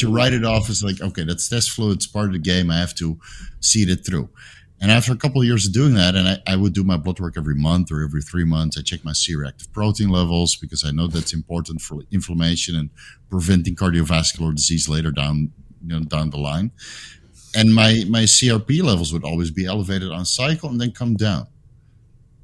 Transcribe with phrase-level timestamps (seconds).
[0.00, 1.96] to write it off as like, okay, that's test fluid.
[1.96, 2.70] It's part of the game.
[2.70, 3.18] I have to
[3.60, 4.28] see it through.
[4.80, 6.98] And after a couple of years of doing that, and I, I, would do my
[6.98, 10.84] blood work every month or every three months, I check my C-reactive protein levels because
[10.84, 12.90] I know that's important for inflammation and
[13.30, 15.50] preventing cardiovascular disease later down,
[15.82, 16.72] you know, down the line.
[17.54, 21.46] And my my CRP levels would always be elevated on cycle and then come down.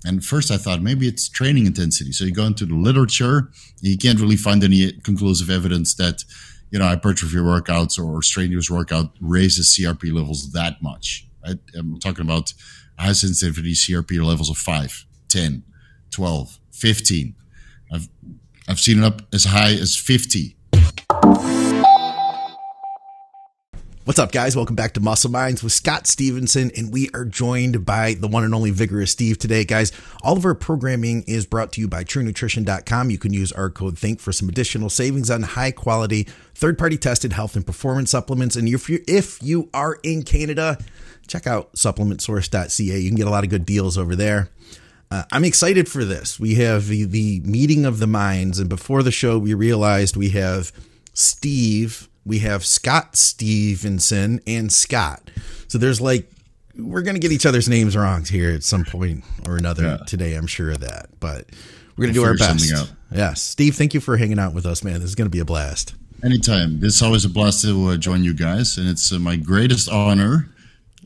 [0.07, 2.13] And first I thought maybe it's training intensity.
[2.13, 3.51] So you go into the literature,
[3.83, 6.25] you can't really find any conclusive evidence that,
[6.73, 11.29] you know, hypertrophy workouts or strenuous workout raises CRP levels that much.
[11.47, 11.59] Right?
[11.77, 12.55] I'm talking about
[12.99, 15.63] high sensitivity CRP levels of 5, 10,
[16.11, 17.35] 12, 15.
[17.93, 18.09] I've,
[18.67, 20.57] I've seen it up as high as 50.
[24.05, 24.57] What's up, guys?
[24.57, 28.43] Welcome back to Muscle Minds with Scott Stevenson, and we are joined by the one
[28.43, 29.93] and only Vigorous Steve today, guys.
[30.23, 33.11] All of our programming is brought to you by TrueNutrition.com.
[33.11, 36.97] You can use our code THINK for some additional savings on high quality, third party
[36.97, 38.57] tested health and performance supplements.
[38.57, 40.79] And if you if you are in Canada,
[41.29, 42.99] check out supplementsource.ca.
[42.99, 44.49] You can get a lot of good deals over there.
[45.13, 46.41] Uh, I'm excited for this.
[46.41, 50.31] We have the, the meeting of the minds, and before the show, we realized we
[50.31, 50.73] have
[51.15, 55.31] Steve we have Scott Stevenson and Scott.
[55.69, 56.31] So there's like
[56.77, 59.97] we're gonna get each other's names wrong here at some point or another yeah.
[60.07, 60.35] today.
[60.35, 61.47] I'm sure of that, but
[61.97, 62.95] we're gonna we'll do our best.
[63.11, 65.01] Yes, Steve, thank you for hanging out with us, man.
[65.01, 65.95] This is gonna be a blast.
[66.25, 66.79] Anytime.
[66.83, 70.49] It's always a blast to uh, join you guys, and it's uh, my greatest honor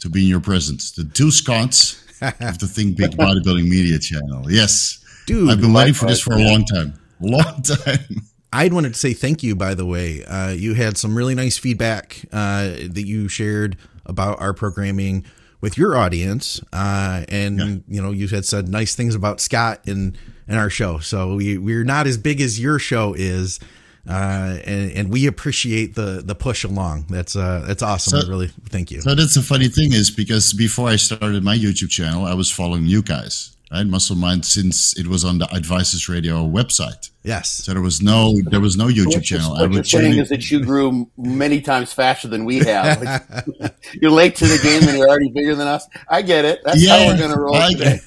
[0.01, 0.93] to be in your presence.
[0.93, 4.51] The two Scots of the Think Big Bodybuilding Media Channel.
[4.51, 6.95] Yes, dude, I've been waiting for this for a long time.
[7.21, 8.23] Long time.
[8.57, 10.25] I'd wanted to say thank you, by the way.
[10.25, 13.77] Uh, you had some really nice feedback uh, that you shared
[14.07, 15.27] about our programming
[15.61, 17.77] with your audience, uh, and yeah.
[17.89, 20.17] you know you had said nice things about Scott and
[20.49, 20.99] and our show.
[21.01, 23.61] So we we're not as big as your show is.
[24.09, 27.07] Uh, and, and we appreciate the the push along.
[27.11, 28.21] That's uh, that's awesome.
[28.21, 29.01] So, really, thank you.
[29.01, 32.49] So that's the funny thing is because before I started my YouTube channel, I was
[32.49, 33.87] following you guys, right?
[33.87, 37.11] Muscle Mind since it was on the Advices Radio website.
[37.27, 37.51] Yes.
[37.51, 39.51] So there was no there was no YouTube what channel.
[39.57, 43.27] What you're saying is that you grew many times faster than we have.
[44.01, 45.89] you're late to the game and you're already bigger than us.
[46.09, 46.61] I get it.
[46.65, 48.01] That's yeah, how we're going to roll I, today.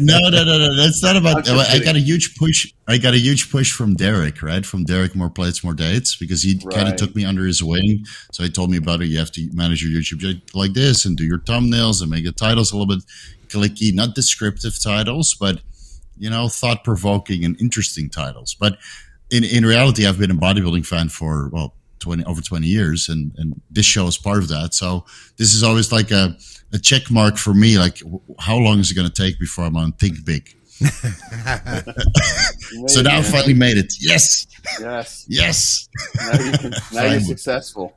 [0.00, 0.76] no, no, no, no.
[0.76, 1.48] That's not about.
[1.48, 2.72] I got a huge push.
[2.86, 4.64] I got a huge push from Derek, right?
[4.64, 6.74] From Derek, more plates, more dates, because he right.
[6.74, 8.04] kind of took me under his wing.
[8.30, 9.06] So he told me about it.
[9.06, 12.32] You have to manage your YouTube like this and do your thumbnails and make the
[12.32, 13.04] titles a little bit
[13.50, 15.60] clicky, not descriptive titles, but
[16.20, 18.54] you know, thought provoking and interesting titles.
[18.54, 18.78] But
[19.30, 23.32] in, in reality, I've been a bodybuilding fan for, well, 20, over 20 years, and,
[23.38, 24.74] and this show is part of that.
[24.74, 25.06] So
[25.38, 26.36] this is always like a,
[26.72, 27.78] a check mark for me.
[27.78, 28.02] Like,
[28.38, 30.54] how long is it going to take before I'm on Think Big?
[32.86, 33.94] so now I finally made it.
[33.98, 34.46] Yes.
[34.78, 35.24] Yes.
[35.28, 35.88] Yes.
[36.16, 37.94] Now, you can, now you're successful.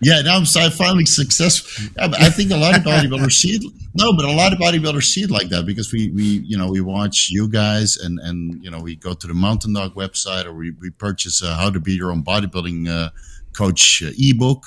[0.00, 1.86] Yeah, now I'm finally successful.
[1.98, 3.72] I think a lot of bodybuilders see it.
[3.94, 6.70] No, but a lot of bodybuilders see it like that because we, we you know,
[6.70, 10.44] we watch you guys and, and you know, we go to the Mountain Dog website
[10.44, 13.08] or we, we purchase a How to Be Your Own Bodybuilding uh,
[13.54, 14.64] Coach uh, ebook,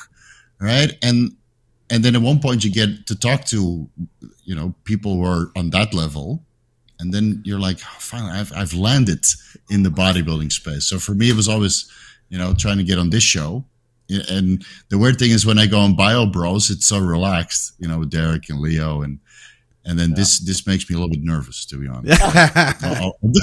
[0.59, 0.97] right?
[1.03, 1.35] And
[1.91, 3.87] and then at one point you get to talk to,
[4.43, 6.43] you know, people who are on that level,
[6.99, 9.25] and then you're like, oh, finally, I've I've landed
[9.69, 10.85] in the bodybuilding space.
[10.85, 11.89] So for me, it was always,
[12.29, 13.63] you know, trying to get on this show
[14.09, 17.87] and the weird thing is when I go on Bio Bros, it's so relaxed, you
[17.87, 19.19] know, with Derek and Leo and
[19.85, 20.15] and then yeah.
[20.17, 22.21] this this makes me a little bit nervous to be honest.
[22.83, 23.41] I'll, I'll, do,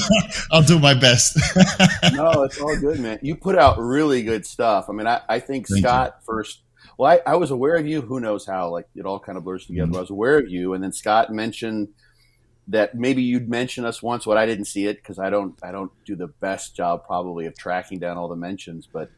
[0.53, 1.37] I'll, do, my best.
[2.13, 3.19] no, it's all good, man.
[3.23, 4.87] You put out really good stuff.
[4.89, 6.25] I mean, I, I think Thank Scott you.
[6.25, 6.61] first.
[6.99, 8.01] Well, I, I, was aware of you.
[8.01, 8.71] Who knows how?
[8.71, 9.89] Like it all kind of blurs together.
[9.89, 9.97] Mm-hmm.
[9.97, 11.89] I was aware of you, and then Scott mentioned
[12.69, 14.27] that maybe you'd mention us once.
[14.27, 17.47] What I didn't see it because I don't I don't do the best job probably
[17.47, 19.11] of tracking down all the mentions, but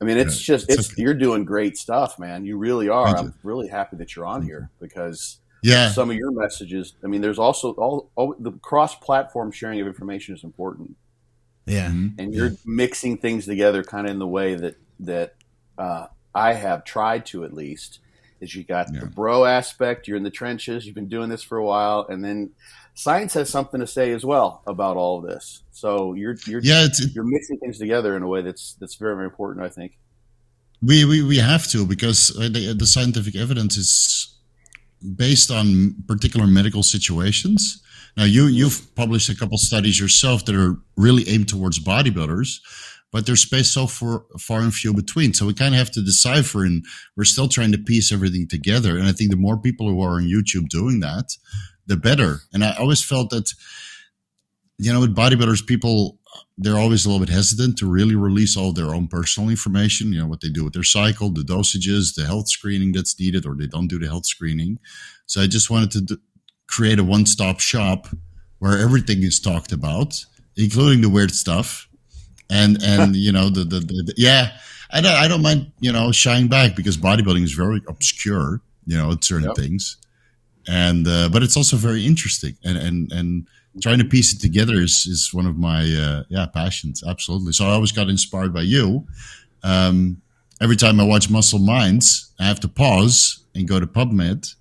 [0.00, 1.02] I mean, it's yeah, just it's, it's okay.
[1.02, 2.44] you're doing great stuff, man.
[2.44, 3.16] You really are.
[3.16, 6.94] I'm really happy that you're on here because yeah, some of your messages.
[7.02, 10.96] I mean, there's also all, all the cross-platform sharing of information is important.
[11.66, 12.20] Yeah, mm-hmm.
[12.20, 12.56] and you're yeah.
[12.64, 15.34] mixing things together kind of in the way that that
[15.76, 18.00] uh, I have tried to at least.
[18.40, 19.00] Is you got yeah.
[19.00, 20.06] the bro aspect.
[20.06, 20.86] You're in the trenches.
[20.86, 22.50] You've been doing this for a while, and then
[22.98, 25.62] science has something to say as well about all of this.
[25.70, 29.26] So you're you're yeah, you're mixing things together in a way that's that's very very
[29.26, 29.64] important.
[29.64, 29.98] I think.
[30.82, 34.36] We we, we have to because uh, the, the scientific evidence is
[35.16, 37.82] based on particular medical situations.
[38.16, 42.58] Now you you've published a couple studies yourself that are really aimed towards bodybuilders,
[43.12, 45.34] but there's space so far, far and few between.
[45.34, 46.84] So we kind of have to decipher, and
[47.16, 48.96] we're still trying to piece everything together.
[48.98, 51.36] And I think the more people who are on YouTube doing that,
[51.88, 52.42] the better.
[52.52, 53.52] And I always felt that
[54.78, 56.18] you know, with bodybuilders, people
[56.56, 60.12] they're always a little bit hesitant to really release all their own personal information.
[60.12, 63.44] You know what they do with their cycle, the dosages, the health screening that's needed,
[63.44, 64.78] or they don't do the health screening.
[65.26, 66.18] So I just wanted to do,
[66.68, 68.08] create a one-stop shop
[68.58, 70.24] where everything is talked about,
[70.56, 71.88] including the weird stuff,
[72.48, 74.56] and and you know the the, the, the yeah.
[74.90, 78.96] I don't, I don't mind, you know, shying back because bodybuilding is very obscure, you
[78.96, 79.54] know, certain yep.
[79.54, 79.98] things,
[80.66, 83.46] and uh, but it's also very interesting, and and and
[83.82, 87.52] trying to piece it together is is one of my uh, yeah passions, absolutely.
[87.52, 89.06] So I always got inspired by you.
[89.62, 90.22] Um,
[90.60, 94.54] every time I watch Muscle Minds, I have to pause and go to PubMed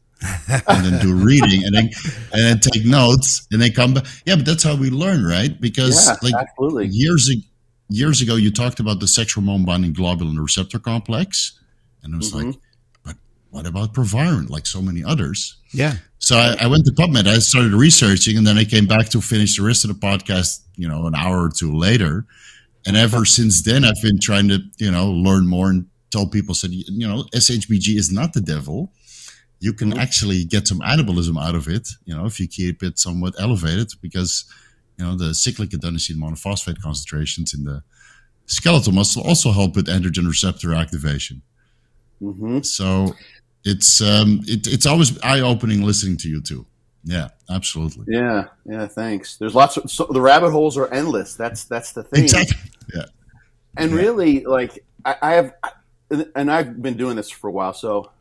[0.67, 1.89] and then do reading and then
[2.33, 4.05] and then take notes and then come back.
[4.25, 5.59] Yeah, but that's how we learn, right?
[5.59, 6.87] Because yeah, like absolutely.
[6.87, 7.41] years ago,
[7.89, 11.59] years ago, you talked about the sexual hormone binding globulin receptor complex,
[12.03, 12.49] and it was mm-hmm.
[12.49, 12.59] like,
[13.03, 13.15] but
[13.51, 14.47] what about proviron?
[14.47, 15.56] Like so many others.
[15.71, 15.95] Yeah.
[16.19, 17.27] So I, I, went to PubMed.
[17.27, 20.61] I started researching, and then I came back to finish the rest of the podcast.
[20.75, 22.25] You know, an hour or two later,
[22.85, 26.55] and ever since then, I've been trying to you know learn more and tell people
[26.55, 28.91] said you know SHBG is not the devil
[29.59, 29.99] you can mm-hmm.
[29.99, 33.89] actually get some anabolism out of it, you know, if you keep it somewhat elevated
[34.01, 34.45] because,
[34.97, 37.83] you know, the cyclic adenosine monophosphate concentrations in the
[38.45, 41.41] skeletal muscle also help with androgen receptor activation.
[42.21, 42.61] Mm-hmm.
[42.61, 43.13] So
[43.67, 46.65] it's um, it, it's always eye opening listening to you too.
[47.03, 48.05] Yeah, absolutely.
[48.09, 48.87] Yeah, yeah.
[48.87, 49.37] Thanks.
[49.37, 51.35] There's lots of so the rabbit holes are endless.
[51.35, 52.23] That's that's the thing.
[52.23, 52.57] Exactly.
[52.93, 53.03] Yeah.
[53.77, 53.97] And yeah.
[53.97, 55.53] really, like I, I have,
[56.35, 57.73] and I've been doing this for a while.
[57.73, 58.11] So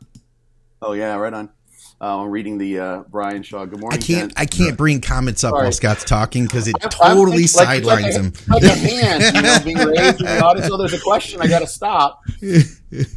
[0.81, 1.49] Oh yeah, right on.
[1.99, 3.65] Uh, I'm reading the uh, Brian Shaw.
[3.65, 3.99] Good morning.
[3.99, 4.33] I can't.
[4.37, 5.63] I can't bring comments up Sorry.
[5.63, 8.33] while Scott's talking because it I'm, totally I'm, sidelines like, him.
[8.47, 10.69] Like a hand, you know, being raised in the audience.
[10.71, 11.41] Oh, there's a question.
[11.41, 12.21] I got to stop.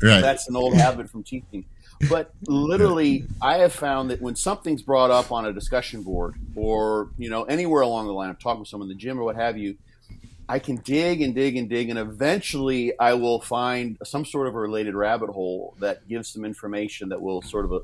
[0.02, 0.20] Right.
[0.20, 1.64] That's an old habit from teaching.
[2.08, 7.10] But literally, I have found that when something's brought up on a discussion board or
[7.18, 9.36] you know anywhere along the line, I'm talking with someone in the gym or what
[9.36, 9.76] have you,
[10.50, 14.56] I can dig and dig and dig, and eventually I will find some sort of
[14.56, 17.80] a related rabbit hole that gives some information that will sort of a,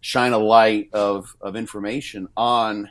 [0.00, 2.88] shine a light of, of information on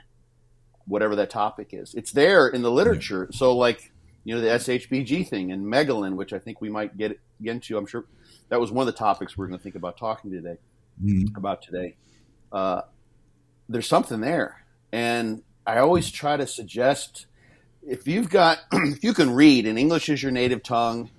[0.86, 1.96] whatever that topic is.
[1.96, 3.28] It's there in the literature.
[3.32, 3.92] So, like,
[4.26, 7.80] you know, the SHBG thing and Megalin, which I think we might get, get into.
[7.80, 8.06] I'm sure
[8.50, 10.58] that was one of the topics we're going to think about talking today
[11.04, 11.36] mm-hmm.
[11.36, 11.96] about today.
[12.52, 12.82] Uh,
[13.68, 17.26] there's something there, and I always try to suggest
[17.82, 21.10] if you've got if you can read and English is your native tongue,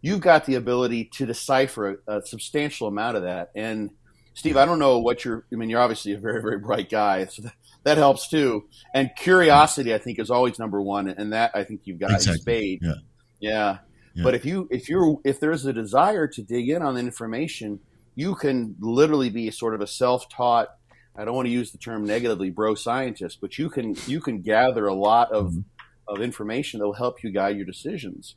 [0.00, 3.50] you've got the ability to decipher a, a, substantial amount of that.
[3.54, 3.90] And
[4.34, 5.44] Steve, I don't know what you're.
[5.52, 7.54] I mean, you're obviously a very very bright guy, so that,
[7.84, 8.68] that helps too.
[8.92, 12.40] And curiosity, I think, is always number one, and that I think you've got exactly.
[12.40, 12.80] spade.
[12.82, 12.94] Yeah.
[13.40, 13.78] yeah.
[14.14, 14.24] Yeah.
[14.24, 17.80] But if you if you're if there's a desire to dig in on the information,
[18.14, 20.68] you can literally be sort of a self-taught.
[21.16, 24.40] I don't want to use the term negatively, bro scientist, but you can you can
[24.40, 25.60] gather a lot of mm-hmm
[26.06, 28.36] of information that will help you guide your decisions.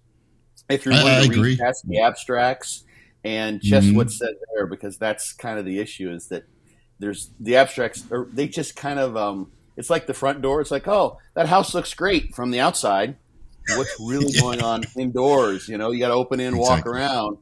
[0.70, 2.84] If you're willing to read past the abstracts
[3.24, 3.98] and just mm-hmm.
[3.98, 6.46] what's said there, because that's kind of the issue is that
[7.00, 10.62] there's the abstracts, or they just kind of, um, it's like the front door.
[10.62, 13.18] It's like, oh, that house looks great from the outside.
[13.76, 14.42] What's really yeah.
[14.42, 15.68] going on indoors?
[15.68, 16.62] You know, you got to open in, exactly.
[16.62, 17.38] walk around.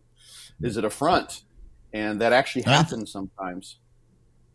[0.62, 1.44] Is it a front?
[1.94, 3.78] And that actually happens sometimes.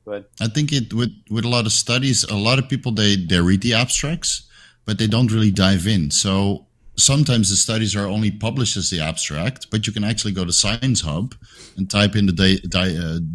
[0.04, 3.16] But I think it with with a lot of studies, a lot of people they
[3.16, 4.48] they read the abstracts,
[4.84, 6.10] but they don't really dive in.
[6.10, 10.44] So sometimes the studies are only published as the abstract, but you can actually go
[10.44, 11.34] to Science Hub
[11.76, 12.34] and type in the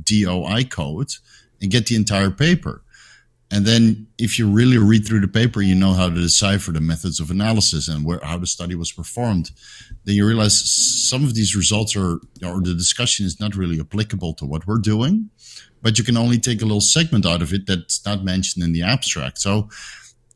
[0.03, 1.11] DOI uh, code
[1.61, 2.83] and get the entire paper.
[3.51, 6.81] And then if you really read through the paper, you know how to decipher the
[6.81, 9.51] methods of analysis and where, how the study was performed.
[10.03, 14.33] Then you realize some of these results are, or the discussion is not really applicable
[14.35, 15.29] to what we're doing,
[15.81, 18.73] but you can only take a little segment out of it that's not mentioned in
[18.73, 19.39] the abstract.
[19.39, 19.69] So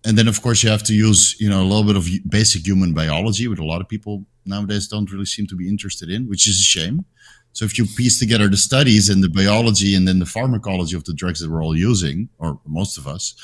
[0.05, 2.65] and then of course you have to use you know a little bit of basic
[2.65, 6.27] human biology which a lot of people nowadays don't really seem to be interested in
[6.27, 7.05] which is a shame
[7.53, 11.03] so if you piece together the studies and the biology and then the pharmacology of
[11.05, 13.35] the drugs that we're all using or most of us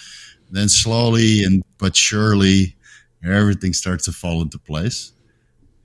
[0.51, 2.75] then slowly and but surely
[3.23, 5.13] everything starts to fall into place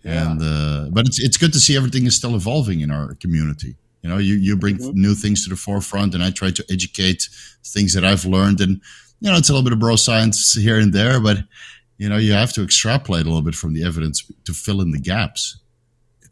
[0.02, 0.30] yeah.
[0.30, 3.76] and uh, but it's it's good to see everything is still evolving in our community
[4.02, 5.00] you know you you bring mm-hmm.
[5.00, 7.28] new things to the forefront and i try to educate
[7.64, 8.80] things that i've learned and
[9.20, 11.38] you know, it's a little bit of bro science here and there, but
[11.98, 14.90] you know, you have to extrapolate a little bit from the evidence to fill in
[14.90, 15.59] the gaps.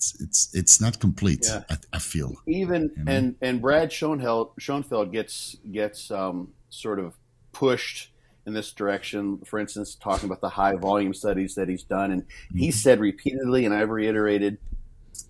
[0.09, 1.47] It's it's it's not complete.
[1.49, 1.65] Yeah.
[1.71, 3.13] I, I, feel even you know?
[3.13, 7.15] and and Brad Schoenfeld Schoenfeld gets gets um, sort of
[7.53, 8.13] pushed
[8.47, 9.39] in this direction.
[9.45, 12.59] For instance, talking about the high volume studies that he's done, and mm-hmm.
[12.59, 14.59] he said repeatedly, and I've reiterated,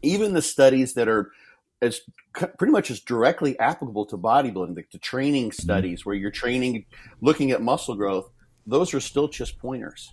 [0.03, 1.33] even the studies that are
[1.81, 2.01] as
[2.35, 5.63] pretty much as directly applicable to bodybuilding, like the training mm-hmm.
[5.63, 6.85] studies where you're training,
[7.21, 8.31] looking at muscle growth.
[8.67, 10.13] Those are still just pointers.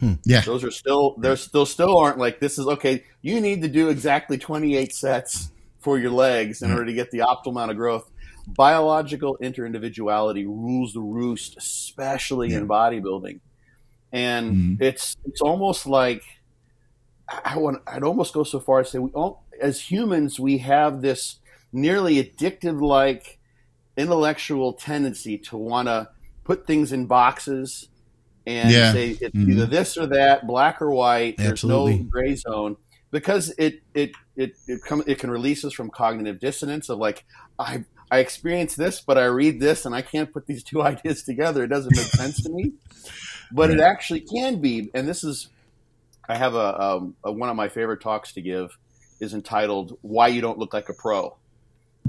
[0.00, 0.14] Hmm.
[0.24, 3.04] Yeah, those are still they're still still aren't like this is okay.
[3.22, 7.18] You need to do exactly 28 sets for your legs in order to get the
[7.18, 8.10] optimal amount of growth.
[8.46, 12.58] Biological interindividuality rules the roost, especially yeah.
[12.58, 13.40] in bodybuilding,
[14.12, 14.82] and mm-hmm.
[14.82, 16.22] it's it's almost like
[17.28, 21.00] I want I'd almost go so far as say we all, as humans we have
[21.00, 21.38] this
[21.72, 23.38] nearly addictive like
[23.96, 26.08] intellectual tendency to want to
[26.44, 27.88] put things in boxes
[28.46, 28.92] and yeah.
[28.92, 29.52] say it's mm-hmm.
[29.52, 31.36] either this or that, black or white.
[31.38, 31.92] Absolutely.
[31.92, 32.76] There's no gray zone
[33.10, 37.24] because it it it it, come, it can release us from cognitive dissonance of like
[37.58, 41.22] I I experience this, but I read this, and I can't put these two ideas
[41.22, 41.64] together.
[41.64, 42.72] It doesn't make sense to me,
[43.52, 43.78] but right.
[43.78, 44.90] it actually can be.
[44.94, 45.48] And this is
[46.28, 48.76] I have a, um, a one of my favorite talks to give
[49.20, 51.36] is entitled "Why You Don't Look Like a Pro,"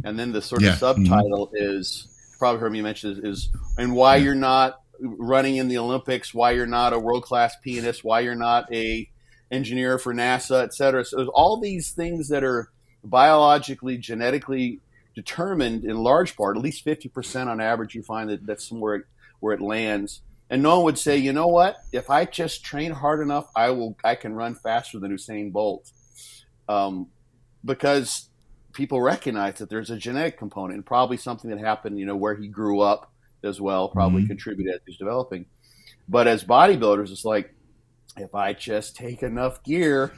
[0.04, 0.74] and then the sort yeah.
[0.74, 1.80] of subtitle mm-hmm.
[1.80, 6.34] is probably heard me mention is, is and why you're not running in the Olympics,
[6.34, 9.10] why you're not a world class pianist, why you're not a
[9.52, 11.06] engineer for NASA, et cetera.
[11.06, 12.70] So all these things that are
[13.04, 14.80] biologically, genetically
[15.16, 19.06] determined in large part, at least 50% on average, you find that that's somewhere
[19.40, 20.22] where it lands.
[20.50, 21.78] And no one would say, you know what?
[21.92, 23.98] If I just train hard enough, I will.
[24.04, 25.92] I can run faster than Usain Bolt,
[26.70, 27.08] um,
[27.64, 28.30] because
[28.74, 32.36] people recognize that there's a genetic component, and probably something that happened, you know, where
[32.36, 33.12] he grew up,
[33.46, 34.30] as well, probably mm-hmm.
[34.30, 35.46] contributed as he's developing.
[36.08, 37.54] But as bodybuilders, it's like
[38.18, 40.14] if I just take enough gear,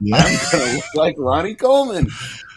[0.00, 0.16] yeah.
[0.16, 2.08] I'm going to look like Ronnie Coleman.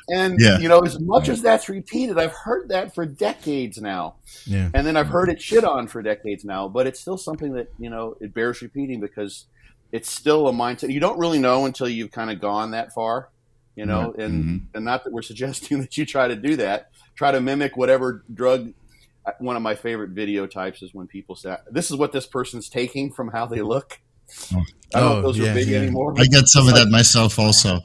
[0.10, 0.58] And yeah.
[0.58, 4.16] you know, as much as that's repeated, I've heard that for decades now.
[4.46, 4.70] Yeah.
[4.74, 6.68] And then I've heard it shit on for decades now.
[6.68, 9.46] But it's still something that you know it bears repeating because
[9.92, 10.92] it's still a mindset.
[10.92, 13.30] You don't really know until you've kind of gone that far,
[13.76, 14.14] you know.
[14.18, 14.58] And mm-hmm.
[14.74, 16.90] and not that we're suggesting that you try to do that.
[17.16, 18.74] Try to mimic whatever drug
[19.40, 22.70] one of my favorite video types is when people say, "This is what this person's
[22.70, 24.00] taking from how they look."
[24.54, 24.64] Oh.
[24.94, 25.78] I don't oh, know if oh, those yeah, are big yeah.
[25.80, 26.14] anymore.
[26.18, 27.80] I get some of like, that myself also.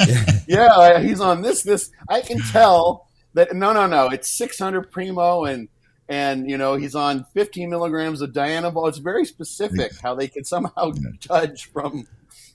[0.46, 1.62] yeah, he's on this.
[1.62, 3.54] This I can tell that.
[3.54, 4.08] No, no, no.
[4.08, 5.68] It's 600 primo, and
[6.08, 8.88] and you know he's on 15 milligrams of Dianabol.
[8.88, 12.06] It's very specific how they can somehow judge from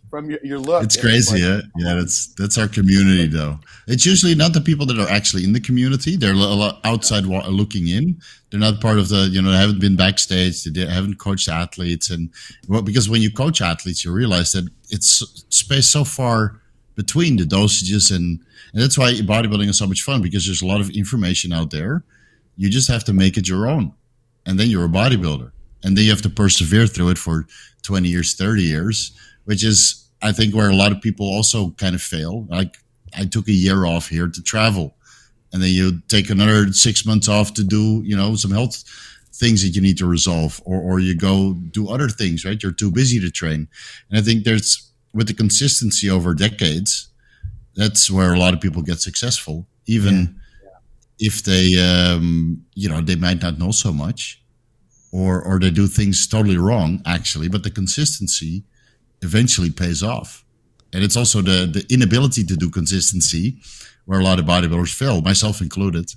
[0.10, 0.84] from your, your look.
[0.84, 1.62] It's crazy, yeah.
[1.78, 3.60] Yeah, that's that's our community though.
[3.88, 6.16] It's usually not the people that are actually in the community.
[6.16, 8.20] They're a lot outside looking in.
[8.50, 10.64] They're not part of the, you know, they haven't been backstage.
[10.64, 12.30] They haven't coached athletes, and
[12.68, 16.60] well, because when you coach athletes, you realize that it's space so far
[16.96, 18.40] between the dosages, and
[18.74, 21.72] and that's why bodybuilding is so much fun because there's a lot of information out
[21.72, 22.04] there.
[22.58, 23.94] You just have to make it your own,
[24.46, 25.52] and then you're a bodybuilder,
[25.84, 27.46] and then you have to persevere through it for
[27.84, 29.14] 20 years, 30 years
[29.50, 32.46] which is I think where a lot of people also kind of fail.
[32.52, 32.78] Like
[33.18, 34.96] I took a year off here to travel,
[35.52, 38.84] and then you take another six months off to do you know some health
[39.34, 42.46] things that you need to resolve, or or you go do other things.
[42.46, 43.68] Right, you're too busy to train,
[44.10, 47.10] and I think there's with the consistency over decades.
[47.76, 50.16] That's where a lot of people get successful, even
[50.64, 51.28] yeah.
[51.28, 54.44] if they, um, you know, they might not know so much,
[55.12, 57.50] or or they do things totally wrong actually.
[57.50, 58.64] But the consistency
[59.22, 60.44] eventually pays off.
[60.94, 63.58] And it's also the, the inability to do consistency
[64.06, 66.12] where a lot of bodybuilders fail, myself included,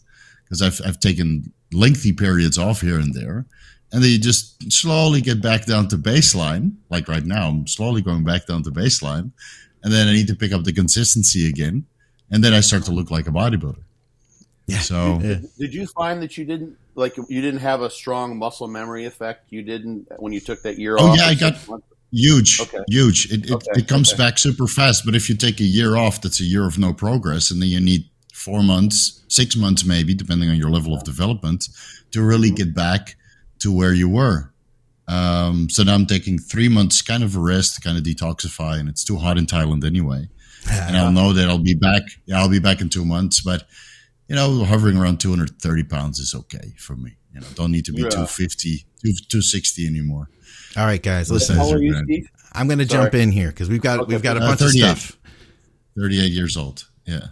[0.44, 3.44] because I've, I've taken lengthy periods off here and there.
[3.92, 6.72] And then you just slowly get back down to baseline.
[6.88, 9.30] Like right now, I'm slowly going back down to baseline.
[9.82, 11.84] And then I need to pick up the consistency again.
[12.30, 13.82] And then I start to look like a bodybuilder.
[14.66, 14.78] Yeah.
[14.78, 15.36] So yeah.
[15.58, 19.46] did you find that you didn't like you didn't have a strong muscle memory effect?
[19.50, 21.18] You didn't when you took that year oh, off.
[21.18, 21.86] yeah, I got months?
[22.12, 22.84] Huge, okay.
[22.88, 23.32] huge.
[23.32, 23.70] It, it, okay.
[23.76, 24.22] it comes okay.
[24.22, 25.04] back super fast.
[25.04, 27.50] But if you take a year off, that's a year of no progress.
[27.50, 28.04] And then you need
[28.34, 31.68] four months, six months, maybe, depending on your level of development,
[32.10, 32.56] to really mm-hmm.
[32.56, 33.16] get back
[33.60, 34.52] to where you were.
[35.08, 38.78] Um, so now I'm taking three months kind of a rest, kind of detoxify.
[38.78, 40.28] And it's too hot in Thailand anyway.
[40.70, 42.02] and I'll know that I'll be back.
[42.26, 43.40] Yeah, I'll be back in two months.
[43.40, 43.64] But,
[44.28, 47.16] you know, hovering around 230 pounds is okay for me.
[47.32, 48.10] You know, don't need to be yeah.
[48.10, 50.28] 250, 260 anymore.
[50.76, 51.56] All right, guys, listen.
[51.56, 52.28] How are you, Steve?
[52.52, 54.14] I'm going to jump in here because we've got okay.
[54.14, 55.18] we've got a uh, bunch of stuff.
[55.98, 56.88] 38 years old.
[57.04, 57.28] Yeah.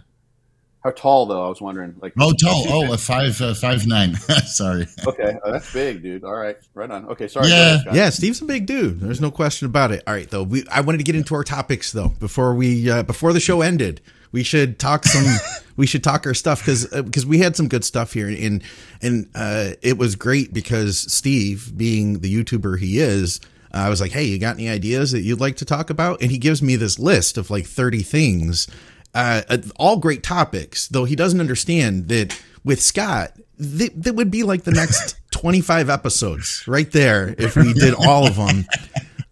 [0.83, 1.45] How tall though?
[1.45, 1.95] I was wondering.
[2.01, 2.65] Like oh, tall.
[2.69, 4.15] Oh, a five uh, five nine.
[4.45, 4.87] sorry.
[5.05, 6.23] Okay, oh, that's big, dude.
[6.23, 7.05] All right, right on.
[7.09, 7.49] Okay, sorry.
[7.49, 8.09] Yeah, yeah.
[8.09, 8.99] Steve's a big dude.
[8.99, 10.03] There's no question about it.
[10.07, 10.43] All right, though.
[10.43, 13.61] We I wanted to get into our topics though before we uh, before the show
[13.61, 14.01] ended.
[14.31, 15.25] We should talk some.
[15.77, 18.63] we should talk our stuff because because uh, we had some good stuff here and
[19.01, 23.39] and uh, it was great because Steve, being the YouTuber he is,
[23.73, 26.21] I was like, hey, you got any ideas that you'd like to talk about?
[26.21, 28.67] And he gives me this list of like 30 things,
[29.13, 34.31] uh, uh all great topics, though he doesn't understand that with Scott, that, that would
[34.31, 38.65] be like the next 25 episodes right there if we did all of them.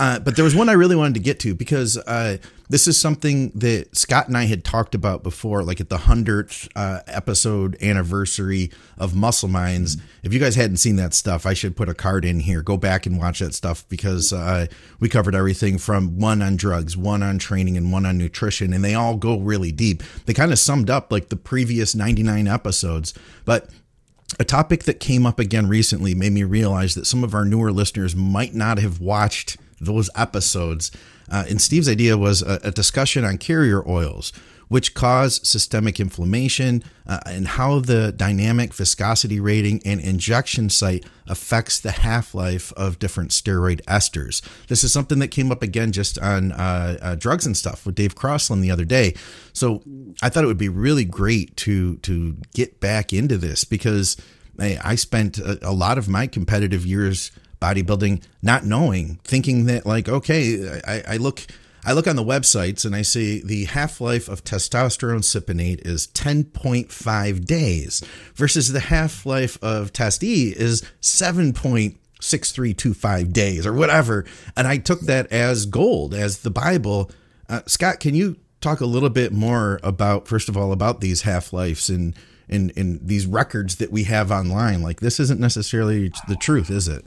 [0.01, 2.37] Uh, but there was one I really wanted to get to because uh,
[2.69, 6.69] this is something that Scott and I had talked about before, like at the 100th
[6.75, 9.95] uh, episode anniversary of Muscle Minds.
[9.95, 10.05] Mm-hmm.
[10.21, 12.61] If you guys hadn't seen that stuff, I should put a card in here.
[12.61, 14.67] Go back and watch that stuff because uh,
[14.99, 18.71] we covered everything from one on drugs, one on training, and one on nutrition.
[18.71, 20.03] And they all go really deep.
[20.27, 23.15] They kind of summed up like the previous 99 episodes.
[23.45, 23.71] But
[24.39, 27.71] a topic that came up again recently made me realize that some of our newer
[27.71, 30.91] listeners might not have watched those episodes.
[31.29, 34.33] Uh, and Steve's idea was a, a, discussion on carrier oils,
[34.67, 41.79] which cause systemic inflammation uh, and how the dynamic viscosity rating and injection site affects
[41.79, 44.41] the half life of different steroid esters.
[44.67, 47.95] This is something that came up again just on uh, uh, drugs and stuff with
[47.95, 49.15] Dave Crossland the other day.
[49.53, 49.83] So
[50.21, 54.17] I thought it would be really great to to get back into this because
[54.61, 60.07] I, spent a, a lot of my competitive years bodybuilding, not knowing, thinking that like,
[60.07, 61.45] okay, I, I look
[61.85, 66.07] I look on the websites and I see the half life of testosterone cypionate is
[66.07, 68.03] 10.5 days
[68.35, 74.25] versus the half life of Test E is 7.6325 days or whatever.
[74.57, 77.09] And I took that as gold, as the Bible.
[77.47, 81.21] Uh, Scott, can you talk a little bit more about, first of all, about these
[81.21, 82.13] half lives and,
[82.49, 84.81] and, and these records that we have online?
[84.81, 87.05] Like, this isn't necessarily the truth, is it?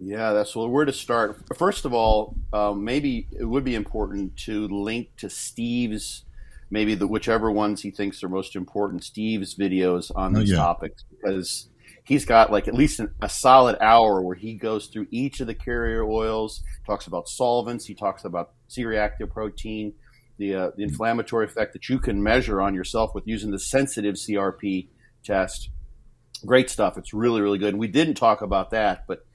[0.00, 0.68] Yeah, that's well.
[0.68, 1.38] Where to start?
[1.56, 6.24] First of all, um, maybe it would be important to link to Steve's,
[6.70, 9.04] maybe the whichever ones he thinks are most important.
[9.04, 10.58] Steve's videos on these oh, yeah.
[10.58, 11.68] topics because
[12.04, 15.46] he's got like at least an, a solid hour where he goes through each of
[15.46, 19.92] the carrier oils, talks about solvents, he talks about C-reactive protein,
[20.38, 24.14] the uh, the inflammatory effect that you can measure on yourself with using the sensitive
[24.14, 24.88] CRP
[25.22, 25.68] test.
[26.46, 26.96] Great stuff.
[26.96, 27.76] It's really really good.
[27.76, 29.26] We didn't talk about that, but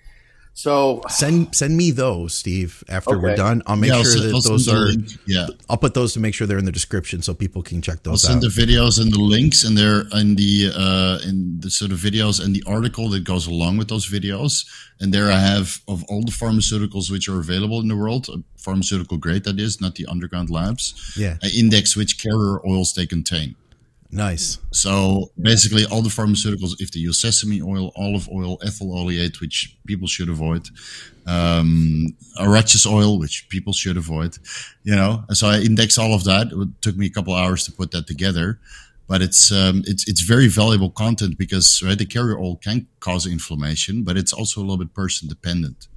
[0.57, 2.81] so send send me those, Steve.
[2.87, 3.21] After okay.
[3.21, 4.87] we're done, I'll make yeah, sure I'll that those are.
[5.27, 8.03] Yeah, I'll put those to make sure they're in the description so people can check
[8.03, 8.23] those.
[8.23, 8.53] I'll send out.
[8.53, 12.43] the videos and the links, and they're in the uh, in the sort of videos
[12.43, 14.65] and the article that goes along with those videos.
[15.01, 19.17] And there I have of all the pharmaceuticals which are available in the world, pharmaceutical
[19.17, 21.13] grade that is, not the underground labs.
[21.17, 23.55] Yeah, I index which carrier oils they contain.
[24.15, 24.59] Nice.
[24.71, 29.77] So basically, all the pharmaceuticals, if they use sesame oil, olive oil, ethyl oleate, which
[29.85, 30.69] people should avoid,
[31.27, 34.37] um, arachis oil, which people should avoid,
[34.83, 35.25] you know.
[35.33, 36.47] So I index all of that.
[36.49, 38.57] It took me a couple hours to put that together,
[39.05, 43.27] but it's um, it's it's very valuable content because right, the carrier oil can cause
[43.27, 45.89] inflammation, but it's also a little bit person dependent.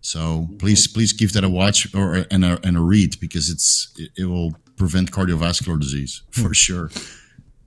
[0.00, 3.92] So please please give that a watch or and a, and a read because it's
[3.98, 6.90] it, it will prevent cardiovascular disease for sure.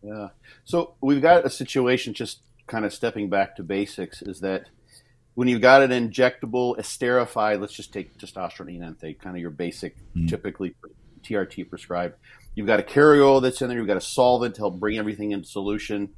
[0.02, 0.30] Yeah.
[0.66, 4.66] So we've got a situation just kind of stepping back to basics is that
[5.34, 9.98] when you've got an injectable esterified, let's just take testosterone enanthate, kind of your basic,
[9.98, 10.28] mm-hmm.
[10.28, 10.76] typically
[11.24, 12.16] TRT prescribed.
[12.56, 13.78] You've got a carrier oil that's in there.
[13.78, 16.10] You've got a solvent to help bring everything into solution.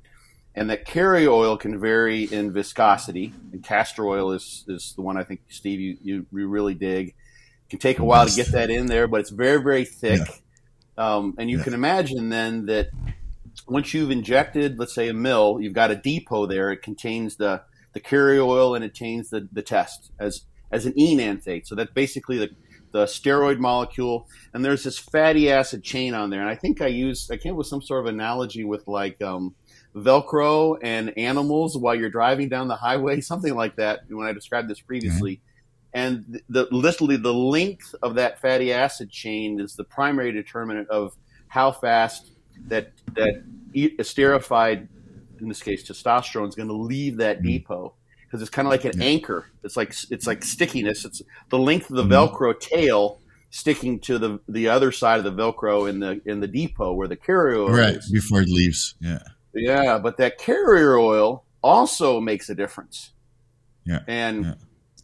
[0.56, 3.34] And that carrier oil can vary in viscosity.
[3.52, 7.10] And castor oil is, is the one I think, Steve, you, you, you really dig.
[7.10, 10.20] It can take a while to get that in there, but it's very, very thick.
[10.98, 11.16] Yeah.
[11.16, 11.64] Um, and you yeah.
[11.64, 12.90] can imagine then that
[13.68, 16.72] once you've injected, let's say a mill, you've got a depot there.
[16.72, 20.94] It contains the the carrier oil and it contains the, the test as as an
[20.98, 21.68] enanthate.
[21.68, 22.50] So that's basically the
[22.92, 26.42] the steroid molecule, and there's this fatty acid chain on there.
[26.42, 29.22] And I think I used I came up with some sort of analogy with like
[29.22, 29.56] um,
[29.96, 34.02] Velcro and animals while you're driving down the highway, something like that.
[34.10, 35.36] When I described this previously.
[35.36, 35.46] Mm-hmm.
[35.94, 41.18] And the, literally the length of that fatty acid chain is the primary determinant of
[41.50, 42.31] how fast
[42.68, 44.88] that that esterified,
[45.40, 47.48] in this case testosterone, is going to leave that mm-hmm.
[47.48, 47.94] depot
[48.32, 49.06] because it's kind of like an yeah.
[49.06, 49.48] anchor.
[49.64, 51.06] It's like it's like stickiness.
[51.06, 52.36] It's the length of the mm-hmm.
[52.36, 56.48] Velcro tail sticking to the the other side of the Velcro in the in the
[56.48, 58.10] depot where the carrier oil right is.
[58.10, 58.96] before it leaves.
[59.00, 59.20] Yeah,
[59.54, 63.12] yeah, but that carrier oil also makes a difference.
[63.86, 64.54] Yeah, and yeah.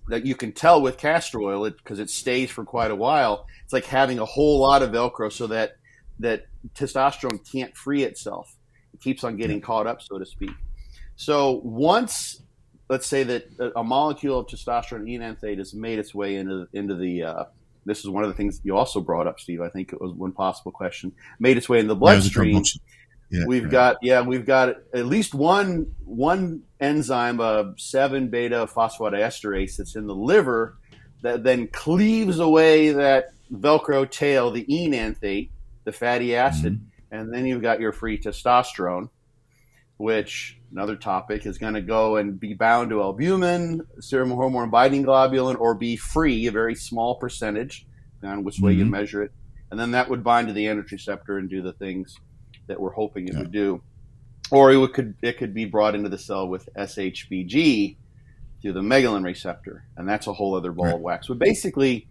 [0.07, 3.45] that you can tell with castor oil because it, it stays for quite a while.
[3.65, 5.75] It's like having a whole lot of Velcro so that
[6.19, 8.55] that testosterone can't free itself.
[8.93, 10.51] It keeps on getting caught up, so to speak.
[11.15, 12.41] So once,
[12.89, 17.23] let's say that a molecule of testosterone enanthate has made its way into into the
[17.23, 17.43] uh,
[17.85, 19.61] this is one of the things you also brought up, Steve.
[19.61, 21.11] I think it was one possible question.
[21.39, 22.63] Made its way in the bloodstream.
[23.29, 23.71] Yeah, we've right.
[23.71, 30.07] got yeah, we've got at least one one enzyme, of seven beta phosphodiesterase, that's in
[30.07, 30.77] the liver
[31.23, 35.51] that then cleaves away that Velcro tail, the enanthate,
[35.87, 37.15] the fatty acid, mm-hmm.
[37.15, 39.09] and then you've got your free testosterone,
[39.95, 45.05] which another topic, is going to go and be bound to albumin, serum hormone binding
[45.05, 47.87] globulin, or be free, a very small percentage,
[48.21, 48.79] on which way mm-hmm.
[48.79, 49.31] you measure it.
[49.71, 52.17] And then that would bind to the androgen receptor and do the things
[52.67, 53.39] that we're hoping it yeah.
[53.39, 53.81] would do.
[54.51, 57.95] Or it could it could be brought into the cell with SHBG
[58.61, 60.95] through the megalin receptor, and that's a whole other ball right.
[60.95, 61.27] of wax.
[61.27, 62.09] But basically,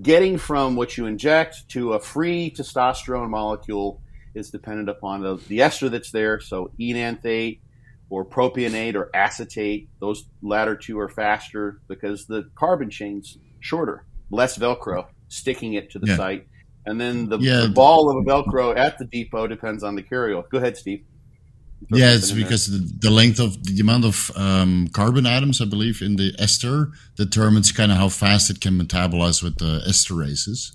[0.00, 4.00] getting from what you inject to a free testosterone molecule
[4.34, 6.40] is dependent upon the, the ester that's there.
[6.40, 7.60] So enanthate
[8.08, 14.58] or propionate or acetate, those latter two are faster because the carbon chain's shorter, less
[14.58, 16.16] Velcro sticking it to the yeah.
[16.16, 16.46] site.
[16.86, 17.60] And then the, yeah.
[17.62, 20.42] the, ball of a Velcro at the depot depends on the carrier.
[20.50, 21.04] Go ahead, Steve.
[21.88, 26.02] Yeah, it's because the, the, length of the amount of um, carbon atoms, I believe,
[26.02, 30.72] in the ester determines kind of how fast it can metabolize with the esterases.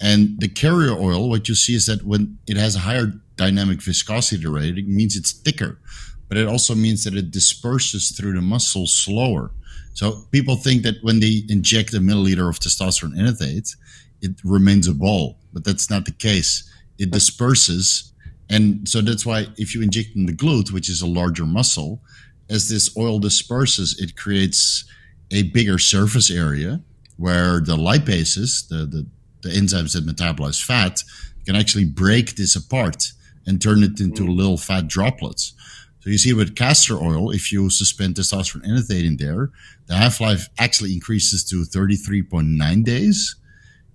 [0.00, 3.82] And the carrier oil, what you see is that when it has a higher dynamic
[3.82, 5.80] viscosity rate, it means it's thicker,
[6.28, 9.50] but it also means that it disperses through the muscle slower.
[9.94, 13.74] So people think that when they inject a milliliter of testosterone enanthate,
[14.22, 16.70] it remains a ball, but that's not the case.
[16.98, 18.12] It disperses.
[18.50, 22.00] And so that's why if you inject in the glute, which is a larger muscle,
[22.48, 24.84] as this oil disperses, it creates
[25.30, 26.80] a bigger surface area
[27.16, 29.06] where the lipases, the, the,
[29.42, 31.02] the enzymes that metabolize fat,
[31.44, 33.12] can actually break this apart
[33.46, 34.36] and turn it into mm.
[34.36, 35.52] little fat droplets.
[36.00, 39.50] So you see with castor oil, if you suspend testosterone enanthate in there,
[39.86, 43.36] the half-life actually increases to 33.9 days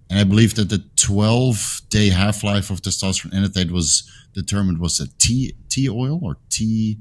[0.10, 5.00] and I believe that the 12 day half life of testosterone enanthate was determined was
[5.00, 7.00] a tea tea oil or tea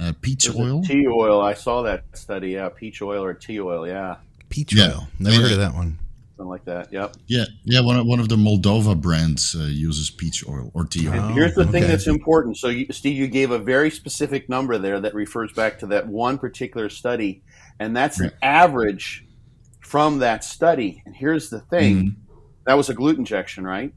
[0.00, 0.82] uh, peach oil.
[0.82, 1.40] Tea oil.
[1.40, 2.50] I saw that study.
[2.50, 3.86] Yeah, peach oil or tea oil.
[3.86, 4.16] Yeah,
[4.48, 4.92] peach yeah.
[4.92, 5.08] oil.
[5.18, 5.42] Never yeah.
[5.42, 5.98] heard of that one.
[6.36, 6.92] Something like that.
[6.92, 7.16] Yep.
[7.28, 7.80] Yeah, yeah.
[7.80, 11.14] One of, one of the Moldova brands uh, uses peach oil or tea oil.
[11.14, 11.70] And here's the okay.
[11.70, 12.56] thing that's important.
[12.56, 16.08] So, you, Steve, you gave a very specific number there that refers back to that
[16.08, 17.44] one particular study,
[17.78, 18.32] and that's right.
[18.32, 19.24] an average
[19.78, 21.04] from that study.
[21.06, 21.96] And here's the thing.
[21.96, 22.23] Mm-hmm
[22.66, 23.92] that was a glute injection, right?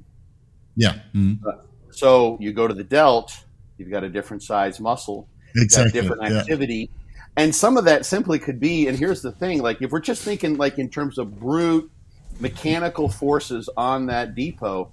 [0.76, 0.94] Yeah.
[1.16, 1.48] Mm-hmm.
[1.48, 1.54] Uh,
[1.92, 3.46] so you go to the delt,
[3.78, 6.00] you've got a different size muscle, exactly.
[6.00, 6.90] different activity.
[6.92, 6.98] Yeah.
[7.38, 10.24] And some of that simply could be, and here's the thing, like if we're just
[10.24, 11.90] thinking like in terms of brute
[12.40, 14.92] mechanical forces on that depot,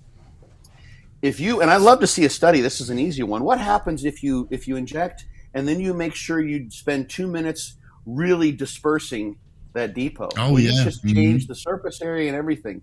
[1.22, 3.44] if you and I love to see a study, this is an easy one.
[3.44, 7.26] What happens if you if you inject and then you make sure you spend two
[7.26, 9.38] minutes really dispersing
[9.72, 10.28] that depot?
[10.37, 10.84] Oh yeah.
[10.84, 11.14] just mm-hmm.
[11.16, 12.82] change the surface area and everything.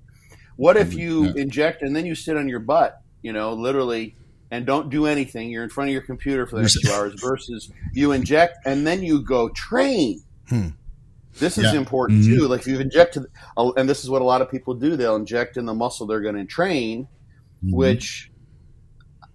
[0.61, 1.41] What if you yeah.
[1.41, 4.15] inject and then you sit on your butt, you know, literally,
[4.51, 5.49] and don't do anything?
[5.49, 8.85] You're in front of your computer for the next two hours versus you inject and
[8.85, 10.21] then you go train.
[10.47, 10.67] Hmm.
[11.39, 11.79] This is yeah.
[11.79, 12.35] important mm-hmm.
[12.35, 12.47] too.
[12.47, 13.25] Like if you've injected,
[13.57, 16.21] and this is what a lot of people do, they'll inject in the muscle they're
[16.21, 17.07] going to train,
[17.65, 17.75] mm-hmm.
[17.75, 18.29] which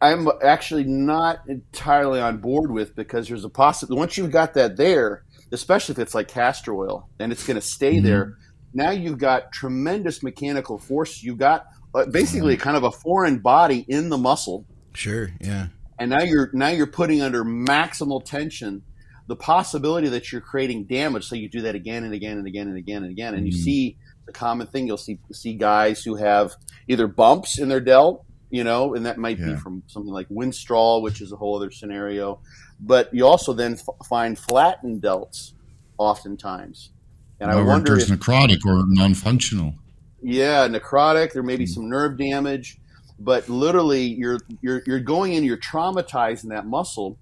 [0.01, 4.77] I'm actually not entirely on board with because there's a possibility once you've got that
[4.77, 8.07] there, especially if it's like castor oil and it's going to stay mm-hmm.
[8.07, 8.37] there
[8.77, 11.23] now you've got tremendous mechanical force.
[11.23, 12.63] You've got uh, basically mm-hmm.
[12.63, 14.67] kind of a foreign body in the muscle.
[14.93, 15.31] Sure.
[15.41, 15.69] Yeah.
[15.99, 18.83] And now you're now you're putting under maximal tension
[19.29, 21.25] the possibility that you're creating damage.
[21.25, 23.47] So you do that again and again and again and again and again, and mm-hmm.
[23.47, 24.87] you see the common thing.
[24.87, 26.55] You'll see see guys who have
[26.87, 29.55] either bumps in their delt, you know, and that might yeah.
[29.55, 32.41] be from something like Winstrol, which is a whole other scenario.
[32.79, 35.55] But you also then f- find flattened delts
[35.97, 36.91] oftentimes.
[37.41, 39.75] And I wonder if necrotic or non-functional.
[40.23, 41.33] Yeah, necrotic.
[41.33, 41.69] There may be mm.
[41.69, 42.79] some nerve damage,
[43.19, 45.45] but literally, you're you're you're going in.
[45.45, 47.19] You're traumatizing that muscle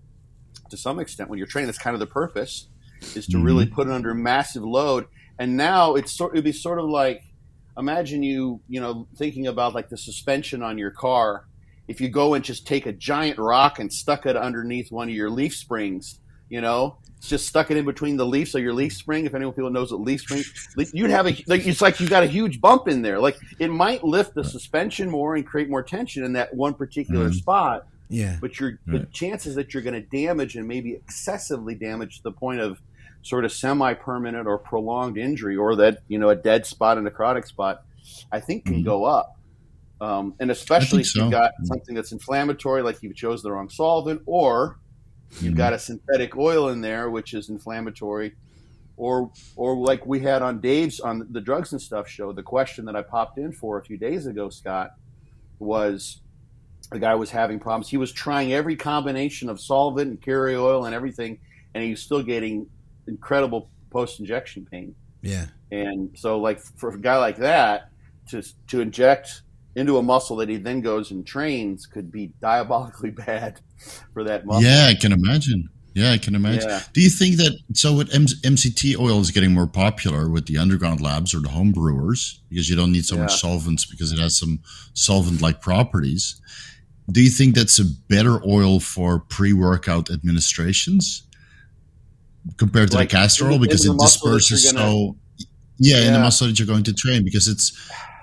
[0.71, 1.67] to some extent when you're training.
[1.67, 2.69] That's kind of the purpose,
[3.15, 3.45] is to mm-hmm.
[3.45, 5.07] really put it under massive load.
[5.39, 6.33] And now it's sort.
[6.35, 7.23] It'd be sort of like
[7.77, 11.47] imagine you you know thinking about like the suspension on your car.
[11.87, 15.15] If you go and just take a giant rock and stuck it underneath one of
[15.15, 16.97] your leaf springs, you know,
[17.29, 18.51] just stuck it in between the leaf.
[18.51, 19.27] So your leaf spring.
[19.27, 20.45] If anyone people knows what leaf spring,
[20.93, 23.19] you'd have a it's like you got a huge bump in there.
[23.19, 27.27] Like it might lift the suspension more and create more tension in that one particular
[27.27, 27.37] mm-hmm.
[27.39, 27.87] spot.
[28.09, 29.01] Yeah, but your right.
[29.01, 32.81] the chances that you're going to damage and maybe excessively damage to the point of
[33.23, 37.47] sort of semi-permanent or prolonged injury, or that you know a dead spot, a necrotic
[37.47, 37.85] spot,
[38.31, 38.85] I think can mm-hmm.
[38.85, 39.39] go up.
[40.01, 44.23] Um, and especially if you've got something that's inflammatory, like you chose the wrong solvent,
[44.27, 44.79] or
[45.31, 45.57] You've mm-hmm.
[45.57, 48.35] got a synthetic oil in there, which is inflammatory,
[48.97, 52.33] or or like we had on Dave's on the drugs and stuff show.
[52.33, 54.95] The question that I popped in for a few days ago, Scott,
[55.59, 56.21] was
[56.91, 57.89] the guy was having problems.
[57.89, 61.39] He was trying every combination of solvent and carrier oil and everything,
[61.75, 62.67] and he was still getting
[63.07, 64.95] incredible post injection pain.
[65.23, 65.47] Yeah.
[65.71, 67.91] And so, like for a guy like that
[68.29, 69.43] to to inject
[69.77, 73.61] into a muscle that he then goes and trains could be diabolically bad
[74.13, 74.63] for that muscle.
[74.63, 75.69] Yeah, I can imagine.
[75.95, 76.69] Yeah, I can imagine.
[76.69, 76.81] Yeah.
[76.93, 80.59] Do you think that so with M- MCT oil is getting more popular with the
[80.59, 83.23] underground labs or the home brewers because you don't need so yeah.
[83.23, 84.59] much solvents because it has some
[84.95, 86.41] solvent-like properties?
[87.13, 91.23] Do you think that's a better oil for pre-workout administrations
[92.57, 95.17] compared to like the castor oil because it disperses gonna, so?
[95.79, 97.73] Yeah, yeah, in the muscle that you're going to train because it's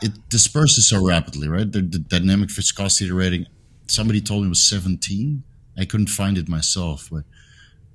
[0.02, 1.72] it disperses so rapidly, right?
[1.72, 3.46] The, the dynamic viscosity rating.
[3.88, 5.44] Somebody told me was 17.
[5.78, 7.24] I couldn't find it myself, but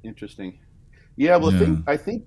[0.07, 0.59] Interesting.
[1.17, 1.59] Yeah, well, yeah.
[1.59, 2.25] I think I think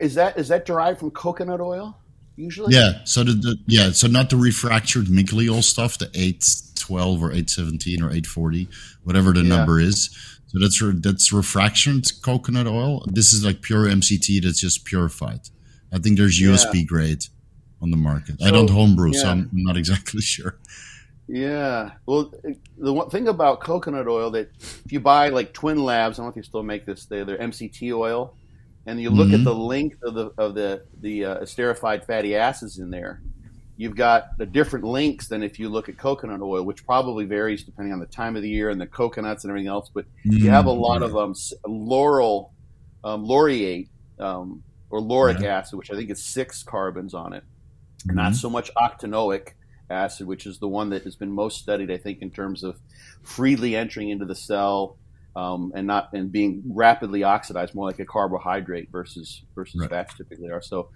[0.00, 1.98] is that is that derived from coconut oil
[2.36, 2.74] usually?
[2.74, 3.04] Yeah.
[3.04, 6.44] So the, the yeah, so not the refractured Migliol stuff, the eight
[6.76, 8.68] twelve or eight seventeen or eight forty,
[9.02, 9.56] whatever the yeah.
[9.56, 10.08] number is.
[10.46, 13.04] So that's that's refractioned coconut oil.
[13.06, 15.40] This is like pure MCT that's just purified.
[15.92, 16.82] I think there's USB yeah.
[16.84, 17.24] grade
[17.80, 18.40] on the market.
[18.40, 19.20] So, I don't homebrew, yeah.
[19.20, 20.56] so I'm not exactly sure.
[21.28, 21.92] Yeah.
[22.06, 22.32] Well,
[22.78, 26.26] the one thing about coconut oil that if you buy like Twin Labs, I don't
[26.26, 27.04] know if you still make this.
[27.04, 28.34] They're, they're MCT oil,
[28.86, 29.36] and you look mm-hmm.
[29.36, 33.20] at the length of the of the the uh, esterified fatty acids in there.
[33.76, 37.62] You've got the different links than if you look at coconut oil, which probably varies
[37.62, 39.88] depending on the time of the year and the coconuts and everything else.
[39.92, 40.32] But mm-hmm.
[40.32, 42.52] you have a lot of um, laurel,
[43.04, 43.88] um, laureate,
[44.18, 45.58] um, or lauric yeah.
[45.58, 47.44] acid, which I think is six carbons on it,
[48.06, 48.16] mm-hmm.
[48.16, 49.52] not so much octanoic
[49.90, 52.78] acid, which is the one that has been most studied, I think, in terms of
[53.22, 54.96] freely entering into the cell
[55.36, 59.90] um, and not and being rapidly oxidized, more like a carbohydrate versus versus right.
[59.90, 60.62] fats typically are.
[60.62, 60.90] So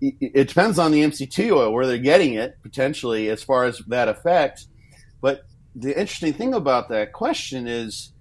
[0.00, 3.78] it, it, depends on the MCT oil where they're getting it potentially as far as
[3.88, 4.66] that effect.
[5.20, 5.42] But
[5.74, 8.12] the interesting thing about that question is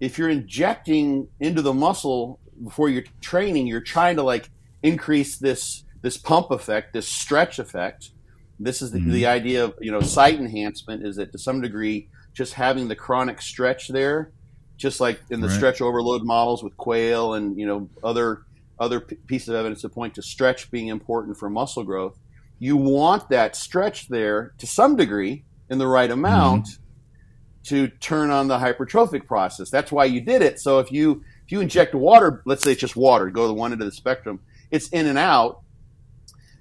[0.00, 4.50] if you're injecting into the muscle before you're training, you're trying to like
[4.82, 8.10] increase this this pump effect, this stretch effect
[8.62, 9.12] this is the, mm-hmm.
[9.12, 12.96] the idea of you know site enhancement is that to some degree just having the
[12.96, 14.32] chronic stretch there,
[14.76, 15.56] just like in the right.
[15.56, 18.42] stretch overload models with quail and you know other
[18.78, 22.18] other p- pieces of evidence that point to stretch being important for muscle growth.
[22.58, 27.62] You want that stretch there to some degree in the right amount mm-hmm.
[27.64, 29.70] to turn on the hypertrophic process.
[29.70, 30.60] That's why you did it.
[30.60, 33.54] So if you if you inject water, let's say it's just water, go to the
[33.54, 35.62] one end of the spectrum, it's in and out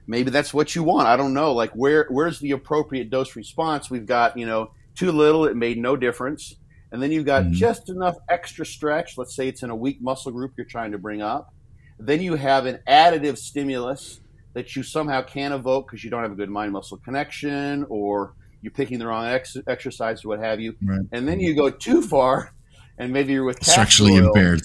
[0.08, 1.08] maybe that's what you want.
[1.08, 1.54] I don't know.
[1.54, 3.90] Like where where's the appropriate dose response?
[3.90, 6.56] We've got you know too little, it made no difference,
[6.92, 7.54] and then you've got mm-hmm.
[7.54, 9.18] just enough extra stretch.
[9.18, 11.54] Let's say it's in a weak muscle group you're trying to bring up.
[12.00, 14.22] Then you have an additive stimulus
[14.54, 18.34] that you somehow can't evoke because you don't have a good mind muscle connection or
[18.62, 20.76] you're picking the wrong ex- exercise or what have you.
[20.84, 21.02] Right.
[21.12, 22.54] And then you go too far
[22.98, 24.62] and maybe you're with structurally impaired.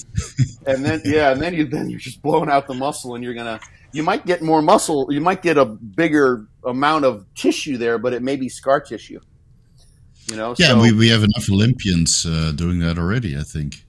[0.66, 3.35] and then yeah, and then you then you're just blowing out the muscle and you're
[3.35, 3.61] gonna
[3.96, 8.12] you might get more muscle, you might get a bigger amount of tissue there, but
[8.12, 9.20] it may be scar tissue.
[10.30, 13.37] You know, yeah, so, we, we have enough Olympians uh, doing that already.
[13.37, 13.85] I think.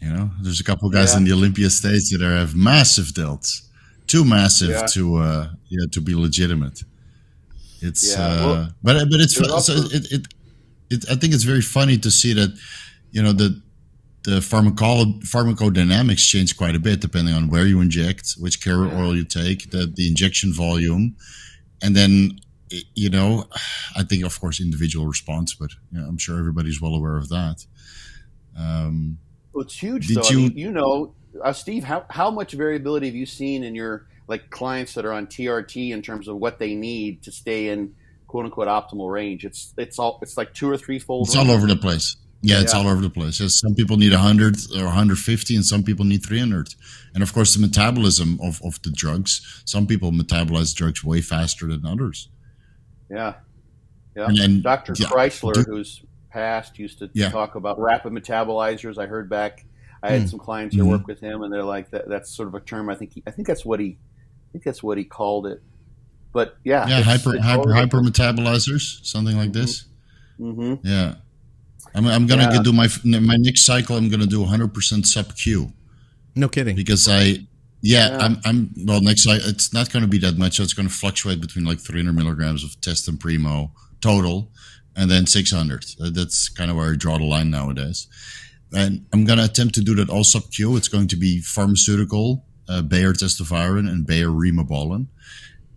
[0.00, 1.18] You know, there's a couple guys yeah.
[1.18, 3.62] in the Olympia states that are, have massive delts,
[4.06, 4.86] too massive yeah.
[4.86, 6.82] to uh, yeah to be legitimate.
[7.82, 8.24] It's yeah.
[8.24, 10.26] uh, well, but but it's so it, it,
[10.90, 12.56] it I think it's very funny to see that
[13.10, 13.60] you know the
[14.26, 19.14] the pharmaco- pharmacodynamics change quite a bit depending on where you inject, which carrier oil
[19.14, 21.14] you take, the, the injection volume,
[21.80, 22.40] and then
[22.96, 23.44] you know,
[23.96, 27.64] I think of course individual response, but yeah, I'm sure everybody's well aware of that.
[28.58, 29.18] Um,
[29.52, 30.08] well, it's huge.
[30.08, 30.28] Did though.
[30.30, 33.76] you, I mean, you know, uh, Steve, how how much variability have you seen in
[33.76, 37.68] your like clients that are on TRT in terms of what they need to stay
[37.68, 37.94] in
[38.26, 39.44] quote unquote optimal range?
[39.44, 41.28] It's it's all it's like two or three fold.
[41.28, 41.48] It's range.
[41.48, 42.16] all over the place.
[42.42, 42.80] Yeah, it's yeah.
[42.80, 43.40] all over the place.
[43.40, 46.74] Yes, some people need 100 or 150, and some people need 300.
[47.14, 49.62] And of course, the metabolism of, of the drugs.
[49.64, 52.28] Some people metabolize drugs way faster than others.
[53.10, 53.34] Yeah,
[54.14, 54.26] yeah.
[54.26, 54.94] And, and Dr.
[54.96, 57.30] Yeah, Chrysler, do, who's passed, used to yeah.
[57.30, 58.98] talk about rapid metabolizers.
[58.98, 59.64] I heard back.
[60.02, 60.30] I had mm.
[60.30, 60.90] some clients who mm-hmm.
[60.90, 63.14] work with him, and they're like, that, "That's sort of a term." I think.
[63.14, 63.98] He, I think that's what he.
[64.48, 65.62] I think that's what he called it.
[66.32, 69.86] But yeah, yeah, hyper hyper hyper metabolizers, something like this.
[70.38, 70.86] Mm-hmm.
[70.86, 71.14] Yeah.
[71.96, 72.62] I'm, I'm gonna yeah.
[72.62, 73.96] do my my next cycle.
[73.96, 75.72] I'm gonna do 100 percent sub Q.
[76.36, 76.76] No kidding.
[76.76, 79.00] Because I, yeah, yeah, I'm, I'm well.
[79.00, 80.56] Next, cycle it's not going to be that much.
[80.56, 84.50] So it's going to fluctuate between like 300 milligrams of test and primo total,
[84.94, 85.84] and then 600.
[86.12, 88.06] That's kind of where I draw the line nowadays.
[88.74, 90.76] And I'm going to attempt to do that all sub Q.
[90.76, 95.06] It's going to be pharmaceutical, uh, Bayer testovirin, and Bayer rimobolan,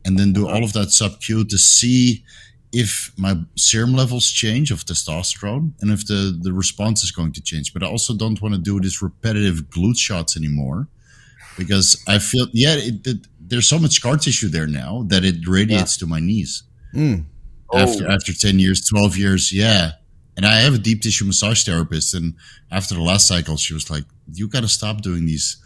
[0.03, 2.25] and then do all of that sub Q to see
[2.71, 7.41] if my serum levels change of testosterone and if the, the response is going to
[7.41, 7.73] change.
[7.73, 10.87] But I also don't want to do these repetitive glute shots anymore
[11.57, 15.47] because I feel, yeah, it, it, there's so much scar tissue there now that it
[15.47, 16.05] radiates yeah.
[16.05, 16.63] to my knees.
[16.93, 17.25] Mm.
[17.73, 18.11] After, oh.
[18.11, 19.91] after 10 years, 12 years, yeah.
[20.37, 22.33] And I have a deep tissue massage therapist, and
[22.71, 25.57] after the last cycle, she was like, "You got to stop doing these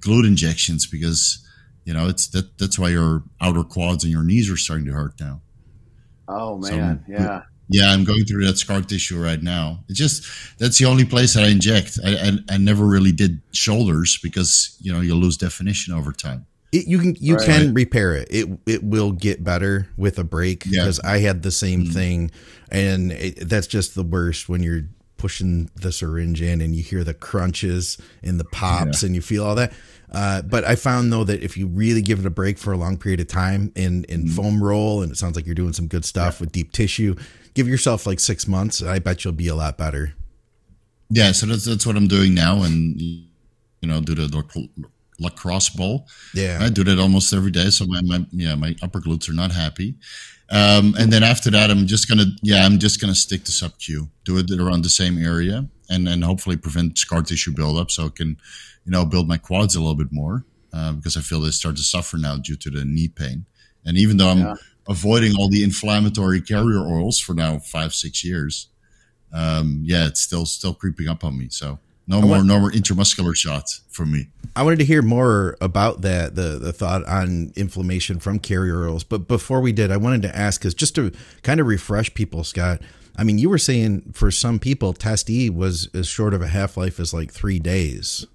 [0.00, 1.42] glute injections because."
[1.86, 2.58] You know, it's that.
[2.58, 5.40] That's why your outer quads and your knees are starting to hurt now.
[6.28, 7.42] Oh man, so, yeah.
[7.70, 9.84] Yeah, I'm going through that scar tissue right now.
[9.88, 10.24] It's just
[10.58, 11.98] that's the only place that I inject.
[12.04, 16.46] I, I, I never really did shoulders because you know you lose definition over time.
[16.72, 17.46] It, you can you right.
[17.46, 18.28] can repair it.
[18.30, 21.10] It it will get better with a break because yeah.
[21.10, 21.92] I had the same mm-hmm.
[21.92, 22.30] thing,
[22.70, 24.84] and it, that's just the worst when you're
[25.18, 29.06] pushing the syringe in and you hear the crunches and the pops yeah.
[29.06, 29.72] and you feel all that.
[30.10, 32.78] Uh, but I found though that if you really give it a break for a
[32.78, 34.34] long period of time in in mm-hmm.
[34.34, 36.44] foam roll, and it sounds like you're doing some good stuff yeah.
[36.44, 37.14] with deep tissue,
[37.52, 38.82] give yourself like six months.
[38.82, 40.14] I bet you'll be a lot better.
[41.10, 43.26] Yeah, so that's that's what I'm doing now, and you
[43.82, 44.68] know, do the
[45.20, 46.06] lacrosse ball.
[46.34, 47.70] Yeah, I do that almost every day.
[47.70, 49.94] So my, my yeah my upper glutes are not happy.
[50.50, 53.78] Um, and then after that, I'm just gonna yeah I'm just gonna stick to sub
[53.78, 58.06] Q, do it around the same area, and then hopefully prevent scar tissue buildup, so
[58.06, 58.38] I can
[58.88, 61.76] you know, build my quads a little bit more uh, because I feel they start
[61.76, 63.44] to suffer now due to the knee pain.
[63.84, 64.54] And even though I'm yeah.
[64.88, 68.68] avoiding all the inflammatory carrier oils for now five, six years,
[69.30, 71.48] um, yeah, it's still still creeping up on me.
[71.50, 74.28] So no I more, want, no more intramuscular shots for me.
[74.56, 79.04] I wanted to hear more about that, the the thought on inflammation from carrier oils.
[79.04, 82.42] But before we did, I wanted to ask, because just to kind of refresh people,
[82.42, 82.80] Scott.
[83.16, 86.46] I mean, you were saying for some people, Test E was as short of a
[86.46, 88.26] half life as like three days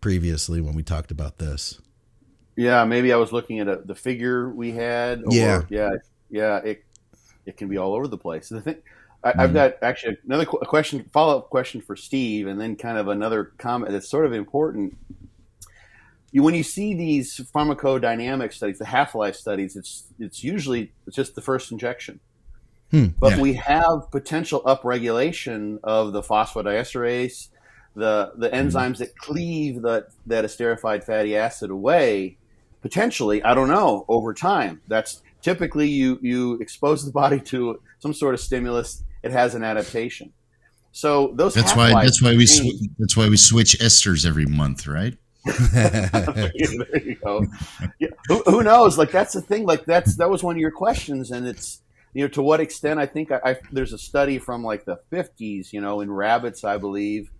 [0.00, 1.80] previously when we talked about this.
[2.56, 5.22] Yeah, maybe I was looking at a, the figure we had.
[5.24, 5.90] Or, yeah, yeah,
[6.28, 6.58] yeah.
[6.58, 6.84] It
[7.46, 8.48] it can be all over the place.
[8.48, 8.76] The thing,
[9.22, 9.54] I, have mm-hmm.
[9.54, 13.92] got actually another question, follow up question for Steve, and then kind of another comment
[13.92, 14.96] that's sort of important.
[16.32, 21.16] You, when you see these pharmacodynamic studies, the half life studies, it's it's usually it's
[21.16, 22.20] just the first injection.
[22.90, 23.40] Hmm, but yeah.
[23.40, 27.48] we have potential upregulation of the phosphodiesterase
[27.94, 28.68] the the mm-hmm.
[28.68, 32.36] enzymes that cleave that that esterified fatty acid away
[32.82, 38.14] potentially i don't know over time that's typically you you expose the body to some
[38.14, 40.32] sort of stimulus it has an adaptation.
[40.92, 44.86] So those that's why that's why we sw- that's why we switch esters every month
[44.86, 45.16] right?
[45.72, 47.46] There you go.
[47.98, 48.08] Yeah.
[48.28, 48.98] who, who, knows?
[48.98, 51.80] Like that's the thing like that's that was one of your questions and it's
[52.12, 54.98] you know to what extent i think I, I there's a study from like the
[55.12, 57.30] 50s you know in rabbits i believe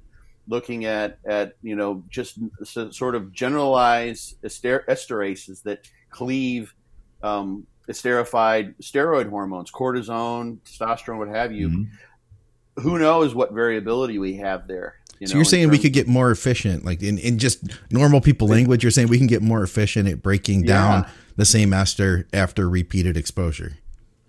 [0.49, 6.75] looking at at you know just sort of generalized ester- esterases that cleave
[7.23, 11.69] um, esterified steroid hormones, cortisone, testosterone, what have you.
[11.69, 12.83] Mm-hmm.
[12.83, 14.97] Who knows what variability we have there?
[15.19, 18.23] You so know, you're saying we could get more efficient, like in, in just normal
[18.23, 18.83] people language.
[18.83, 21.11] You're saying we can get more efficient at breaking down yeah.
[21.37, 23.77] the same ester after repeated exposure.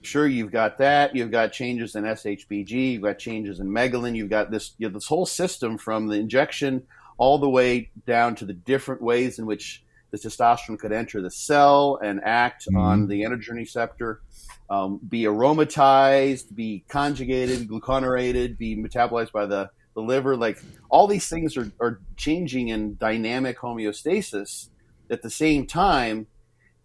[0.02, 1.16] Sure, you've got that.
[1.16, 2.94] You've got changes in SHBG.
[2.94, 4.16] You've got changes in megalin.
[4.16, 6.84] You've got this you know, this whole system from the injection
[7.18, 11.32] all the way down to the different ways in which the testosterone could enter the
[11.32, 12.78] cell and act mm-hmm.
[12.78, 14.22] on the androgen receptor,
[14.70, 20.36] um, be aromatized, be conjugated, gluconorated, be metabolized by the, the liver.
[20.36, 24.70] Like all these things are, are changing in dynamic homeostasis
[25.10, 26.28] at the same time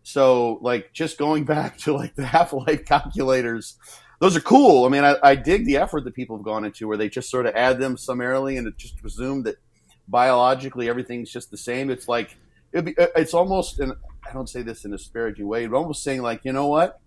[0.07, 3.77] so like just going back to like the half life calculators,
[4.21, 4.85] those are cool.
[4.85, 7.29] I mean, I, I, dig the effort that people have gone into where they just
[7.29, 9.57] sort of add them summarily and it just presume that
[10.07, 11.91] biologically everything's just the same.
[11.91, 12.37] It's like
[12.73, 13.93] be, it's almost, and
[14.29, 17.01] I don't say this in a disparaging way, but almost saying like, you know what?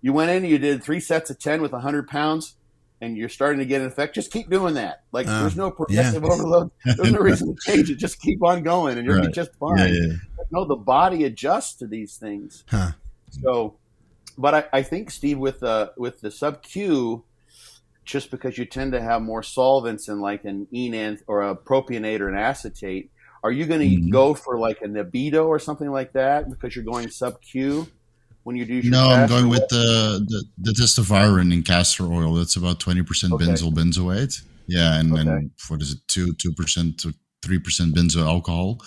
[0.00, 2.56] You went in, you did three sets of ten with hundred pounds
[3.00, 5.02] and you're starting to get an effect, just keep doing that.
[5.12, 6.28] Like uh, there's no progressive yeah.
[6.28, 6.70] overload.
[6.84, 7.96] There's no reason to change it.
[7.96, 9.26] Just keep on going and you'll right.
[9.26, 9.78] be just fine.
[9.78, 10.12] Yeah, yeah.
[10.50, 12.64] No, the body adjusts to these things.
[12.68, 12.92] Huh.
[13.30, 13.76] So,
[14.38, 17.24] but I, I, think Steve with the with the sub Q,
[18.04, 22.20] just because you tend to have more solvents in like an enanth or a propionate
[22.20, 23.10] or an acetate,
[23.44, 24.10] are you going to mm-hmm.
[24.10, 27.86] go for like a Nebido or something like that because you're going sub Q?
[28.44, 32.56] when you do your no i'm going with the, the the in castor oil that's
[32.56, 33.44] about 20% okay.
[33.44, 35.46] benzyl benzoate yeah and then okay.
[35.68, 38.80] what is it 2 2% to 3% benzo alcohol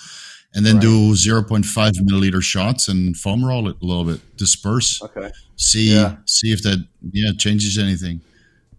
[0.54, 0.82] and then right.
[0.82, 1.64] do 0.5
[2.08, 6.16] milliliter shots and foam roll it a little bit disperse okay see yeah.
[6.26, 8.22] see if that yeah changes anything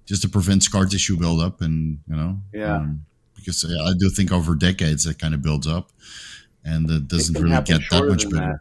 [0.07, 3.05] just to prevent scar tissue buildup and you know yeah um,
[3.39, 5.91] because i do think over decades that kind of builds up
[6.65, 8.61] and it doesn't it really get that much better that.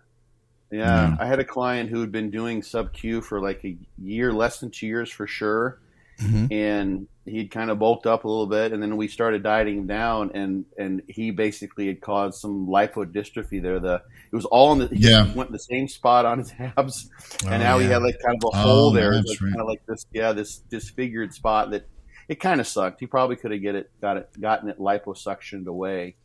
[0.71, 1.21] Yeah, mm-hmm.
[1.21, 4.59] I had a client who had been doing sub Q for like a year, less
[4.59, 5.79] than two years for sure,
[6.19, 6.51] mm-hmm.
[6.51, 9.87] and he'd kind of bulked up a little bit, and then we started dieting him
[9.87, 13.79] down, and and he basically had caused some lipodystrophy there.
[13.79, 15.33] The it was all in the he yeah.
[15.33, 17.09] went in the same spot on his abs,
[17.45, 17.83] and oh, now yeah.
[17.83, 19.39] he had like kind of a hole oh, there, like, right.
[19.39, 21.87] kind of like this yeah this disfigured spot that
[22.27, 22.99] it kind of sucked.
[22.99, 26.15] He probably could have get it got it gotten it liposuctioned away,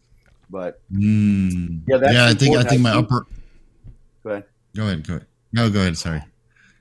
[0.50, 1.82] but Mm.
[1.86, 2.26] Yeah, that's yeah.
[2.26, 3.26] I think I think I my think- upper.
[4.24, 4.44] go ahead.
[4.74, 5.06] Go ahead.
[5.06, 5.26] Go ahead.
[5.52, 5.96] No, go ahead.
[5.98, 6.22] Sorry.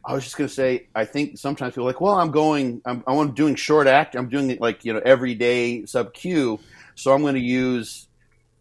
[0.03, 2.81] I was just going to say, I think sometimes people are like, well, I'm going,
[2.85, 6.59] I'm, I'm doing short act, I'm doing it like, you know, every day sub Q.
[6.95, 8.07] So I'm going to use,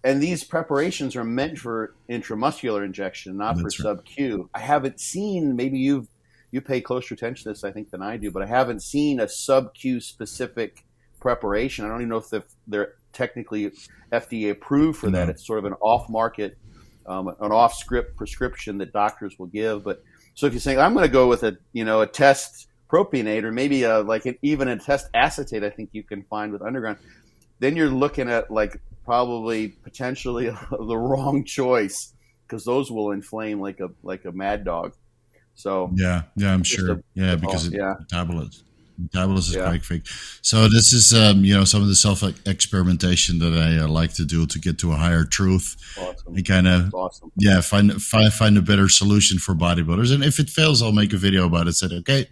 [0.05, 3.97] and these preparations are meant for intramuscular injection, not That's for right.
[3.97, 4.51] sub Q.
[4.53, 6.09] I haven't seen, maybe you've,
[6.51, 9.21] you pay closer attention to this, I think, than I do, but I haven't seen
[9.21, 10.85] a sub Q specific
[11.21, 11.85] preparation.
[11.85, 12.31] I don't even know if
[12.67, 13.73] they're, technically
[14.13, 15.25] FDA approved for that.
[15.25, 15.31] No.
[15.31, 16.57] It's sort of an off market,
[17.07, 19.83] um, an off script prescription that doctors will give.
[19.83, 20.03] But
[20.35, 23.45] so if you're saying I'm going to go with a you know a test propionate
[23.45, 26.63] or maybe a, like an, even a test acetate, I think you can find with
[26.63, 26.99] underground.
[27.59, 32.15] Then you're looking at like probably potentially the wrong choice
[32.47, 34.93] because those will inflame like a like a mad dog.
[35.61, 36.23] So Yeah.
[36.37, 36.53] Yeah.
[36.55, 36.93] I'm sure.
[36.93, 37.95] a- yeah, because it, yeah.
[38.01, 38.65] metabolism.
[38.99, 39.65] Metabolism is Yeah.
[39.71, 40.03] quite fake.
[40.43, 44.13] So this is, um, you know, some of the self experimentation that I uh, like
[44.15, 45.77] to do to get to a higher truth.
[45.99, 47.31] awesome, and kind of awesome.
[47.39, 51.13] yeah find find find a better solution for bodybuilders and if it fails i'll make
[51.13, 52.27] a video about it said okay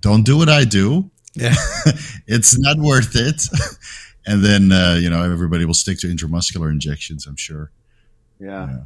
[0.00, 1.54] don't do what i do Yeah.
[2.36, 3.40] it's not worth it
[4.28, 7.70] and then uh, you know everybody will stick to intramuscular injections i'm sure
[8.38, 8.66] Yeah.
[8.72, 8.82] Yeah.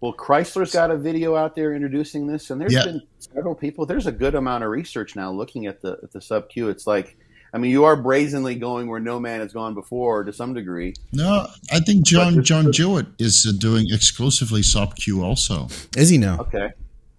[0.00, 2.84] Well, Chrysler's got a video out there introducing this, and there's Yeah.
[2.84, 3.84] been several people.
[3.84, 6.68] There's a good amount of research now looking at the at the sub Q.
[6.68, 7.16] It's like,
[7.52, 10.94] I mean, you are brazenly going where no man has gone before to some degree.
[11.12, 16.10] no i think john But- john jewett is uh, doing exclusively sub q also Is
[16.10, 16.36] he now?
[16.40, 16.68] Okay.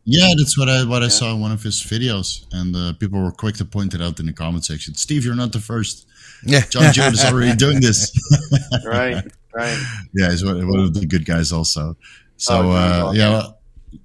[0.05, 1.09] yeah that's what i what i Yeah.
[1.19, 4.19] saw in one of his videos and uh, people were quick to point it out
[4.19, 6.05] in the comment section steve you're not the first
[6.45, 6.61] Yeah.
[6.69, 8.11] john jewett is already doing this
[8.85, 9.23] Right.
[9.53, 9.77] Right.
[10.13, 11.97] Yeah, he's one, one of the good guys also.
[12.39, 13.43] So Oh, uh, yeah,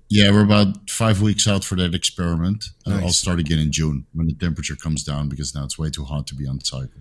[0.09, 2.65] yeah, we're about five weeks out for that experiment.
[2.87, 5.89] Uh, I'll start again in June when the temperature comes down because now it's way
[5.89, 7.01] too hot to be on cycle.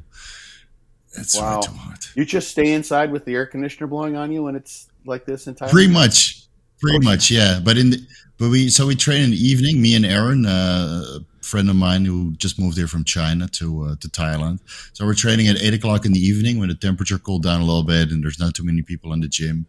[1.15, 1.59] It's Wow.
[1.59, 2.07] way too hot.
[2.15, 5.47] You just stay inside with the air conditioner blowing on you when it's like this
[5.47, 5.71] in Thailand.
[5.71, 6.43] Pretty much,
[6.79, 7.59] pretty Oh, much, yeah.
[7.63, 7.99] But in the,
[8.37, 9.81] but we so we train in the evening.
[9.81, 13.83] Me and Aaron, uh, a friend of mine who just moved here from China to
[13.85, 14.59] uh, to Thailand.
[14.93, 17.65] So we're training at eight o'clock in the evening when the temperature cooled down a
[17.65, 19.65] little bit and there's not too many people in the gym.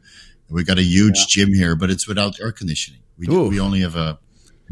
[0.55, 1.24] We got a huge Yeah.
[1.28, 3.00] gym here, but it's without air conditioning.
[3.18, 3.48] We Ooh.
[3.48, 4.18] we only have a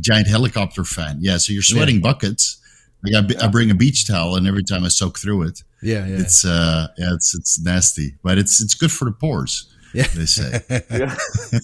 [0.01, 1.19] giant helicopter fan.
[1.21, 2.59] Yeah, so you're sweating buckets.
[3.05, 5.63] Like I, b- I bring a beach towel, and every time I soak through it,
[5.83, 6.07] Yeah.
[6.07, 6.21] Yeah.
[6.23, 9.67] it's uh, yeah, it's it's nasty, but it's it's good for the pores.
[9.95, 10.07] Yeah.
[10.15, 10.61] they say.
[10.91, 11.17] Yeah.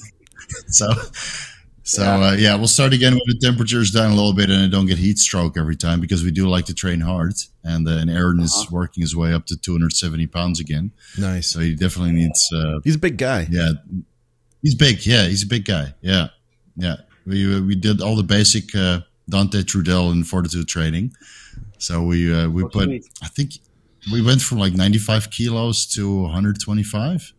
[0.68, 0.86] So,
[1.82, 2.26] so Yeah.
[2.28, 4.86] Uh, yeah, we'll start again when the temperature's down a little bit and I don't
[4.86, 7.34] get heat stroke every time because we do like to train hard.
[7.64, 8.68] And uh, and Aaron is Uh-huh.
[8.72, 11.48] working his way up to 270 pounds again, nice.
[11.48, 12.40] so he definitely needs.
[12.54, 13.46] Uh, He's a big guy.
[13.50, 13.72] yeah,
[14.68, 15.06] he's big.
[15.06, 15.94] Yeah, he's a big guy.
[16.02, 16.28] Yeah,
[16.76, 16.96] yeah.
[17.24, 21.12] We uh, we did all the basic uh, Dante Trudel and fortitude training.
[21.78, 22.88] So we uh, we Oh, put.
[23.22, 23.52] I think
[24.12, 27.32] we went from like 95 kilos to 125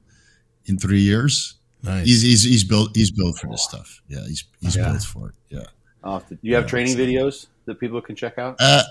[0.65, 1.55] in three years.
[1.84, 2.05] Nice.
[2.07, 4.01] He's, he's he's built he's built for this stuff.
[4.07, 4.89] Yeah, he's he's Yeah.
[4.91, 5.36] built for it.
[5.49, 5.65] Yeah.
[6.03, 8.55] I'll have to- do you have Yeah, training videos that people can check out?
[8.59, 8.84] Uh,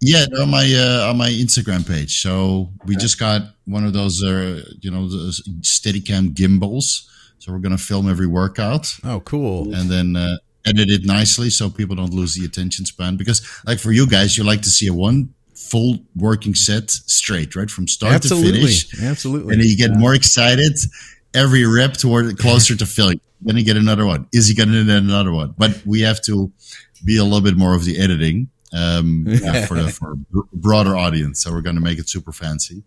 [0.00, 2.20] yeah, on my uh, on my Instagram page.
[2.22, 3.02] So we Okay.
[3.02, 5.32] just got one of those uh, you know the
[5.62, 7.08] Steadicam gimbals.
[7.38, 9.72] So we're gonna film every workout oh, cool.
[9.74, 13.16] and then uh, edit it nicely so people don't lose the attention span.
[13.16, 17.56] Because like for you guys, you like to see a one full working set straight,
[17.56, 19.02] right, from start to finish.
[19.02, 19.54] Absolutely.
[19.54, 20.76] and you get more excited
[21.34, 23.20] every rep toward closer to filling.
[23.40, 24.26] Then you get another one.
[24.32, 25.54] Is he going to get another one?
[25.56, 26.50] But we have to
[27.04, 30.16] be a little bit more of the editing um, yeah, for the for a
[30.52, 31.42] broader audience.
[31.42, 32.82] So we're going to make it super fancy,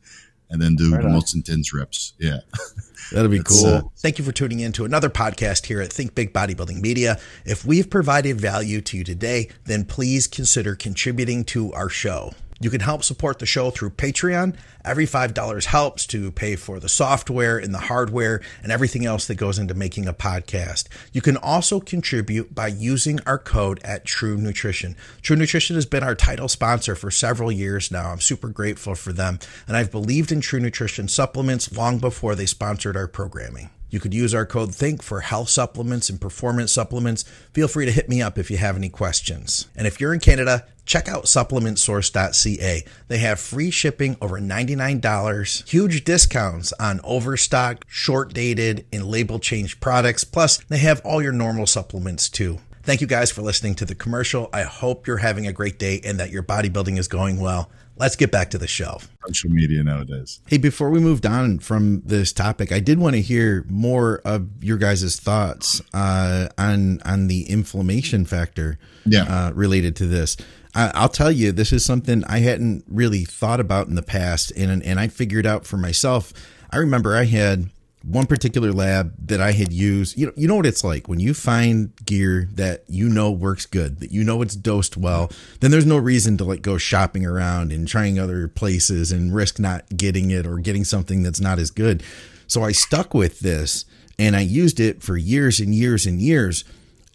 [0.49, 1.13] and then do Right the on.
[1.13, 2.13] most intense reps.
[2.19, 2.39] Yeah.
[3.11, 3.73] That'll be That's, cool.
[3.73, 7.19] uh, Thank you for tuning in to another podcast here at Think Big Bodybuilding Media.
[7.45, 12.33] If we've provided value to you today, then please consider contributing to our show.
[12.61, 14.55] You can help support the show through Patreon.
[14.83, 19.35] Every $5 helps to pay for the software and the hardware and everything else that
[19.35, 20.87] goes into making a podcast.
[21.13, 24.97] You can also contribute by using our code at True Nutrition.
[25.21, 28.11] True Nutrition has been our title sponsor for several years now.
[28.11, 32.45] I'm super grateful for them, and I've believed in True Nutrition supplements long before they
[32.45, 33.69] sponsored our programming.
[33.89, 37.23] You could use our code THINK for health supplements and performance supplements.
[37.53, 39.67] Feel free to hit me up if you have any questions.
[39.75, 42.83] And if you're in Canada, check out supplementsource.ca.
[43.07, 49.79] They have free shipping over $99, huge discounts on overstocked, short dated, and label changed
[49.81, 50.23] products.
[50.23, 52.59] Plus, they have all your normal supplements too.
[52.83, 54.49] Thank you guys for listening to the commercial.
[54.53, 57.69] I hope you're having a great day and that your bodybuilding is going well.
[57.97, 58.99] Let's get back to the show.
[59.35, 60.41] Social media nowadays.
[60.47, 64.47] Hey, before we moved on from this topic, I did want to hear more of
[64.63, 69.23] your guys' thoughts uh, on on the inflammation factor Yeah.
[69.23, 70.35] uh, related to this.
[70.75, 74.51] I, will tell you, this is something I hadn't really thought about in the past,
[74.55, 76.31] and and I figured out for myself.
[76.71, 77.69] I remember I had
[78.03, 80.17] one particular lab that I had used.
[80.17, 83.65] You know, you know what it's like when you find gear that you know works
[83.65, 85.31] good, that you know it's dosed well.
[85.59, 89.59] Then there's no reason to like go shopping around and trying other places and risk
[89.59, 92.03] not getting it or getting something that's not as good.
[92.47, 93.85] So I stuck with this
[94.17, 96.63] and I used it for years and years and years.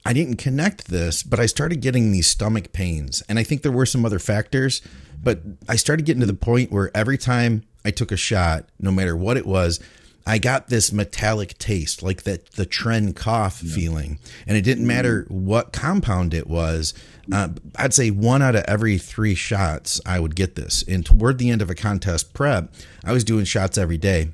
[0.07, 3.22] I didn't connect this, but I started getting these stomach pains.
[3.28, 4.82] And I think there were some other factors,
[5.22, 8.91] but I started getting to the point where every time I took a shot, no
[8.91, 9.80] matter what it was,
[10.27, 13.75] I got this metallic taste, like that the Tren cough yeah.
[13.75, 16.95] feeling, and it didn't matter what compound it was.
[17.31, 20.83] Uh, I'd say one out of every three shots I would get this.
[20.89, 22.72] And toward the end of a contest prep,
[23.05, 24.31] I was doing shots every day.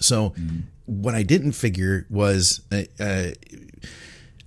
[0.00, 0.60] So mm-hmm.
[0.86, 3.30] what I didn't figure was uh, uh,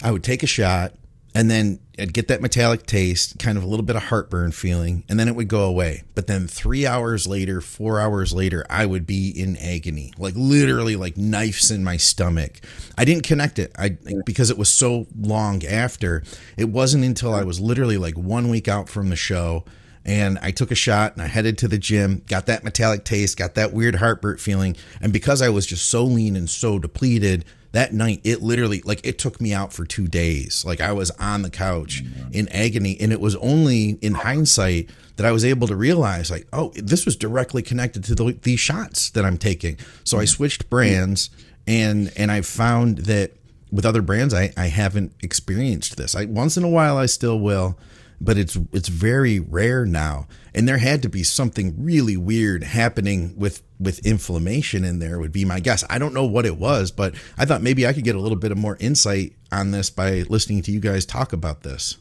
[0.04, 0.94] I would take a shot,
[1.38, 5.04] and then I'd get that metallic taste, kind of a little bit of heartburn feeling,
[5.08, 6.02] and then it would go away.
[6.16, 10.96] But then three hours later, four hours later, I would be in agony, like literally
[10.96, 12.62] like knives in my stomach.
[12.98, 16.24] I didn't connect it, I because it was so long after.
[16.58, 19.64] It wasn't until I was literally like one week out from the show
[20.08, 23.38] and I took a shot and I headed to the gym, got that metallic taste,
[23.38, 24.76] got that weird heartburn feeling.
[25.02, 27.46] And because I was just so lean and so depleted,
[27.78, 30.66] that night it literally like it took me out for two days.
[30.66, 35.28] Like i was on the couch in agony and it was only in hindsight that
[35.28, 39.26] i was able to realize like oh this was directly connected to the, shots that
[39.26, 39.78] i'm taking.
[40.04, 41.30] So i switched brands
[41.68, 43.34] and and i found that
[43.72, 46.16] with other brands i i haven't experienced this.
[46.16, 47.78] I once in a while i still will
[48.20, 50.28] but it's it's very rare now.
[50.58, 55.32] And there had to be something really weird happening with with inflammation in there would
[55.32, 55.84] be my guess.
[55.88, 58.40] I don't know what it was, but I thought maybe I could get a little
[58.40, 61.98] bit of more insight on this by listening to you guys talk about this.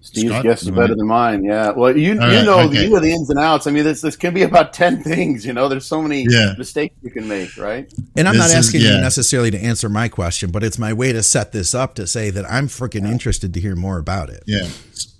[0.00, 1.44] Steve's Scott, guess is better than mine.
[1.44, 1.70] Yeah.
[1.70, 2.84] Well, you you right, know okay.
[2.84, 3.66] you know the ins and outs.
[3.66, 5.46] I mean, this this can be about ten things.
[5.46, 6.54] You know, there's so many yeah.
[6.58, 7.92] mistakes you can make, right?
[8.16, 8.94] And I'm this not asking is, yeah.
[8.96, 12.06] you necessarily to answer my question, but it's my way to set this up to
[12.06, 13.12] say that I'm freaking yeah.
[13.12, 14.42] interested to hear more about it.
[14.46, 14.68] Yeah.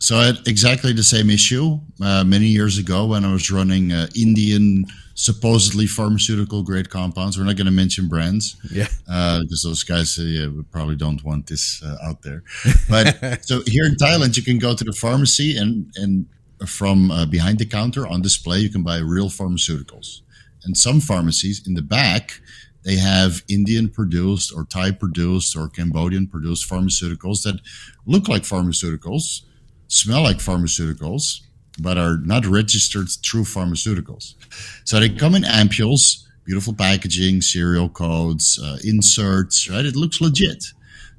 [0.02, 3.92] So I had exactly the same issue uh, many years ago when I was running
[3.92, 4.84] uh, Indian
[5.14, 7.38] supposedly pharmaceutical grade compounds.
[7.38, 11.46] We're not going to mention brands, yeah, because uh, those guys uh, probably don't want
[11.46, 12.42] this uh, out there.
[12.88, 16.26] But so here in Thailand, you can go to the pharmacy and and
[16.66, 20.22] from uh, behind the counter on display, you can buy real pharmaceuticals.
[20.64, 22.40] And some pharmacies in the back,
[22.82, 27.60] they have Indian produced or Thai produced or Cambodian produced pharmaceuticals that
[28.04, 29.42] look like pharmaceuticals,
[29.92, 31.42] smell like pharmaceuticals,
[31.78, 34.34] but are not registered true pharmaceuticals.
[34.84, 39.84] So they come in ampules, beautiful packaging, serial codes, uh, inserts, right?
[39.84, 40.64] It looks legit.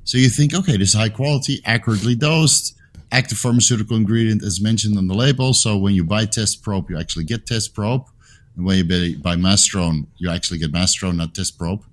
[0.06, 2.76] So you think, okay, this is high quality, accurately dosed,
[3.12, 5.54] active pharmaceutical ingredient as mentioned on the label.
[5.54, 8.08] So when you buy test probe, you actually get test probe.
[8.56, 11.84] And when you buy, buy Mastrone, you actually get Mastrone, not test probe.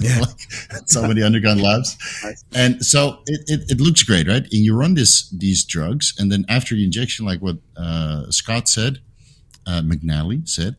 [0.00, 0.18] Yeah.
[0.20, 1.96] like so many underground labs.
[2.54, 4.42] And so it, it, it, looks great, right?
[4.42, 8.68] And you run this these drugs, and then after the injection, like what uh, Scott
[8.68, 8.98] said,
[9.66, 10.76] uh, McNally said,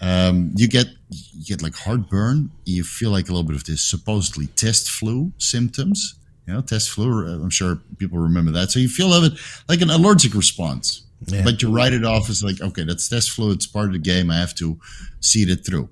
[0.00, 2.50] um, you get you get like heartburn.
[2.64, 6.14] You feel like a little bit of this supposedly test flu symptoms.
[6.46, 7.26] You know, test flu.
[7.26, 8.70] I'm sure people remember that.
[8.70, 11.05] So you feel of bit like an allergic response.
[11.26, 11.42] Yeah.
[11.42, 13.50] But you write it off as like, okay, that's test flu.
[13.50, 14.30] It's part of the game.
[14.30, 14.78] I have to
[15.20, 15.88] see it through.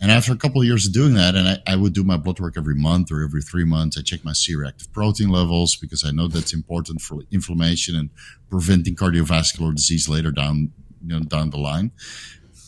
[0.00, 2.18] And after a couple of years of doing that, and I, I, would do my
[2.18, 6.04] blood work every month or every three months, I check my C-reactive protein levels because
[6.04, 8.10] I know that's important for inflammation and
[8.50, 10.70] preventing cardiovascular disease later down,
[11.02, 11.92] you know, down the line.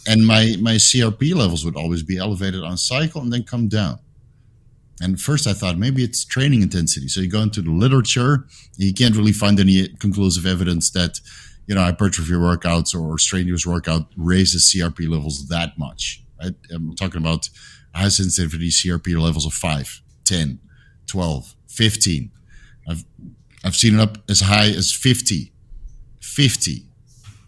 [0.07, 3.99] And my, my CRP levels would always be elevated on cycle and then come down.
[5.03, 7.09] And first I thought maybe it's training intensity.
[7.09, 8.47] So you go into the literature,
[8.79, 11.21] you can't really find any conclusive evidence that,
[11.69, 16.25] you know, hypertrophy workouts or strenuous workout raises CRP levels that much.
[16.43, 16.55] Right?
[16.73, 17.51] I'm talking about
[17.95, 20.59] high sensitivity CRP levels of 5, 10,
[21.07, 22.31] 12, 15.
[22.89, 23.05] I've,
[23.63, 25.53] I've seen it up as high as 50.
[26.21, 26.85] 50.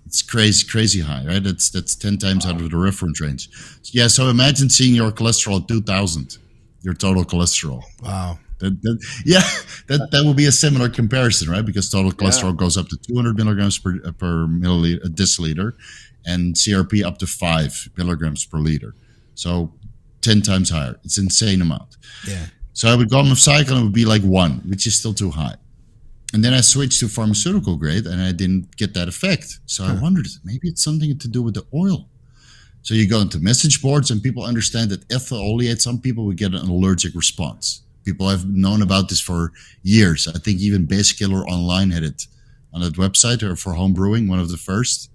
[0.04, 1.42] It's crazy, crazy high, right?
[1.42, 3.48] That's that's 10 times out of the reference range.
[3.92, 6.36] Yeah, so imagine seeing your cholesterol at 2000,
[6.82, 7.82] your total cholesterol.
[8.02, 8.38] Wow.
[8.60, 9.42] That, that, yeah,
[9.88, 11.64] that, that will be a similar comparison, right?
[11.64, 12.56] Because total cholesterol yeah.
[12.56, 15.72] goes up to 200 milligrams per, uh, per milliliter, uh, deciliter,
[16.26, 18.94] and CRP up to five milligrams per liter.
[19.34, 19.72] So
[20.20, 20.98] 10 times higher.
[21.04, 21.96] It's insane amount.
[22.26, 22.46] Yeah.
[22.72, 24.96] So I would go on a cycle and it would be like one, which is
[24.96, 25.56] still too high.
[26.32, 29.58] And then I switched to pharmaceutical grade and I didn't get that effect.
[29.66, 29.94] So huh.
[29.94, 32.06] I wondered, maybe it's something to do with the oil.
[32.82, 36.36] So you go into message boards and people understand that ethyl oleate, some people would
[36.36, 37.82] get an allergic response.
[38.04, 40.26] People have known about this for years.
[40.28, 42.26] I think even Base Killer Online had it
[42.72, 45.10] on that website or for home brewing, one of the first.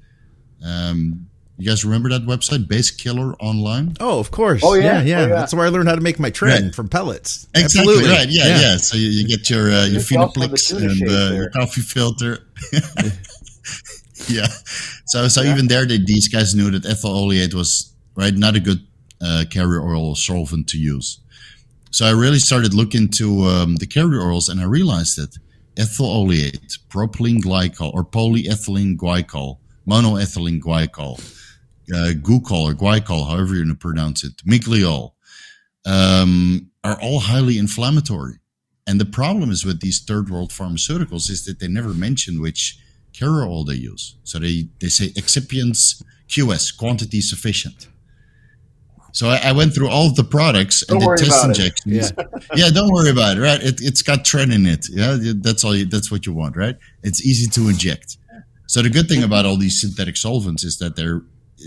[0.63, 1.27] Um,
[1.57, 3.95] you guys remember that website, Base Killer Online?
[4.01, 4.61] Oh, of course.
[4.63, 4.83] Oh, yeah.
[4.83, 5.17] yeah, yeah.
[5.17, 5.27] Oh, yeah.
[5.35, 6.75] That's where I learned how to make my tren Right.
[6.75, 7.47] from pellets.
[7.55, 8.09] Exactly Absolutely.
[8.09, 8.27] right.
[8.29, 8.77] Yeah, yeah.
[8.77, 11.49] So you, you get your uh, your There's also the Phenoplex tuna and uh, your
[11.51, 12.39] coffee filter.
[14.27, 14.47] yeah.
[15.05, 18.59] So so even there, they, these guys knew that ethyl oleate was right not a
[18.59, 18.85] good
[19.21, 21.19] uh, carrier oil solvent to use.
[21.95, 25.37] So I really started looking to um, the carrier oils, and I realized that
[25.77, 31.17] ethyl oleate, propylene glycol, or polyethylene glycol, monoethylene glycol,
[31.93, 35.13] uh, glucol or glycol, however you're to pronounce it, migliol,
[35.85, 38.39] um, are all highly inflammatory.
[38.85, 42.77] And the problem is with these third world pharmaceuticals is that they never mention which
[43.13, 44.17] carrier oil they use.
[44.25, 47.87] So they, they say excipients QS, quantity sufficient.
[49.15, 52.11] So I, I went through all of the products and Don't did worry test injections.
[52.55, 52.69] Yeah.
[52.69, 53.41] don't worry about it.
[53.41, 54.87] Right, it, it's got tren in it.
[54.89, 55.73] Yeah, that's all.
[55.73, 56.75] You, that's what you want, right?
[57.01, 58.17] It's easy to inject.
[58.67, 61.21] So the good thing about all these synthetic solvents is that they're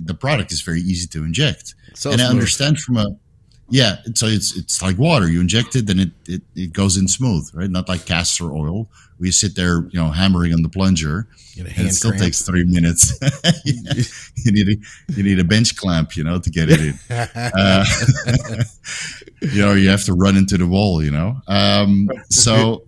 [0.05, 1.75] the product is very easy to inject.
[1.95, 3.07] So and I understand from a
[3.71, 5.29] yeah, so it's it's like water.
[5.29, 7.69] You inject it, then it, it, it goes in smooth, right?
[7.69, 8.89] Not like castor oil.
[9.19, 11.27] We sit there, you know, hammering on the plunger,
[11.59, 12.23] and it still cramp.
[12.23, 13.19] takes three minutes.
[13.65, 13.95] Yeah.
[14.45, 16.99] You need a you need a bench clamp, you know, to get it in.
[17.11, 17.85] Uh,
[19.43, 21.37] you know, you have to run into the wall, you know.
[21.49, 22.85] Um, so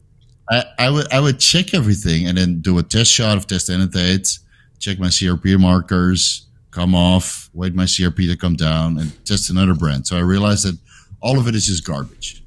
[0.49, 3.69] I, I would I would check everything and then do a test shot of test
[3.69, 4.41] annotates,
[4.79, 9.75] check my CRP markers, come off, wait my CRP to come down, and test another
[9.75, 10.07] brand.
[10.07, 10.79] So I realized that
[11.21, 12.43] all of it is just garbage,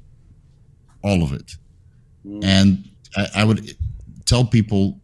[1.02, 1.56] all of it.
[2.26, 2.44] Mm.
[2.44, 3.76] And I, I would
[4.24, 5.00] tell people,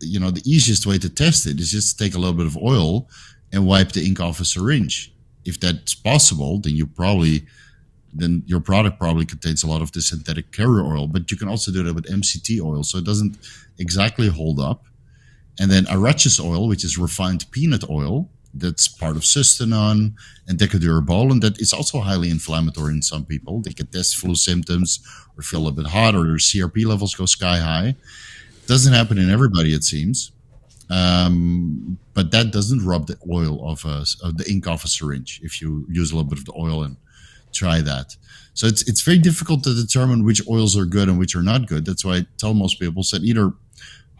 [0.00, 2.56] you know, the easiest way to test it is just take a little bit of
[2.56, 3.08] oil
[3.52, 5.12] and wipe the ink off a syringe.
[5.44, 7.46] If that's possible, then you probably
[8.12, 11.06] then your product probably contains a lot of the synthetic carrier oil.
[11.06, 13.38] But you can also do that with MCT oil, so it doesn't
[13.78, 14.84] exactly hold up.
[15.60, 20.14] And then arachids oil, which is refined peanut oil, that's part of cystanon
[20.48, 23.60] and decadurable, and that is also highly inflammatory in some people.
[23.60, 25.00] They get test flu symptoms
[25.36, 27.94] or feel a bit hot, or their CRP levels go sky high.
[28.66, 30.32] Doesn't happen in everybody, it seems.
[30.90, 35.62] Um, but that doesn't rub the oil off of the ink off a syringe if
[35.62, 36.96] you use a little bit of the oil and
[37.52, 38.16] try that.
[38.54, 41.66] So it's it's very difficult to determine which oils are good and which are not
[41.66, 41.84] good.
[41.86, 43.52] That's why I tell most people that either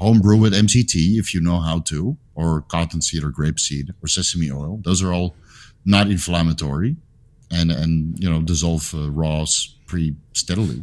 [0.00, 4.50] home brew with MCT if you know how to, or cottonseed or grapeseed or sesame
[4.50, 4.80] oil.
[4.84, 5.36] Those are all
[5.84, 6.96] not inflammatory,
[7.50, 10.82] and and you know dissolve uh, raws pretty steadily.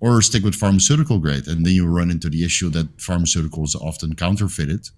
[0.00, 3.86] Or stick with pharmaceutical grade, and then you run into the issue that pharmaceuticals are
[3.86, 4.88] often counterfeited.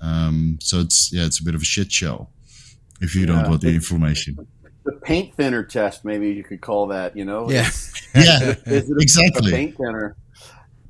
[0.00, 2.28] Um, so it's yeah, it's a bit of a shit show
[3.00, 3.48] if you don't Yeah.
[3.50, 4.36] want the inflammation.
[4.84, 7.16] The paint thinner test, maybe you could call that.
[7.16, 7.70] You know, Yeah.
[8.14, 9.52] Yeah, Is it a, Exactly.
[9.52, 10.16] a paint thinner?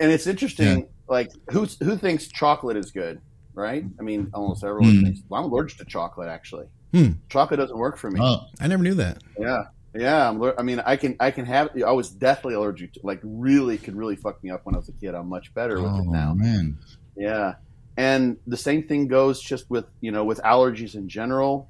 [0.01, 0.89] And it's interesting.
[1.09, 3.21] Like, who's who thinks chocolate is good,
[3.55, 3.85] right?
[3.99, 5.03] I mean, almost everyone Hmm.
[5.05, 5.21] thinks.
[5.29, 6.29] Well, I'm allergic to chocolate.
[6.29, 7.13] Actually, Hmm.
[7.29, 8.21] chocolate doesn't work for me.
[8.23, 9.23] oh, I never knew that.
[9.39, 10.29] Yeah, yeah.
[10.29, 11.71] I'm, I mean, I can I can have.
[11.87, 13.01] I was deathly allergic to.
[13.03, 15.15] Like, really could really fuck me up when I was a kid.
[15.15, 16.33] I'm much better with oh it now.
[16.35, 16.79] man.
[17.17, 17.55] Yeah.
[17.97, 21.69] And the same thing goes just with, you know, with allergies in general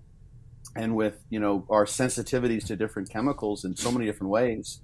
[0.74, 4.80] and with, you know, our sensitivities to different chemicals in so many different ways.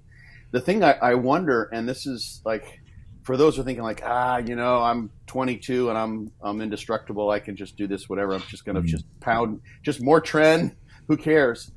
[0.51, 2.79] The thing I, I wonder, and this is like,
[3.23, 7.29] for those who are thinking like, ah, you know, I'm 22 and I'm, I'm indestructible.
[7.29, 8.33] I can just do this, whatever.
[8.33, 8.85] I'm just going to Mm.
[8.87, 10.75] just pound, just more trend.
[11.07, 11.71] Who cares?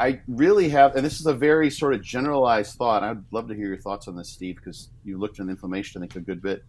[0.00, 3.02] I really have, and this is a very sort of generalized thought.
[3.02, 6.06] I'd love to hear your thoughts on this, Steve, because you looked at inflammation, I
[6.06, 6.64] think, a good bit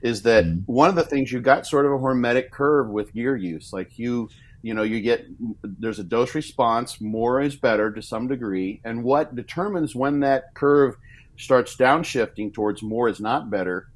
[0.00, 0.62] is that Mhm.
[0.66, 3.70] one of the things you got sort of a hormetic curve with gear use.
[3.72, 4.30] Like you,
[4.62, 5.26] you know, you get
[5.62, 7.00] there's a dose response.
[7.02, 10.96] More is better to some degree, and what determines when that curve
[11.36, 13.88] starts downshifting towards more is not better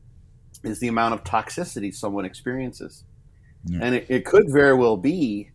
[0.64, 3.04] is the amount of toxicity someone experiences,
[3.64, 3.80] Yeah.
[3.82, 5.50] and it, it could very well be.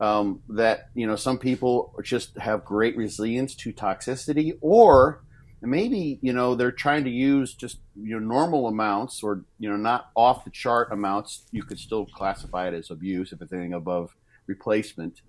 [0.00, 5.24] Um, that you know, some people just have great resilience to toxicity, or
[5.60, 9.76] maybe you know they're trying to use just you know normal amounts or you know
[9.76, 13.72] not off the chart amounts you could still classify it as abuse if it's anything
[13.72, 14.14] above
[14.46, 15.20] replacement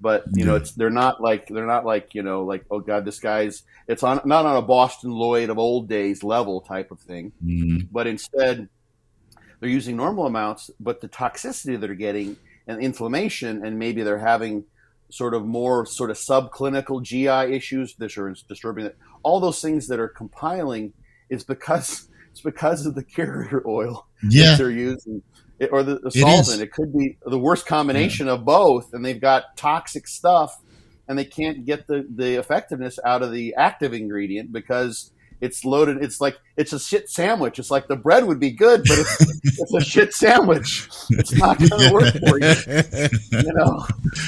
[0.00, 3.04] but you know it's they're not like they're not like you know like oh god
[3.04, 7.00] this guy's it's on not on a boston lloyd of old days level type of
[7.00, 7.88] thing Mhm.
[7.92, 8.68] but instead
[9.60, 12.36] they're using normal amounts but the toxicity they're getting
[12.66, 14.64] and inflammation and maybe they're having
[15.10, 18.96] sort of more sort of subclinical GI issues that are disturbing it.
[19.22, 20.92] All those things that are compiling
[21.30, 25.22] is because it's because of the carrier oil Yeah, that they're using
[25.58, 26.48] it, or the, the solvent.
[26.48, 26.60] is.
[26.60, 30.58] It could be the worst combination of both, and they've got toxic stuff,
[31.08, 36.02] and they can't get the the effectiveness out of the active ingredient because it's loaded.
[36.02, 37.58] It's like it's a shit sandwich.
[37.58, 39.20] It's like the bread would be good, but it's,
[39.60, 40.88] it's a shit sandwich.
[41.10, 43.40] It's not going to work for you.
[43.46, 43.86] You know,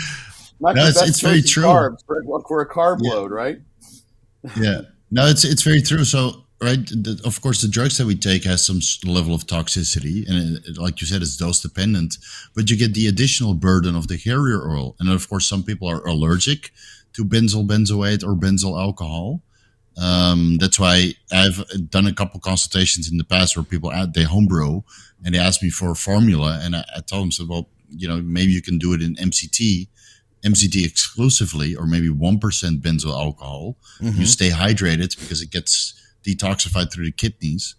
[0.60, 1.64] not No, it's- it's very true.
[1.64, 3.12] Carbs for, for a carb Yeah.
[3.14, 3.58] load, right?
[4.60, 6.86] yeah no it's it's very true so right?
[6.86, 10.78] The, of course the drugs that we take has some level of toxicity and it,
[10.78, 12.16] like you said it's dose dependent
[12.54, 14.96] but you get the additional burden of the carrier oil.
[14.98, 16.72] And of course some people are allergic
[17.12, 19.42] to benzyl benzoate or benzyl alcohol.
[19.98, 24.24] Um, that's why I've done a couple consultations in the past where people add they
[24.24, 24.82] homebrew
[25.24, 28.08] and they ask me for a formula and I, I told them said well you
[28.08, 29.88] know maybe you can do it in MCT
[30.44, 32.40] MCT exclusively or maybe 1%
[32.80, 33.76] benzyl alcohol.
[34.00, 34.20] Mm-hmm.
[34.20, 35.94] you stay hydrated because it gets
[36.26, 37.74] detoxified through the kidneys.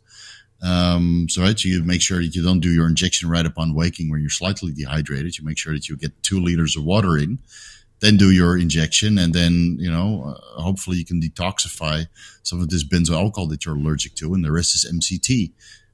[0.61, 3.75] Um, so right, so you make sure that you don't do your injection right upon
[3.75, 5.37] waking where you're slightly dehydrated.
[5.37, 7.39] You make sure that you get two liters of water in,
[7.99, 12.07] then do your injection, and then you know uh, hopefully you can detoxify
[12.41, 15.51] some of this benzyl alcohol that you're allergic to, and the rest is MCT.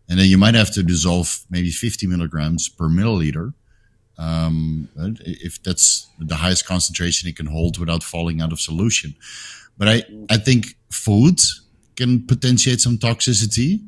[0.09, 3.53] And then you might have to dissolve maybe 50 milligrams per milliliter.
[4.17, 4.89] Um,
[5.25, 9.15] if that's the highest concentration it can hold without falling out of solution.
[9.77, 11.39] But I, I think food
[11.95, 13.81] can potentiate some toxicity,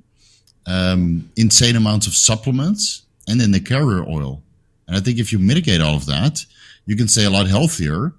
[0.66, 4.44] um, insane amounts of supplements, and then the carrier oil.
[4.88, 6.46] And I think if you mitigate all of that,
[6.86, 8.14] you can stay a lot healthier,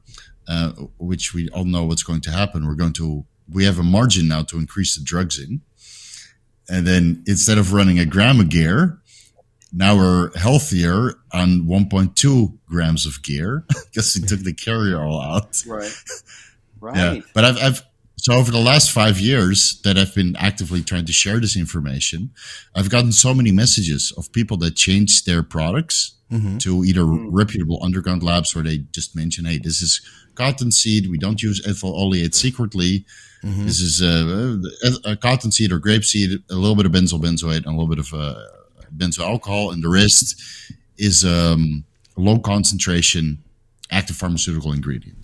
[0.49, 2.67] uh, which we all know what's going to happen.
[2.67, 5.61] We're going to, we have a margin now to increase the drugs in.
[6.69, 8.99] And then instead of running a gram of gear,
[9.73, 15.63] now we're healthier on 1.2 grams of gear because we took the carrier oil out.
[15.67, 15.93] Right.
[16.79, 16.97] Right.
[16.97, 17.83] Yeah, but I've, I've
[18.19, 22.31] so over the last five years that I've been actively trying to share this information,
[22.75, 26.59] I've gotten so many messages of people that changed their products Mhm.
[26.61, 30.01] to either reputable underground labs where they just mention, "Hey, this is
[30.35, 31.09] cotton seed.
[31.09, 33.05] We don't use ethyl oleate secretly.
[33.45, 33.65] Mhm.
[33.67, 34.57] This is uh,
[35.05, 38.01] a, a cottonseed or grapeseed, a little bit of benzyl benzoate, and a little bit
[38.01, 38.35] of uh,
[38.97, 40.35] benzyl alcohol, and the rest
[40.99, 41.85] is um,
[42.17, 43.39] low concentration
[43.93, 45.19] active pharmaceutical ingredient."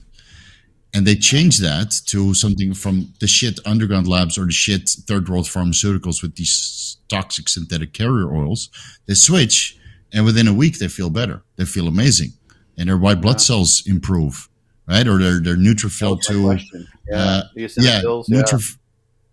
[0.95, 5.29] And they changed that to something from the shit underground labs or the shit third
[5.29, 8.69] world pharmaceuticals with these toxic synthetic carrier oils.
[9.07, 9.79] They switch,
[10.13, 11.43] and within a week they feel better.
[11.57, 12.33] They feel amazing,
[12.77, 14.49] and their white blood cells improve,
[14.87, 15.07] right?
[15.07, 16.89] Or their their neutrophil That was my to question.
[17.09, 17.17] Yeah.
[17.17, 18.43] uh, yeah, Eosinophils, yeah.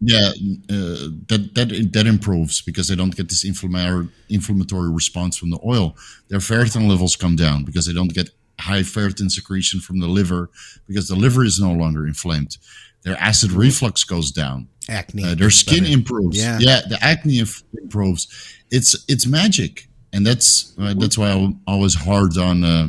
[0.01, 0.29] yeah,
[0.69, 5.59] uh, that that that improves because they don't get this inflammatory inflammatory response from the
[5.65, 5.97] oil.
[6.29, 8.29] Their ferritin levels come down because they don't get
[8.59, 10.49] high ferritin secretion from the liver
[10.87, 12.57] because the liver is no longer inflamed.
[13.03, 14.67] Their acid reflux goes down.
[14.89, 15.23] Acne.
[15.23, 15.93] Uh, their skin better.
[15.93, 16.37] improves.
[16.37, 16.57] Yeah.
[16.59, 16.81] Yeah.
[16.87, 17.41] the acne
[17.81, 18.27] improves.
[18.71, 22.87] It's it's magic, and that's uh, that's why I'm always hard on uh,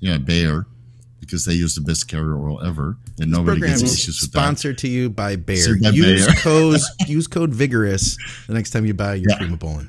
[0.00, 0.66] yeah Bayer
[1.20, 4.38] because they use the best carrier oil ever, and nobody gets issues with that.
[4.38, 5.56] sponsored to you by Bayer.
[5.58, 6.34] Sponsored by use Bayer.
[6.42, 8.16] code use code vigorous
[8.48, 9.38] the next time you buy your Yeah.
[9.38, 9.88] Primobolan.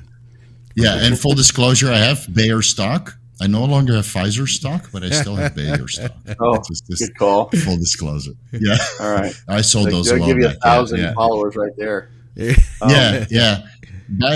[0.76, 3.16] Yeah, and full disclosure, I have Bayer stock.
[3.40, 6.12] I no longer have Pfizer stock, but I still have Bayer stock.
[6.40, 7.50] Oh, Just, just good call.
[7.50, 8.32] full disclosure.
[8.52, 9.34] Yeah, All right.
[9.48, 10.06] I sold Like, those.
[10.06, 10.50] they'll a while give you a.
[10.50, 12.10] Yeah, thousand Yeah, followers right there.
[12.38, 13.58] Um, yeah, yeah.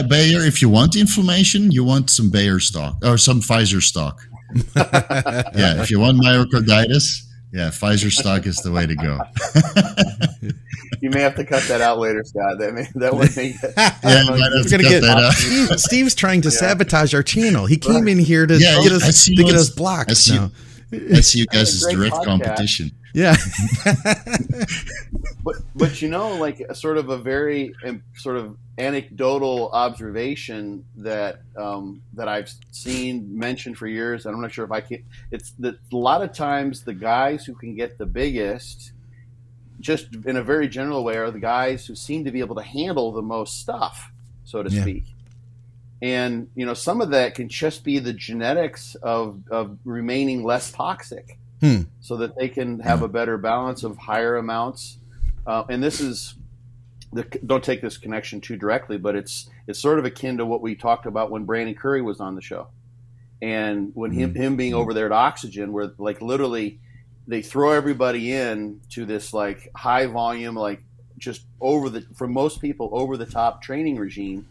[0.02, 1.70] Bayer if you want inflammation.
[1.70, 4.20] You want some Bayer stock or some Pfizer stock.
[4.76, 9.18] yeah, if you want myocarditis, yeah, Pfizer stock is the way to go.
[11.00, 12.58] You may have to cut that out later, Scott.
[12.58, 13.72] That may, that would make it.
[13.76, 15.32] Yeah, I might have We're to gonna cut get that out.
[15.34, 17.66] Steve, Steve's trying to sabotage our channel.
[17.66, 20.10] He came in here to Yeah, get I us to get what's- us blocked.
[20.10, 20.50] I see- now.
[20.92, 22.24] I see you guys as direct podcast.
[22.24, 22.90] competition.
[23.14, 23.36] Yeah,
[25.44, 30.84] But but you know, like a sort of a very um, sort of anecdotal observation
[30.96, 34.26] that um, that I've seen mentioned for years.
[34.26, 35.04] and I'm not sure if I can.
[35.30, 38.92] It's that a lot of times the guys who can get the biggest,
[39.80, 42.62] just in a very general way, are the guys who seem to be able to
[42.62, 44.10] handle the most stuff,
[44.44, 44.82] so to Yeah.
[44.82, 45.04] speak.
[46.02, 50.70] And you know, some of that can just be the genetics of of remaining less
[50.70, 51.82] toxic Hmm.
[52.00, 54.98] so that they can have a better balance of higher amounts.
[55.44, 56.36] Uh, and this is
[57.12, 60.60] the, don't take this connection too directly, but it's it's sort of akin to what
[60.60, 62.68] we talked about when Brandon Curry was on the show,
[63.40, 66.80] and when him him being over there at Oxygen, where like literally
[67.26, 70.82] they throw everybody in to this like high volume, like
[71.16, 74.46] just over the for most people over the top training regime,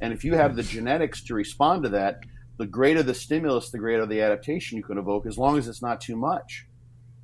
[0.00, 2.20] and if you have the genetics to respond to that,
[2.58, 5.82] the greater the stimulus, the greater the adaptation you can evoke, as long as it's
[5.82, 6.66] not too much.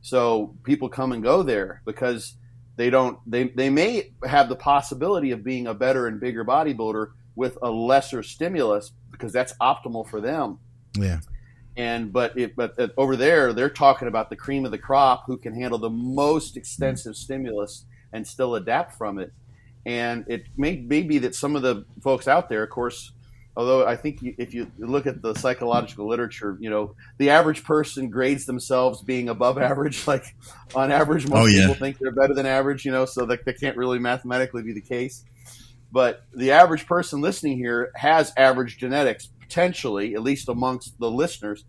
[0.01, 2.35] So people come and go there because
[2.77, 7.09] they don't they, they may have the possibility of being a better and bigger bodybuilder
[7.35, 10.59] with a lesser stimulus because that's optimal for them.
[10.95, 11.21] yeah.
[11.77, 15.25] And but it, but uh, over there they're talking about the cream of the crop
[15.27, 19.33] who can handle the most extensive stimulus and still adapt from it.
[19.87, 23.13] And it may, may be that some of the folks out there, of course,
[23.59, 28.09] although I think if you look at the psychological literature, you know, the average person
[28.09, 30.07] grades themselves being above average.
[30.07, 30.37] Like
[30.77, 31.63] on average, most Oh, yeah.
[31.63, 34.73] people think they're better than average, you know, so that, that can't really mathematically be
[34.73, 35.25] the case.
[35.91, 41.65] But the average person listening here has average genetics, potentially, at least amongst the listeners.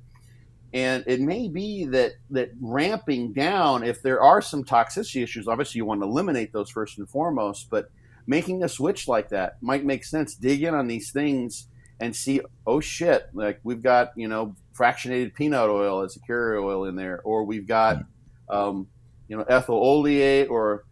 [0.72, 5.80] And it may be that that ramping down, if there are some toxicity issues, obviously
[5.80, 7.72] you want to eliminate those first and foremost.
[7.72, 7.90] But
[8.28, 10.36] making a switch like that might make sense.
[10.36, 11.66] Dig in on these things
[12.00, 16.60] and see, oh shit, like we've got you know fractionated peanut oil as a carrier
[16.60, 18.04] oil in there, or we've got
[18.50, 18.88] um,
[19.28, 20.86] you know ethyl oleate or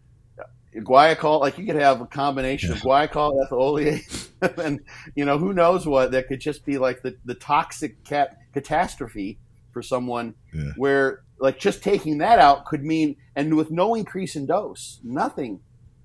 [0.76, 1.40] guaiacol.
[1.40, 4.28] Like you could have a combination of guaiacol, ethyl oleate,
[4.58, 4.80] and
[5.14, 9.38] you know who knows what that could just be like the the toxic cat catastrophe
[9.72, 10.72] for someone Yeah.
[10.76, 15.60] where like just taking that out could mean and with no increase in dose nothing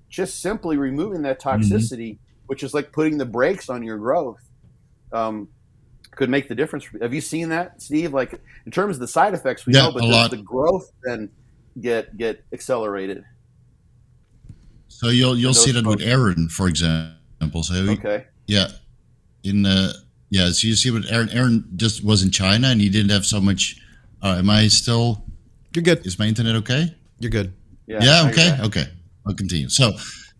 [0.08, 4.43] just simply removing that toxicity which is like putting the brakes on your growth
[5.14, 5.48] um,
[6.10, 9.34] could make the difference have you seen that steve like in terms of the side
[9.34, 10.30] effects we Yeah, know but a does lot.
[10.30, 11.28] the growth then
[11.80, 13.24] get get accelerated
[14.88, 16.02] So you'll you'll see that with.
[16.02, 17.62] Aaron, for example.
[17.62, 18.68] So he- okay yeah,
[19.42, 19.92] in uh,
[20.30, 20.50] yeah.
[20.50, 21.30] So you see with Aaron.
[21.30, 23.80] Aaron just was in China and he didn't have so much.
[24.22, 25.24] Uh, am I still?
[25.74, 26.06] You're good.
[26.06, 26.94] Is my internet okay?
[27.20, 27.52] You're good.
[27.86, 28.28] yeah, Yeah.
[28.30, 28.50] Okay.
[28.68, 28.86] Okay.
[29.26, 29.68] I'll continue.
[29.70, 29.92] So,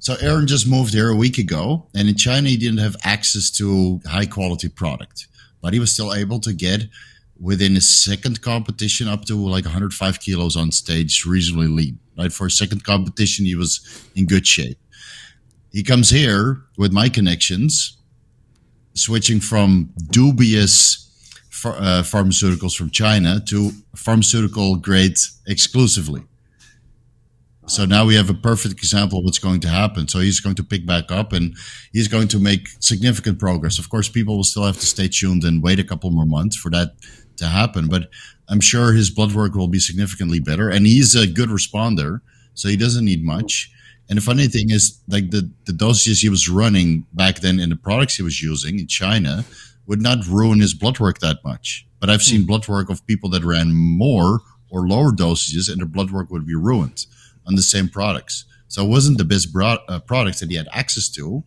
[0.04, 3.50] so Aaron just moved here a week ago, and in China he didn't have access
[3.52, 5.28] to high quality product,
[5.62, 6.82] but he was still able to get
[7.40, 11.98] within a second competition up to like 105 kilos on stage, reasonably lean.
[12.18, 13.80] Right for a second competition, he was
[14.14, 14.76] in good shape.
[15.72, 17.96] He comes here with my connections,
[18.92, 26.24] switching from dubious ph- uh, pharmaceuticals from China to pharmaceutical grade exclusively.
[27.66, 30.06] So now we have a perfect example of what's going to happen.
[30.06, 31.56] So he's going to pick back up and
[31.92, 33.78] he's going to make significant progress.
[33.78, 36.56] Of course, people will still have to stay tuned and wait a couple more months
[36.56, 36.94] for that
[37.38, 38.10] to happen, but
[38.48, 40.68] I'm sure his blood work will be significantly better.
[40.68, 42.20] And he's a good responder,
[42.52, 43.72] so he doesn't need much.
[44.10, 47.70] And the funny thing is, like the, the dosages he was running back then in
[47.70, 49.44] the products he was using in China
[49.86, 51.86] would not ruin his blood work that much.
[51.98, 52.46] But I've seen hmm.
[52.46, 54.40] blood work of people that ran more
[54.70, 57.06] or lower dosages and their blood work would be ruined
[57.46, 58.44] on the same products.
[58.68, 61.44] So it wasn't the best bro- uh, products that he had access to.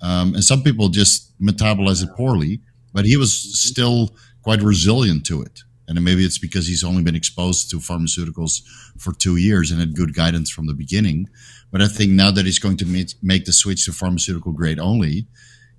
[0.00, 2.60] Um, and some people just metabolize it poorly,
[2.92, 5.62] but he was still quite resilient to it.
[5.86, 8.62] And maybe it's because he's only been exposed to pharmaceuticals
[8.98, 11.28] for two years and had good guidance from the beginning.
[11.72, 14.78] But I think now that he's going to make, make the switch to pharmaceutical grade
[14.78, 15.26] only,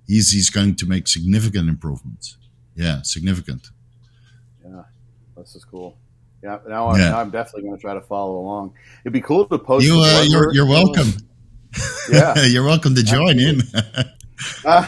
[0.06, 2.36] he's he's going to make significant improvements.
[2.74, 3.68] Yeah, significant.
[4.64, 4.82] Yeah,
[5.36, 5.96] this is cool.
[6.42, 8.74] Yeah, now, I'm, now I'm definitely going to try to follow along.
[9.04, 9.84] It'd be cool to post.
[9.84, 11.08] You, uh, you're, you're welcome.
[12.10, 13.62] Yeah, you're welcome to join in.
[14.64, 14.86] Uh,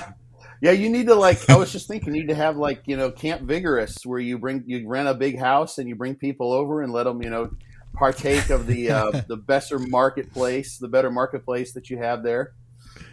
[0.63, 1.51] yeah, you need to like.
[1.51, 4.39] I was just thinking, you need to have like you know Camp Vigorous, where you
[4.39, 7.29] bring you rent a big house and you bring people over and let them you
[7.29, 7.51] know
[7.93, 12.53] partake of the uh, the better marketplace, the better marketplace that you have there.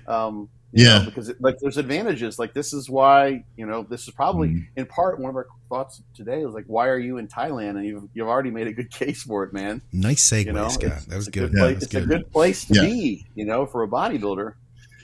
[0.07, 0.99] Um, Yeah.
[0.99, 2.37] know, because it, like there's advantages.
[2.37, 4.67] Like this is why you know this is probably Mhm.
[4.77, 7.71] in part one of our thoughts today was like, why are you in Thailand?
[7.77, 9.81] And you've you've already made a good case for it, man.
[9.91, 11.01] Nice segue, You know, Scott.
[11.07, 11.51] That was good.
[11.51, 12.09] good That place, it's a good.
[12.09, 12.81] good place to Yeah.
[12.81, 14.53] be, you know, for a bodybuilder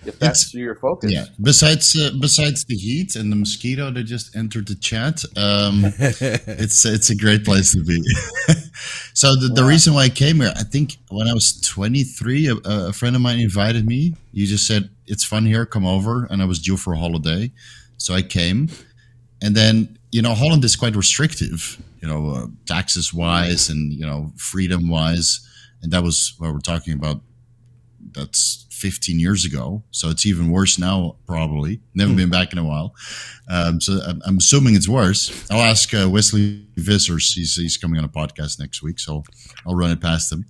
[0.08, 1.12] if that's your focus.
[1.12, 1.26] Yeah.
[1.42, 6.86] Besides, uh, besides the heat and the mosquito that just entered the chat, um, it's
[6.86, 8.02] it's a great place to be.
[9.14, 12.56] so the, the reason why I came here, I think when I was 23, a,
[12.66, 14.16] a friend of mine invited me.
[14.34, 17.52] He just said it's fun here, come over, and I was due for a holiday,
[17.98, 18.70] so I came.
[19.42, 24.06] And then you know Holland is quite restrictive, you know, uh, taxes wise and you
[24.06, 25.46] know freedom wise,
[25.82, 27.22] and that was what we're talking about.
[28.12, 31.16] That's 15 years ago, so it's even worse now.
[31.26, 32.94] Probably never been back in a while.
[33.50, 35.50] Um, so I'm, I'm assuming it's worse.
[35.50, 37.34] I'll ask uh, Wesley Vissers.
[37.34, 39.24] He's, he's coming on a podcast next week, so
[39.66, 40.46] I'll run it past him.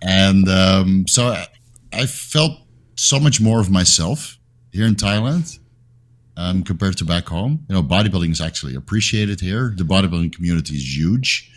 [0.00, 1.48] And um, so I,
[1.92, 2.52] I felt
[2.94, 4.38] so much more of myself
[4.72, 5.58] here in Thailand
[6.38, 7.66] um, compared to back home.
[7.68, 9.74] You know, bodybuilding is actually appreciated here.
[9.76, 11.52] The bodybuilding community is huge.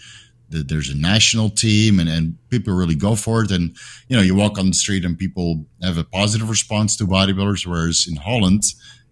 [0.50, 3.52] The- There's a national team, and, and people really go for it.
[3.52, 3.76] And
[4.08, 7.66] you know, you walk on the street, and people have a positive response to bodybuilders.
[7.66, 8.64] Whereas in Holland,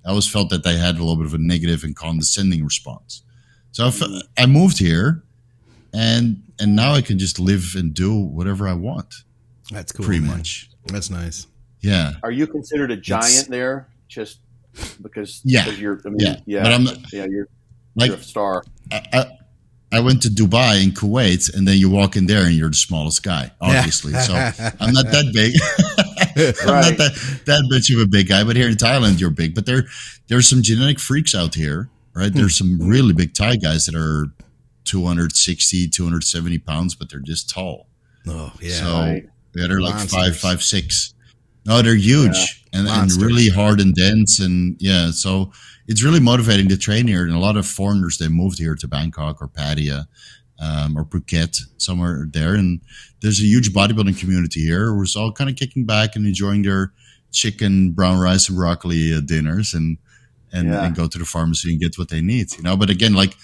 [0.06, 3.24] I always felt that they had a little bit of a negative and condescending response.
[3.72, 4.20] So I, mm-hmm.
[4.38, 5.24] I moved here,
[5.94, 9.14] and and now I can just live and do whatever I want,
[9.72, 10.06] That's cool.
[10.06, 10.38] pretty man.
[10.38, 10.70] much.
[10.88, 11.48] That's nice.
[11.82, 13.88] Yeah, Are you considered a giant there?
[14.08, 14.40] Just
[15.02, 15.42] because?
[15.44, 15.66] Yeah.
[15.66, 16.02] because you're.
[16.06, 17.26] I mean, yeah, yeah, But I'm yeah.
[17.26, 17.48] You're,
[17.96, 18.64] like you're a star.
[18.92, 19.37] I, I,
[19.92, 22.76] I went to Dubai in Kuwait, and then you walk in there and you're the
[22.76, 24.14] smallest guy, obviously.
[24.14, 25.54] so I'm not that big.
[26.62, 29.56] I'm not that, that much of a big guy, but here in Thailand, you're big.
[29.56, 29.84] But there,
[30.28, 32.34] there's some genetic freaks out here, right?
[32.34, 32.88] There's some hmm.
[32.88, 34.28] really big Thai guys that are
[34.86, 37.88] 260, 270 pounds, but they're just tall.
[38.28, 38.74] Oh yeah.
[38.74, 39.24] So Right.
[39.56, 40.20] yeah, they're like Monsters.
[40.20, 41.14] five, five, six.
[41.66, 43.24] No, they're huge and, and Monsters.
[43.24, 45.12] really hard and dense, and yeah.
[45.12, 45.52] So
[45.88, 47.24] it's really motivating to train here.
[47.26, 50.06] And a lot of foreigners they moved here to Bangkok or Pattaya
[50.60, 52.56] um, or Phuket, somewhere there.
[52.56, 52.82] And
[53.22, 56.94] there's a huge bodybuilding community here who's all kind of kicking back and enjoying their
[57.32, 59.98] chicken, brown rice, and broccoli uh, dinners, and
[60.54, 60.86] and, Yeah.
[60.86, 62.56] and go to the pharmacy and get what they need.
[62.56, 63.36] You know, but again, like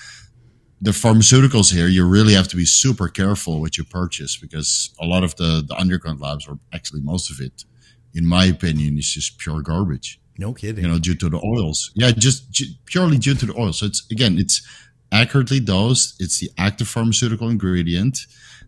[0.81, 5.05] the pharmaceuticals here, you really have to be super careful what you purchase because a
[5.05, 7.65] lot of the, the underground labs, or actually most of it,
[8.13, 10.19] in my opinion, is just pure garbage.
[10.37, 10.83] No kidding.
[10.83, 11.91] You know, due to the oils.
[11.95, 13.73] Yeah, just ju- purely due to the oil.
[13.73, 14.61] So it's again, it's
[15.11, 16.21] accurately dosed.
[16.21, 18.19] It's the active pharmaceutical ingredient.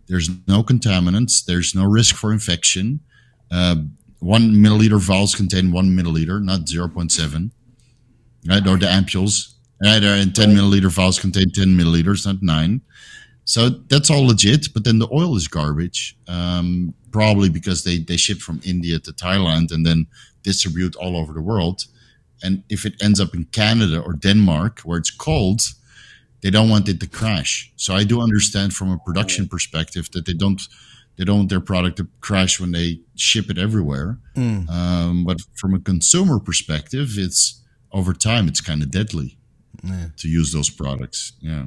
[0.06, 1.44] There's no contaminants.
[1.44, 3.00] There's no risk for infection.
[3.50, 3.76] Uh,
[4.20, 7.52] one milliliter vials contain one milliliter, not zero point seven.
[8.48, 9.54] Right, or the ampules.
[9.82, 12.80] Right, and ten milliliter vials contain ten milliliters, not nine.
[13.44, 14.72] So that's all legit.
[14.72, 19.12] But then the oil is garbage, um, probably because they they ship from India to
[19.12, 20.06] Thailand and then
[20.42, 21.78] distribute all over the world.
[22.44, 25.60] And if it ends up in Canada or Denmark where it's cold,
[26.40, 27.72] they don't want it to crash.
[27.76, 30.60] So I do understand from a production perspective that they don't
[31.16, 34.18] they don't want their product to crash when they ship it everywhere.
[34.34, 34.68] Mm.
[34.68, 39.28] Um, but from a consumer perspective, it's over time it's kind of deadly
[39.82, 40.08] Yeah.
[40.16, 41.32] to use those products.
[41.40, 41.66] Yeah.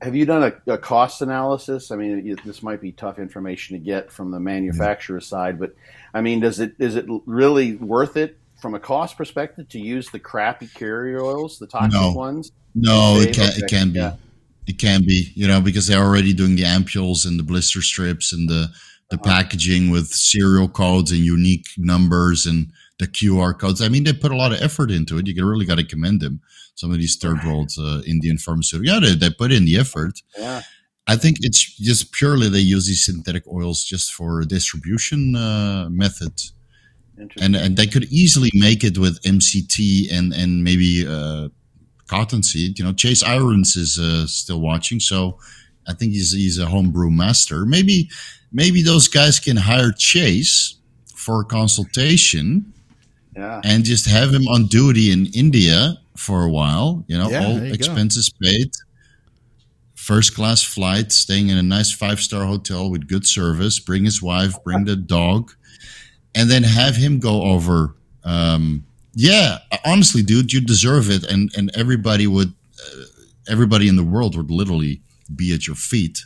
[0.00, 1.90] Have, you done a, a cost analysis?
[1.90, 5.74] I mean, this might be tough information to get from the manufacturer side, but
[6.14, 10.10] I mean, does it is it really worth it from a cost perspective to use
[10.10, 12.12] the crappy carrier oils, the toxic No.
[12.12, 12.52] ones?
[12.74, 13.98] No, it can it can be.
[13.98, 14.14] yeah.
[14.66, 18.32] It can be, you know, because they're already doing the ampules and the blister strips
[18.32, 18.68] and the
[19.10, 19.24] the Uh-huh.
[19.24, 23.80] packaging with serial codes and unique numbers and the QR codes.
[23.80, 25.26] I mean, they put a lot of effort into it.
[25.26, 26.40] You really got to commend them.
[26.74, 30.20] Some of these third world uh, Indian pharmaceuticals, yeah, they, they put in the effort.
[30.36, 30.62] Yeah,
[31.06, 36.34] I think it's just purely they use these synthetic oils just for distribution uh, method,
[37.40, 41.48] and and they could easily make it with MCT and and maybe uh,
[42.08, 42.78] cottonseed.
[42.78, 45.38] You know, Chase Irons is uh, still watching, so
[45.86, 47.64] I think he's he's a homebrew master.
[47.64, 48.08] Maybe
[48.52, 50.76] maybe those guys can hire Chase
[51.16, 52.72] for a consultation
[53.38, 57.04] yeah, and just have him on duty in India for a while.
[57.08, 57.74] You know, Yeah, all you go.
[57.74, 58.70] expenses paid,
[59.94, 63.78] first class flight, staying in a nice five star hotel with good service.
[63.78, 65.52] Bring his wife, bring the dog,
[66.34, 67.94] and then have him go over.
[68.24, 68.84] Um,
[69.14, 72.52] yeah, honestly, dude, you deserve it, and and everybody would,
[72.86, 73.02] uh,
[73.48, 75.00] everybody in the world would literally
[75.34, 76.24] be at your feet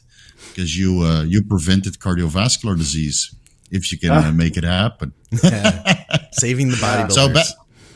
[0.49, 3.35] because you uh, you prevented cardiovascular disease
[3.73, 5.13] if you can uh, make it happen.
[5.43, 6.05] Yeah.
[6.33, 7.13] Saving the bodybuilders.
[7.13, 7.43] So, ba-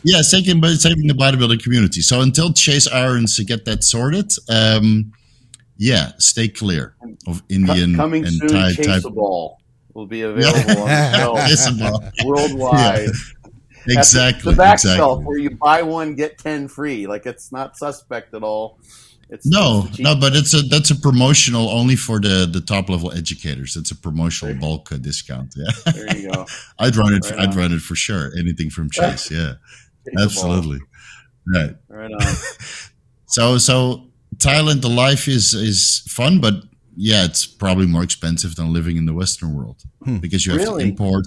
[0.03, 2.01] yeah, saving, saving the bodybuilding community.
[2.01, 5.13] So until Chase Irons to get that sorted, um,
[5.79, 6.95] yeah, stay clear
[7.27, 8.49] of Indian Co- coming and soon.
[8.49, 9.03] Thai type.
[9.03, 9.57] Chaseable
[9.95, 12.13] will be available on the shelf Chaseable.
[12.25, 13.09] worldwide.
[13.89, 14.53] Exactly.
[14.53, 14.97] the back exactly.
[14.97, 17.07] shelf where you buy one get ten free.
[17.07, 18.79] Like it's not suspect at all.
[19.29, 22.89] It's No, it's no, but it's a that's a promotional only for the the top
[22.89, 23.77] level educators.
[23.77, 25.55] It's a promotional bulk uh, discount.
[25.57, 26.47] Yeah, There you go.
[26.79, 27.25] I'd run it.
[27.31, 27.57] Right I'd on.
[27.57, 28.31] run it for sure.
[28.39, 29.31] Anything from Chase.
[29.31, 29.55] Yeah,
[30.23, 30.79] absolutely.
[31.47, 31.75] Right.
[31.89, 32.21] Right on.
[33.29, 34.05] So so
[34.37, 36.55] Thailand, the life is is fun, but
[36.97, 40.19] yeah, it's probably more expensive than living in the Western world Hmm.
[40.19, 40.85] because you have Really?
[40.85, 41.27] to import.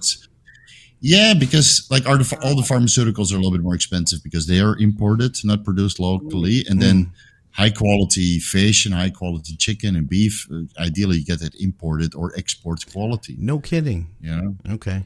[1.02, 4.48] Yeah, because like are the, all the pharmaceuticals are a little bit more expensive because
[4.48, 7.12] they are imported, not produced locally, and then
[7.60, 10.48] high quality fish and high quality chicken and beef.
[10.52, 13.36] uh, Ideally, you get it imported or export quality.
[13.40, 14.08] no kidding.
[14.22, 14.42] Yeah.
[14.76, 15.04] Okay.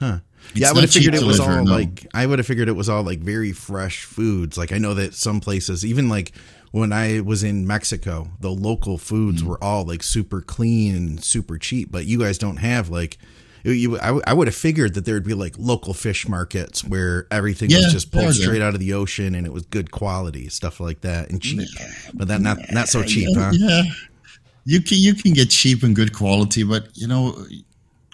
[0.00, 0.18] Huh.
[0.50, 1.72] It's yeah, I would have figured it was all no.
[1.78, 4.58] like I would have figured it was all like very fresh foods.
[4.58, 6.32] Like I know that some places, even like
[6.72, 9.46] when I was in Mexico, the local foods Mm.
[9.46, 11.90] were all like super clean and super cheap.
[11.92, 13.18] But you guys don't have like.
[13.64, 17.26] You, I, I would have figured that there would be like local fish markets where
[17.30, 20.50] everything Yeah, was just pulled straight out of the ocean and it was good quality
[20.50, 21.68] stuff like that and cheap,
[22.12, 23.52] but that not not so cheap, huh?
[23.54, 23.82] Yeah,
[24.66, 27.36] you can you can get cheap and good quality, but you know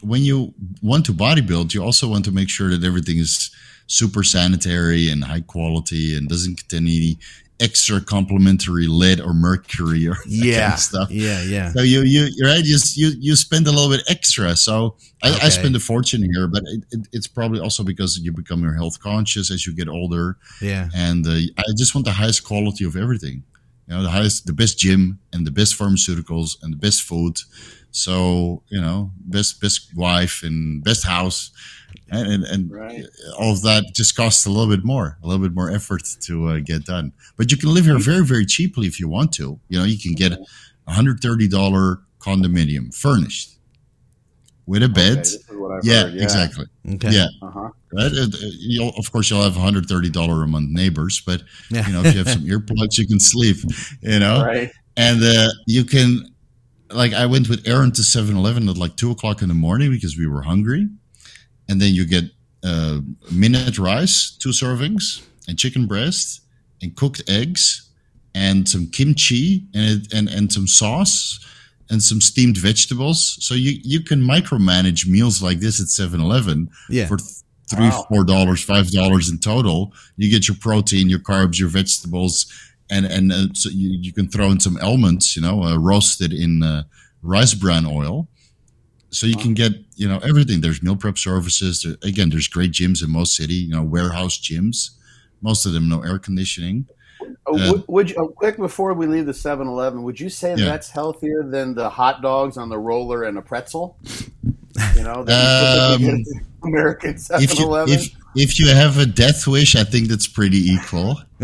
[0.02, 3.50] when you want to bodybuild, you also want to make sure that everything is
[3.86, 7.18] super sanitary and high quality and doesn't contain any
[7.58, 11.10] extra complementary lead or mercury or that kind Yeah, of stuff.
[11.10, 11.72] yeah, yeah.
[11.72, 12.64] So you you you're right.
[12.64, 14.56] You you you spend a little bit extra.
[14.56, 15.46] So I, Okay.
[15.46, 18.72] I spend a fortune here, but it, it, it's probably also because you become more
[18.74, 20.88] health conscious as you get older Yeah.
[20.94, 23.42] and uh, I just want the highest quality of everything.
[23.86, 27.36] You know, the highest, the best gym and the best pharmaceuticals and the best food.
[27.90, 31.50] So you know, best best wife and best house.
[32.10, 33.04] and and, and right.
[33.38, 36.48] all of that just costs a little bit more, a little bit more effort to
[36.48, 37.12] uh, get done.
[37.36, 39.58] But you can live here very very cheaply if you want to.
[39.68, 40.32] You know, you can get
[40.86, 43.56] a hundred thirty dollar condominium furnished
[44.70, 45.26] with a bed.
[45.50, 46.66] Okay, yeah, yeah, exactly.
[46.94, 47.10] Okay.
[47.10, 47.26] Yeah.
[47.42, 47.70] Uh-huh.
[47.92, 48.12] Right.
[48.60, 51.86] You'll, of course, you'll have $130 a month neighbors, but yeah.
[51.88, 53.56] you know, if you have some earplugs, you can sleep.
[54.00, 54.70] You know, right.
[54.96, 56.24] And uh, you can,
[56.92, 60.16] like, I went with Aaron to 7-Eleven at like two o'clock in the morning because
[60.16, 60.88] we were hungry,
[61.68, 62.24] and then you get
[62.64, 63.00] uh,
[63.32, 66.42] minute rice, two servings, and chicken breast,
[66.82, 67.90] and cooked eggs,
[68.34, 71.44] and some kimchi, and and and some sauce
[71.90, 73.36] and some steamed vegetables.
[73.44, 77.06] So you, you can micromanage meals like this at 7 Eleven yeah.
[77.06, 77.18] for
[77.68, 78.06] three, wow.
[78.08, 79.92] four dollars, five dollars in total.
[80.16, 82.46] You get your protein, your carbs, your vegetables,
[82.90, 86.32] and and uh, so you, you can throw in some almonds, you know, uh, roasted
[86.32, 86.84] in uh,
[87.22, 88.28] rice bran oil.
[89.10, 90.60] So you can get you know everything.
[90.60, 91.82] There's meal prep services.
[91.82, 93.54] There, again, there's great gyms in most city.
[93.54, 94.90] You know, warehouse gyms.
[95.42, 96.86] Most of them no air conditioning.
[97.46, 100.54] Oh, uh, would, would, you, oh, quick before we leave the 7-Eleven, would you say
[100.56, 100.64] yeah.
[100.64, 103.98] that's healthier than the hot dogs on the roller and a pretzel?
[104.96, 106.24] You know, um,
[106.62, 107.94] American 7-Eleven.
[107.94, 111.20] If, if, if, you have a death wish, I think that's pretty equal.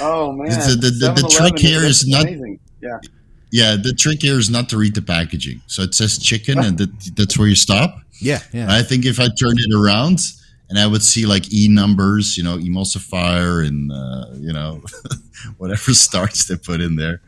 [0.00, 2.26] oh man, the, the, the, the trick here is, is not.
[2.80, 2.98] Yeah.
[3.52, 5.60] Yeah, the trick here is not to read the packaging.
[5.66, 7.96] So it says chicken, and that, that's where you stop.
[8.20, 8.68] Yeah, yeah.
[8.70, 10.20] I think if I turn it around,
[10.70, 14.82] and I would see like E numbers, you know, emulsifier and uh, you know
[15.58, 17.20] whatever starts they put in there.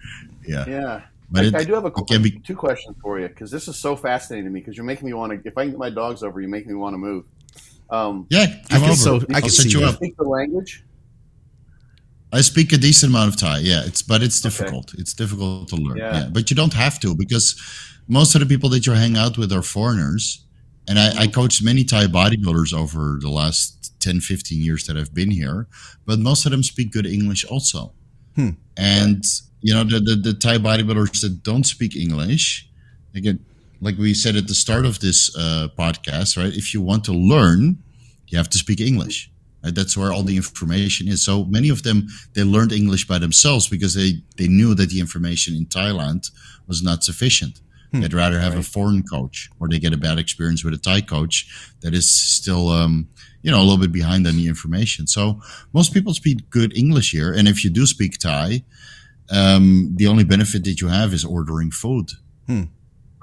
[0.46, 1.00] Yeah, yeah.
[1.32, 3.78] But I, it, I do have a be, two questions for you because this is
[3.78, 5.48] so fascinating to me because you're making me want to.
[5.48, 7.24] If I can get my dogs over, you make me want to move.
[7.90, 8.94] Um, yeah, I can.
[8.94, 9.96] So I can set you up.
[9.96, 10.84] Speak the language.
[12.34, 13.58] I speak a decent amount of Thai.
[13.58, 14.90] Yeah, it's but it's difficult.
[14.90, 15.00] Okay.
[15.00, 15.96] It's difficult to learn.
[15.96, 16.14] Yeah.
[16.14, 17.60] yeah, but you don't have to because
[18.08, 20.44] most of the people that you hang out with are foreigners
[20.88, 25.14] and I, I coached many Thai bodybuilders over the last 10, 15 years that I've
[25.14, 25.68] been here,
[26.06, 27.92] but most of them speak good English also.
[28.36, 28.50] Hmm.
[28.76, 29.24] And,
[29.60, 32.68] you know, the, the, the Thai bodybuilders that don't speak English,
[33.14, 33.44] again,
[33.80, 36.52] like we said at the start of this uh, podcast, right?
[36.54, 37.82] If you want to learn,
[38.28, 39.30] you have to speak English.
[39.62, 39.74] Right?
[39.74, 41.24] That's where all the information is.
[41.24, 45.00] So many of them they learned English by themselves because they they knew that the
[45.00, 46.30] information in Thailand
[46.66, 47.60] was not sufficient.
[47.92, 48.00] Hmm.
[48.00, 48.64] They'd rather have right.
[48.64, 51.46] a foreign coach, or they get a bad experience with a Thai coach
[51.82, 53.08] that is still, um,
[53.42, 55.06] you know, a little bit behind on the information.
[55.06, 55.40] So
[55.74, 58.64] most people speak good English here, and if you do speak Thai,
[59.30, 62.10] um, the only benefit that you have is ordering food.
[62.46, 62.64] Hmm.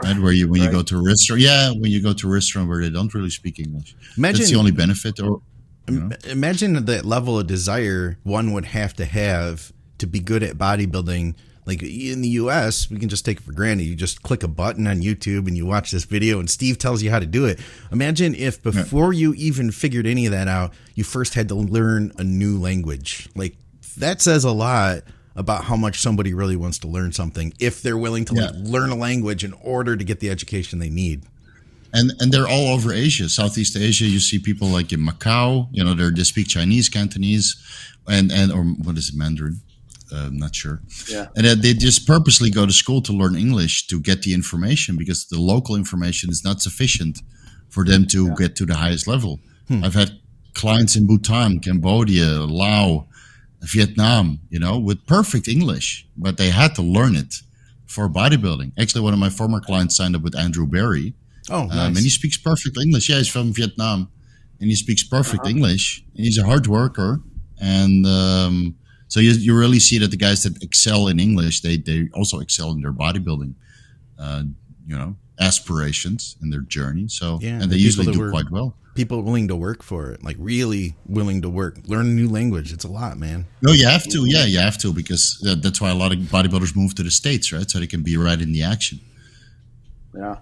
[0.02, 0.68] Right, where you when right.
[0.68, 3.14] you go to a restaurant, yeah, when you go to a restaurant where they don't
[3.14, 5.20] really speak English, imagine, that's the only benefit.
[5.20, 5.42] Or
[5.90, 6.16] you know.
[6.26, 11.36] imagine the level of desire one would have to have to be good at bodybuilding
[11.70, 13.84] like in the US, we can just take it for granted.
[13.84, 17.04] You just click a button on YouTube and you watch this video, and Steve tells
[17.04, 17.60] you how to do it.
[17.92, 22.12] Imagine if before you even figured any of that out, you first had to learn
[22.18, 23.30] a new language.
[23.36, 23.56] Like
[23.98, 25.04] that says a lot
[25.36, 28.48] about how much somebody really wants to learn something if they're willing to yeah.
[28.48, 31.22] like, learn a language in order to get the education they need.
[31.94, 34.06] And and they're all over Asia, Southeast Asia.
[34.06, 37.56] You see people like in Macau, you know, they're they speak Chinese, Cantonese,
[38.08, 39.62] and and or what is it, Mandarin?
[40.12, 40.82] Uh, I'm not sure.
[41.10, 41.28] Yeah.
[41.36, 44.98] And uh, they just purposely go to school to learn English to get the information
[44.98, 47.20] because the local information is not sufficient
[47.70, 48.36] for them to yeah.
[48.38, 49.40] get to the highest level.
[49.68, 49.84] Hmm.
[49.84, 50.20] I've had
[50.54, 53.06] clients in Bhutan, Cambodia, Laos,
[53.62, 57.36] Vietnam, you know, with perfect English, but they had to learn it
[57.86, 58.72] for bodybuilding.
[58.80, 61.14] Actually, one of my former clients signed up with Andrew Barry.
[61.50, 61.78] Oh, nice.
[61.78, 63.10] um, and he speaks perfect English.
[63.10, 64.10] Yeah, he's from Vietnam,
[64.60, 65.50] and he speaks perfect uh-huh.
[65.50, 66.04] English.
[66.16, 67.22] And he's a hard worker,
[67.60, 68.76] and um,
[69.10, 72.40] so you, you really see that the guys that excel in English, they, they also
[72.40, 73.56] excel in their bodybuilding,
[74.20, 74.44] uh,
[74.88, 77.08] you know, aspirations in their journey.
[77.08, 78.76] So, yeah, and they the usually do were, quite well.
[78.94, 82.72] People willing to work for it, like really willing to work, learn a new language.
[82.72, 83.48] It's a lot, man.
[83.64, 84.26] No, you have to.
[84.26, 87.52] Yeah, you have to because that's why a lot of bodybuilders move to the States,
[87.52, 87.70] right?
[87.70, 89.00] So they can be right in the action.
[90.16, 90.38] Yeah.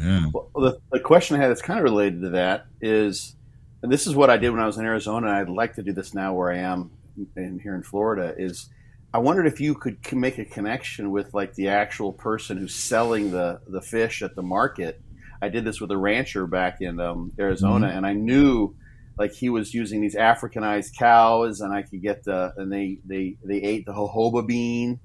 [0.00, 0.26] Yeah.
[0.32, 3.36] Well, the, the question I had that's kind of related to that is,
[3.82, 5.28] and this is what I did when I was in Arizona.
[5.28, 6.90] I'd like to do this now where I am
[7.36, 8.68] in here in Florida is
[9.12, 13.30] I wondered if you could make a connection with like the actual person who's selling
[13.30, 15.00] the the fish at the market.
[15.40, 17.96] I did this with a rancher back in um, Arizona, mm-hmm.
[17.96, 18.74] and I knew
[19.18, 23.36] like he was using these Africanized cows, and I could get the and they they
[23.42, 25.00] they ate the jojoba bean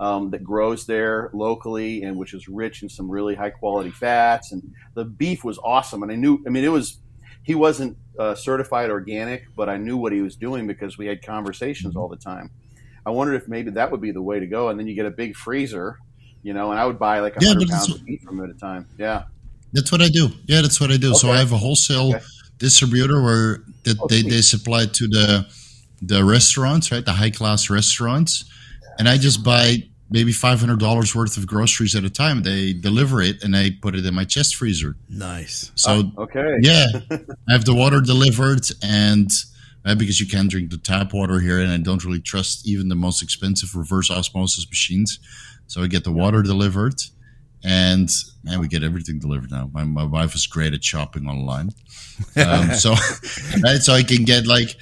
[0.00, 4.52] um, that grows there locally, and which is rich in some really high quality fats,
[4.52, 6.02] and the beef was awesome.
[6.02, 7.00] And I knew, I mean, it was
[7.44, 11.22] he wasn't uh, certified organic, but I knew what he was doing because we had
[11.22, 12.50] conversations all the time.
[13.06, 15.06] I wondered if maybe that would be the way to go, and then you get
[15.06, 15.98] a big freezer,
[16.42, 18.44] you know, and I would buy like a hundred yeah, pounds of meat from it
[18.44, 18.88] at a time.
[18.98, 19.24] Yeah.
[19.74, 20.30] That's what I do.
[20.46, 21.10] Yeah, that's what I do.
[21.10, 21.18] Okay.
[21.18, 22.24] So I have a wholesale okay.
[22.58, 25.46] distributor where that oh, they, they supply to the
[26.00, 27.04] the restaurants, right?
[27.04, 28.44] The high class restaurants,
[28.98, 32.42] and I just buy maybe five hundred dollars worth of groceries at a time.
[32.42, 34.96] They deliver it and I put it in my chest freezer.
[35.08, 35.72] Nice.
[35.74, 39.30] So uh, okay, yeah, I have the water delivered and.
[39.86, 42.88] Uh, because you can't drink the tap water here, and I don't really trust even
[42.88, 45.18] the most expensive reverse osmosis machines.
[45.66, 46.94] So I get the water delivered,
[47.62, 48.08] and
[48.42, 49.70] man, we get everything delivered now.
[49.74, 51.68] My, my wife is great at shopping online,
[52.36, 52.90] um, so
[53.62, 54.74] right, so I can get like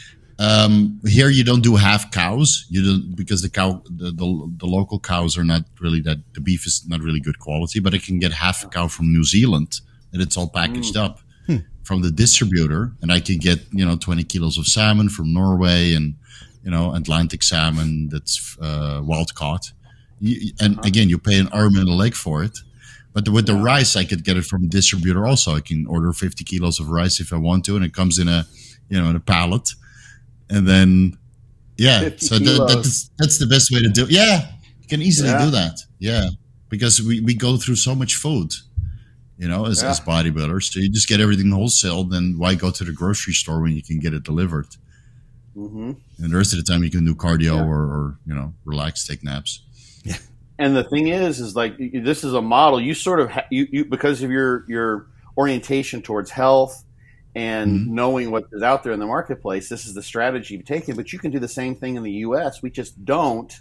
[0.43, 2.67] um, here you don't do half cows.
[2.69, 6.41] You don't because the cow the, the, the local cows are not really that the
[6.41, 7.79] beef is not really good quality.
[7.79, 9.81] But I can get half a cow from New Zealand
[10.13, 11.05] and it's all packaged mm.
[11.05, 11.59] up hmm.
[11.85, 15.95] from the distributor, and I can get you know twenty kilos of salmon from Norway
[15.95, 16.17] and
[16.65, 19.71] you know Atlantic salmon that's uh, wild caught.
[20.19, 20.89] You, and uh-huh.
[20.89, 22.59] again, you pay an arm and a leg for it.
[23.13, 25.55] But with the rice, I could get it from a distributor also.
[25.55, 28.27] I can order 50 kilos of rice if I want to, and it comes in
[28.27, 28.47] a,
[28.89, 29.69] you know, in a pallet
[30.51, 31.19] and then
[31.77, 34.05] yeah, so that, that's that's the best way to do.
[34.05, 34.11] it.
[34.11, 34.51] Yeah,
[34.81, 35.45] you can easily yeah.
[35.45, 35.81] do that.
[35.99, 36.29] Yeah,
[36.69, 38.53] because we we go through so much food,
[39.39, 39.91] you know, as, yeah.
[39.91, 40.73] as bodybuilders.
[40.73, 42.05] So you just get everything wholesale.
[42.05, 44.69] Then why go to the grocery store when you can get it delivered?
[45.57, 45.93] Mm-hmm.
[46.19, 47.65] And the rest of the time you can do cardio yeah.
[47.65, 49.63] or, or you know relax, take naps.
[50.05, 50.17] Yeah.
[50.59, 52.81] And the thing is, is like this is a model.
[52.81, 55.07] You sort of ha- you, you because of your your
[55.37, 56.85] orientation towards health
[57.35, 57.95] and mm-hmm.
[57.95, 60.97] knowing what is out there in the marketplace, this is the strategy you've taken.
[60.97, 62.63] But you can do the same thing in the U.S.
[62.63, 63.53] We just don't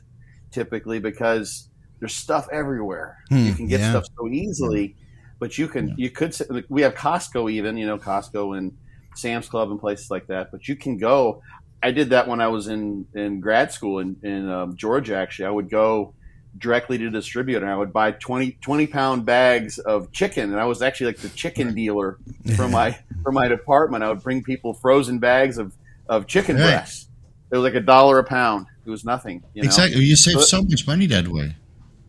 [0.52, 1.70] typically because
[2.00, 3.20] there's stuff everywhere.
[3.30, 3.92] Hmm, you can get yeah.
[3.92, 4.96] stuff so easily,
[5.40, 5.96] but you can yeah.
[5.98, 6.36] you could
[6.70, 8.78] we have Costco even you know Costco and
[9.16, 10.52] Sam's Club and places like that.
[10.52, 11.42] But you can go.
[11.84, 15.16] I did that when I was in in grad school in in um, Georgia.
[15.16, 16.14] Actually, I would go
[16.58, 17.68] directly to distributor.
[17.68, 21.30] I would buy 20, 20 pound bags of chicken, and I was actually like the
[21.30, 22.18] chicken dealer
[22.56, 24.04] for my for my department.
[24.04, 25.74] I would bring people frozen bags of
[26.08, 26.64] of chicken right.
[26.64, 27.08] breasts.
[27.52, 28.68] It was like a dollar a pound.
[28.86, 29.44] It was nothing.
[29.54, 29.68] You know?
[29.68, 30.04] Exactly.
[30.04, 31.56] You save so much money that way.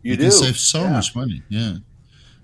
[0.01, 0.91] You, you do save so yeah.
[0.91, 1.43] much money.
[1.49, 1.75] Yeah.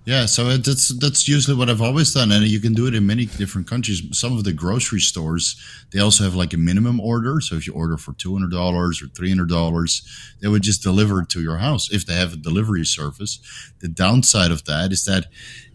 [0.10, 3.06] Yeah, so that's that's usually what I've always done, and you can do it in
[3.06, 4.02] many different countries.
[4.18, 5.56] Some of the grocery stores
[5.92, 7.40] they also have like a minimum order.
[7.42, 10.02] So if you order for two hundred dollars or three hundred dollars,
[10.42, 13.38] they would just deliver it to your house if they have a delivery service.
[13.82, 15.28] The downside of that is that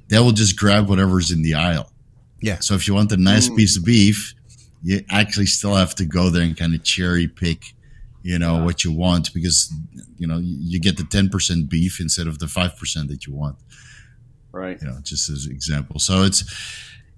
[0.09, 1.93] they will just grab whatever's in the aisle.
[2.43, 2.59] Yeah.
[2.59, 3.56] So if you want a nice mm.
[3.56, 4.35] piece of beef,
[4.82, 7.74] you actually still have to go there and kind of cherry pick
[8.24, 8.65] you know yeah.
[8.65, 9.73] what you want because
[10.19, 13.56] you know you get the 10% beef instead of the 5% that you want
[14.55, 14.81] right.
[14.81, 15.98] You know just as an example.
[15.98, 16.44] So it's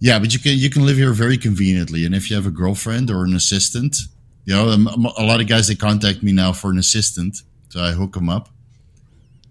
[0.01, 2.05] yeah but you can you can live here very conveniently.
[2.05, 3.97] And if you have a girlfriend or an assistant
[4.47, 4.69] you know
[5.19, 7.37] a lot of guys they contact me now for an assistant
[7.69, 8.49] so i hook them up.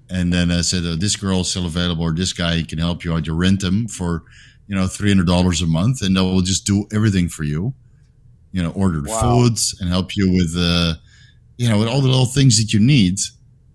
[0.09, 3.03] And then i said oh, this girl is still available or this guy can help
[3.03, 3.27] you out.
[3.27, 4.23] You rent them for
[4.67, 7.73] you know $300 a month and they'll just do everything for you.
[8.51, 9.19] You know order wow.
[9.21, 10.95] foods and help you with uh
[11.57, 13.19] you know with all the little things that you need.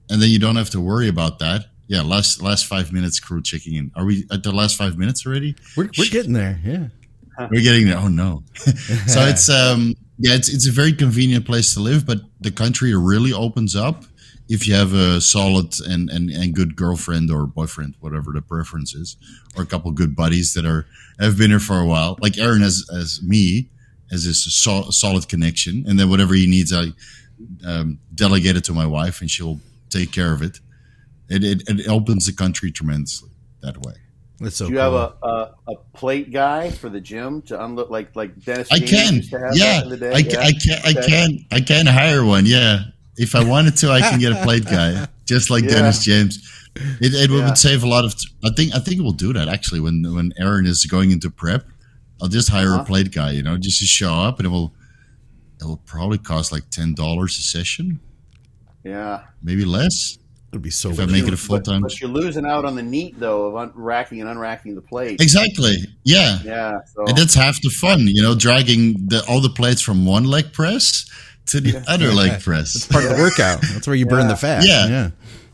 [0.08, 3.42] And then you don't have to worry about that yeah, last last five minutes crew
[3.42, 3.90] checking in.
[3.96, 5.56] Are we at the last five minutes already?
[5.76, 6.56] We're, we're getting there.
[6.64, 6.86] Yeah,
[7.50, 7.98] we're getting there.
[7.98, 8.44] Oh no!
[8.54, 12.94] so it's um yeah it's it's a very convenient place to live, but the country
[12.94, 14.04] really opens up
[14.48, 18.94] if you have a solid and, and, and good girlfriend or boyfriend, whatever the preference
[18.94, 19.16] is,
[19.56, 20.86] or a couple good buddies that are
[21.18, 22.16] have been here for a while.
[22.20, 23.68] Like Aaron has as me
[24.12, 26.92] has this so, solid connection, and then whatever he needs, I
[27.66, 29.58] um, delegate it to my wife, and she'll
[29.88, 30.60] take care of it
[31.30, 33.30] it, it, it opens the country tremendously
[33.62, 33.94] that way.
[34.40, 34.98] That's so Do you cool.
[34.98, 38.68] have a, a, a, plate guy for the gym to unload like like Dennis?
[38.72, 39.20] I can.
[39.52, 39.82] yeah.
[39.84, 40.12] I, yeah.
[40.14, 40.78] I can.
[40.84, 41.46] I can.
[41.52, 42.46] I can hire one.
[42.46, 42.84] Yeah.
[43.16, 45.70] If I wanted to, I can get a plate guy, just like yeah.
[45.70, 46.38] Dennis James.
[46.74, 47.48] It, it yeah.
[47.48, 48.14] would save a lot of.
[48.42, 48.74] I think.
[48.74, 49.80] I think it will do that actually.
[49.80, 51.66] When when Aaron is going into prep,
[52.22, 52.82] I'll just hire uh-huh.
[52.82, 53.32] a plate guy.
[53.32, 54.72] You know, just to show up, and it will.
[55.60, 58.00] It will probably cost like ten dollars a session.
[58.84, 59.24] Yeah.
[59.42, 60.16] Maybe less
[60.52, 60.90] would be so.
[60.90, 63.18] If I make it a full time, but, but, you're losing out on the NEAT
[63.18, 65.20] though of un- racking and unracking the plate.
[65.20, 65.76] Exactly.
[66.04, 66.38] Yeah.
[66.44, 66.80] Yeah.
[66.92, 67.06] So.
[67.06, 70.52] And that's half the fun, you know, dragging the, all the plates from one leg
[70.52, 71.08] press
[71.46, 71.84] to the yeah.
[71.86, 72.14] other yeah.
[72.14, 72.74] leg press.
[72.74, 73.60] It's part of the workout.
[73.72, 74.64] That's where you burn the fat.
[74.66, 74.86] Yeah.
[74.88, 75.10] Yeah.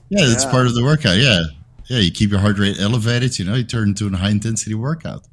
[0.09, 0.27] Yeah.
[0.27, 1.19] That's part of the workout.
[1.19, 1.43] Yeah.
[1.87, 1.99] Yeah.
[1.99, 3.39] You keep your heart rate elevated.
[3.39, 5.27] You know, you turn into a high intensity workout.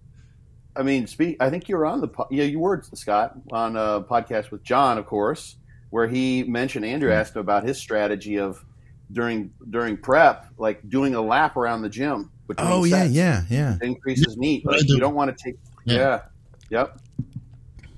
[0.76, 1.38] I mean, speak.
[1.40, 4.98] I think you were on the yeah, you were Scott on a podcast with John,
[4.98, 5.56] of course,
[5.92, 7.16] where he mentioned Andrew hmm.
[7.16, 8.66] asked him about his strategy of
[9.14, 12.30] during during prep, like doing a lap around the gym.
[12.58, 13.78] Oh yeah, yeah, yeah.
[13.82, 14.66] Increases NEAT.
[14.66, 14.94] Like, do.
[14.94, 15.58] You don't want to take.
[15.86, 15.96] Yeah.
[15.96, 16.22] yeah.
[16.70, 17.00] Yep.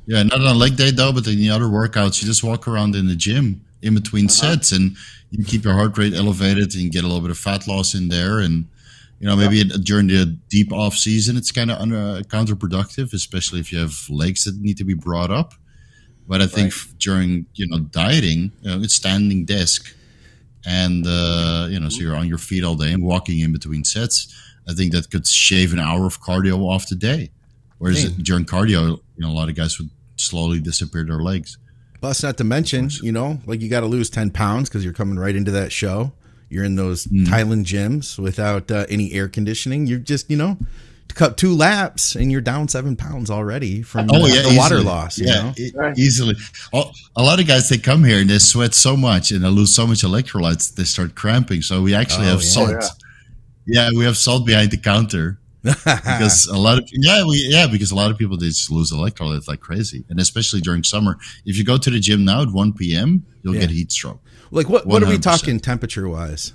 [0.08, 2.96] Yeah, not on leg day though, but in the other workouts, you just walk around
[2.96, 4.54] in the gym in between uh-huh.
[4.54, 4.96] sets, and
[5.32, 8.10] you keep your heart rate elevated, and get a little bit of fat loss in
[8.10, 8.66] there, and
[9.20, 13.60] you know, maybe it, during the deep off season, it's kind of uh, counterproductive, especially
[13.60, 15.54] if you have legs that need to be brought up.
[16.28, 16.94] But I think right.
[17.00, 19.96] during you know dieting, you know, it's standing desk,
[20.66, 23.84] and uh, you know, so you're on your feet all day and walking in between
[23.84, 24.34] sets.
[24.68, 27.30] I think that could shave an hour of cardio off the day.
[27.78, 28.24] Whereas Dang.
[28.24, 31.58] during cardio, you know, a lot of guys would slowly disappear their legs.
[32.02, 34.94] Plus, not to mention, you know, like you got to lose ten pounds because you're
[34.94, 36.14] coming right into that show.
[36.50, 37.26] You're in those mm.
[37.26, 39.88] Thailand gyms without uh, any air conditioning.
[39.88, 40.58] You're just, you know,
[41.16, 44.58] cut two laps and you're down seven pounds already from oh, yeah, the easily.
[44.58, 45.18] water loss.
[45.18, 46.36] yeah, it, easily.
[46.74, 49.74] A lot of guys they come here and they sweat so much and they lose
[49.74, 51.62] so much electrolytes they start cramping.
[51.62, 52.50] So we actually oh, have yeah.
[52.50, 52.70] salt.
[53.66, 53.90] Yeah.
[53.90, 53.90] yeah.
[53.98, 57.96] we have salt behind the counter because a lot of yeah we yeah because a
[57.96, 61.18] lot of people they just lose electrolytes like crazy and especially during summer.
[61.46, 64.20] If you go to the gym now at one p.m., you'll get heat stroke.
[64.52, 64.86] Like what?
[64.86, 65.06] What 100%.
[65.06, 66.54] are we talking temperature wise?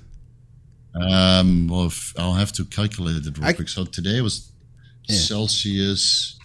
[0.93, 3.69] Um, well, I'll have to calculate it real I, quick.
[3.69, 4.50] So today was
[5.07, 5.15] yeah.
[5.15, 6.39] Celsius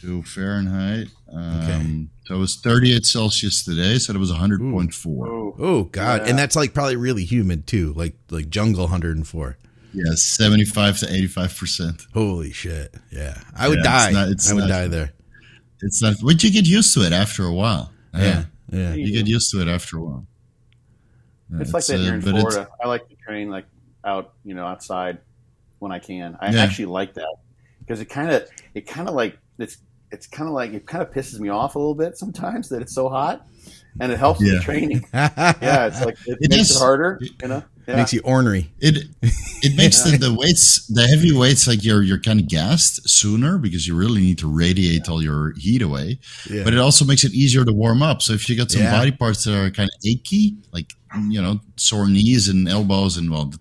[0.00, 1.08] to Fahrenheit.
[1.32, 2.06] Um, okay.
[2.26, 3.98] So it was 38 Celsius today.
[3.98, 5.06] Said it was 100.4.
[5.06, 6.22] Oh, oh God.
[6.22, 6.30] Yeah.
[6.30, 9.56] And that's like probably really humid too, like like jungle 104.
[9.92, 12.06] Yeah, 75 to 85%.
[12.14, 12.94] Holy shit.
[13.10, 13.36] Yeah.
[13.56, 14.06] I would yeah, die.
[14.06, 15.12] It's not, it's I would not, die there.
[15.82, 17.90] It's not, but you get used to it after a while.
[18.14, 18.44] Yeah.
[18.70, 18.94] Yeah.
[18.94, 20.26] You get used to it after a while.
[21.54, 22.68] It's, it's like that uh, here in Florida.
[22.82, 23.66] I like to train like
[24.04, 25.18] out, you know, outside
[25.80, 26.38] when I can.
[26.40, 26.62] I yeah.
[26.62, 27.34] actually like that
[27.90, 29.78] because it kind of it kind of like it's
[30.12, 32.80] it's kind of like it kind of pisses me off a little bit sometimes that
[32.82, 33.44] it's so hot,
[34.00, 34.52] and it helps yeah.
[34.52, 35.04] with the training.
[35.12, 37.64] yeah, it's like it, it makes is, it harder, you know.
[37.88, 37.96] Yeah.
[37.96, 38.70] Makes you ornery.
[38.78, 40.12] It it makes yeah.
[40.12, 43.96] the, the weights the heavy weights like you're you're kind of gassed sooner because you
[43.96, 46.20] really need to radiate all your heat away.
[46.48, 48.22] But it also makes it easier to warm up.
[48.22, 50.92] So if you got some body parts that are kind of achy, like
[51.28, 53.52] you know sore knees and elbows, and well,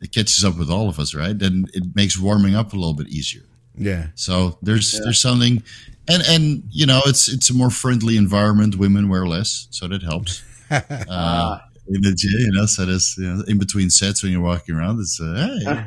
[0.00, 1.36] it catches up with all of us, right?
[1.36, 3.42] Then it makes warming up a little bit easier.
[3.76, 4.06] Yeah.
[4.14, 5.00] So there's yeah.
[5.04, 5.62] there's something,
[6.08, 8.76] and and you know it's it's a more friendly environment.
[8.76, 10.42] Women wear less, so that helps.
[10.70, 14.40] uh, in the gym, you know, so there's you know, in between sets when you're
[14.40, 15.86] walking around, it's uh, hey,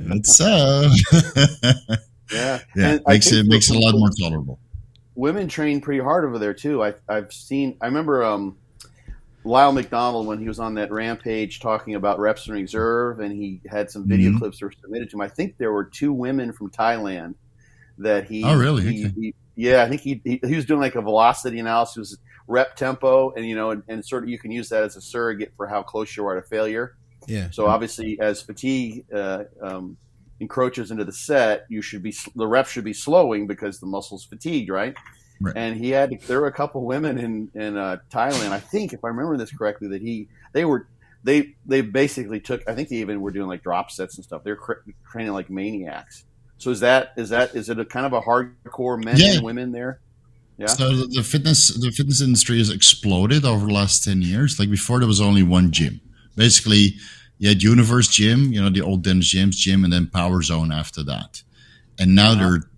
[0.00, 0.90] it's uh,
[2.32, 4.58] yeah, yeah, and makes it makes it a lot more tolerable.
[5.14, 6.82] Women train pretty hard over there too.
[6.82, 7.76] I, I've seen.
[7.80, 8.56] I remember um,
[9.44, 13.60] Lyle McDonald when he was on that rampage talking about reps in reserve, and he
[13.68, 14.38] had some video mm-hmm.
[14.38, 15.20] clips that were submitted to him.
[15.20, 17.34] I think there were two women from Thailand
[17.98, 18.44] that he.
[18.44, 18.82] Oh, really?
[18.82, 19.14] He, okay.
[19.16, 22.16] he, yeah, I think he, he, he was doing like a velocity analysis,
[22.46, 25.00] rep tempo, and you know, and, and, sort of you can use that as a
[25.00, 26.96] surrogate for how close you are to failure.
[27.26, 27.50] Yeah.
[27.50, 29.96] So obviously, as fatigue uh, um,
[30.40, 34.24] encroaches into the set, you should be the rep should be slowing because the muscle's
[34.24, 34.96] fatigued, right?
[35.42, 35.56] Right.
[35.56, 39.04] And he had there were a couple women in in uh, Thailand, I think, if
[39.04, 40.86] I remember this correctly, that he they were
[41.24, 42.68] they they basically took.
[42.68, 44.44] I think they even were doing like drop sets and stuff.
[44.44, 46.24] They're cr- training like maniacs.
[46.58, 49.34] So is that is that is it a kind of a hardcore men yeah.
[49.34, 50.00] and women there?
[50.58, 50.66] Yeah.
[50.66, 54.58] So the fitness the fitness industry has exploded over the last ten years.
[54.58, 56.00] Like before, there was only one gym.
[56.36, 56.94] Basically,
[57.38, 60.70] you had Universe Gym, you know, the old Dennis James gym, and then Power Zone
[60.70, 61.42] after that.
[61.98, 62.70] And now there are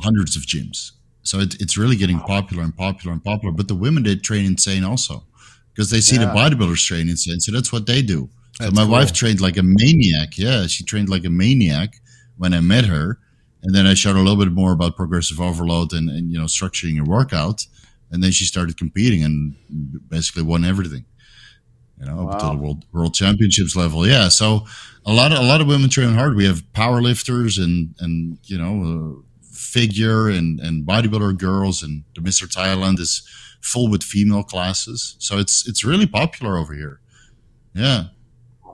[0.00, 0.92] hundreds of gyms.
[1.26, 3.52] So it, it's really getting popular and popular and popular.
[3.52, 5.24] But the women did train insane also
[5.72, 6.26] because they see yeah.
[6.26, 7.40] the bodybuilders train insane.
[7.40, 8.30] So that's what they do.
[8.60, 8.92] So my cool.
[8.92, 10.38] wife trained like a maniac.
[10.38, 12.00] Yeah, she trained like a maniac
[12.36, 13.18] when I met her.
[13.62, 16.38] And then I showed her a little bit more about progressive overload and, and you
[16.38, 17.66] know structuring your workout.
[18.10, 19.56] And then she started competing and
[20.08, 21.04] basically won everything.
[21.98, 22.30] You know, wow.
[22.30, 24.06] up to the world world championships level.
[24.06, 24.28] Yeah.
[24.28, 24.66] So
[25.04, 26.36] a lot of a lot of women train hard.
[26.36, 29.22] We have power lifters and and you know uh,
[29.56, 32.46] figure and, and bodybuilder girls and the Mr.
[32.46, 33.26] Thailand is
[33.60, 35.16] full with female classes.
[35.18, 37.00] So it's it's really popular over here.
[37.74, 38.04] Yeah.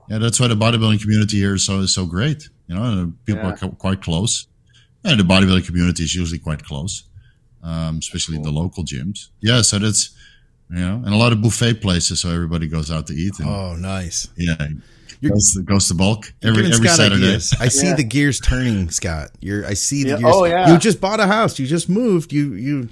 [0.09, 2.48] Yeah, that's why the bodybuilding community here is so is so great.
[2.66, 3.56] You know, people yeah.
[3.62, 4.46] are quite close.
[5.04, 7.04] And the bodybuilding community is usually quite close,
[7.62, 8.44] um, especially cool.
[8.44, 9.28] the local gyms.
[9.40, 10.10] Yeah, so that's
[10.70, 13.38] you know, and a lot of buffet places, so everybody goes out to eat.
[13.40, 14.28] And, oh, nice.
[14.36, 14.68] Yeah,
[15.28, 17.26] goes, goes to bulk every every Scott Saturday.
[17.26, 17.54] Ideas.
[17.60, 17.96] I see yeah.
[17.96, 19.30] the gears turning, Scott.
[19.40, 20.16] You're I see the yeah.
[20.18, 20.32] gears.
[20.34, 20.72] Oh yeah.
[20.72, 21.58] You just bought a house.
[21.58, 22.32] You just moved.
[22.32, 22.88] You you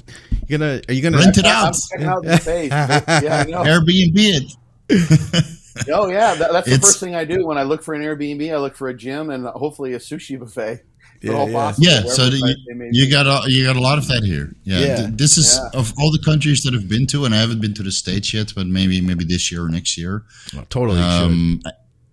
[0.46, 1.76] you gonna are you gonna rent it out?
[2.00, 4.52] out yeah, Airbnb it.
[5.92, 8.02] oh yeah, that, that's the it's, first thing I do when I look for an
[8.02, 8.52] Airbnb.
[8.52, 10.84] I look for a gym and hopefully a sushi buffet.
[11.22, 11.74] Yeah, yeah.
[11.78, 12.54] yeah so you,
[12.92, 14.54] you got a, you got a lot of that here.
[14.64, 15.06] Yeah, yeah.
[15.10, 15.78] this is yeah.
[15.78, 18.32] of all the countries that I've been to, and I haven't been to the states
[18.32, 20.24] yet, but maybe maybe this year or next year.
[20.56, 20.98] Oh, totally.
[20.98, 21.60] Um,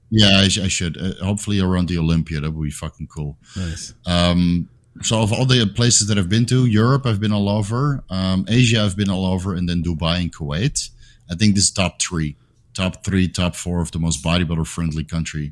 [0.09, 0.97] yeah, I, I should.
[0.97, 3.37] Uh, hopefully around the Olympia, that would be fucking cool.
[3.55, 3.93] Nice.
[4.05, 4.69] Um,
[5.01, 8.45] so of all the places that I've been to, Europe I've been all over, um,
[8.47, 10.89] Asia I've been all over, and then Dubai and Kuwait.
[11.29, 12.35] I think this top three,
[12.73, 15.51] top three, top four of the most bodybuilder friendly country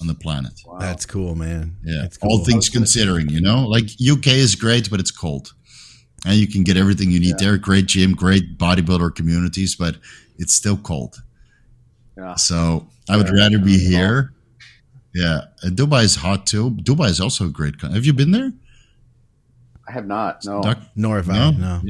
[0.00, 0.52] on the planet.
[0.66, 0.78] Wow.
[0.78, 1.76] That's cool, man.
[1.84, 2.30] Yeah, cool.
[2.30, 5.54] all things considering, you know, like UK is great, but it's cold,
[6.26, 7.50] and you can get everything you need yeah.
[7.50, 7.58] there.
[7.58, 9.96] Great gym, great bodybuilder communities, but
[10.36, 11.22] it's still cold.
[12.18, 12.34] Yeah.
[12.34, 14.32] So I would yeah, rather be here.
[15.14, 16.70] Yeah, and Dubai is hot too.
[16.70, 17.78] Dubai is also a great.
[17.78, 17.94] Country.
[17.94, 18.52] Have you been there?
[19.88, 20.44] I have not.
[20.44, 20.78] No, Duck?
[20.96, 21.34] nor have no?
[21.34, 21.50] I.
[21.52, 21.80] No.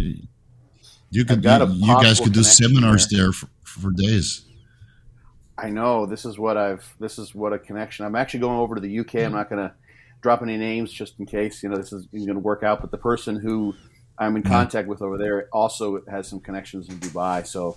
[1.11, 1.45] You could.
[1.45, 4.45] You, you, guys could do seminars there, there for, for days.
[5.57, 6.95] I know this is what I've.
[6.99, 8.05] This is what a connection.
[8.05, 9.17] I'm actually going over to the UK.
[9.17, 9.73] I'm not going to
[10.21, 12.81] drop any names just in case you know this is going to work out.
[12.81, 13.75] But the person who
[14.19, 14.53] I'm in mm-hmm.
[14.53, 17.47] contact with over there also has some connections in Dubai.
[17.47, 17.77] So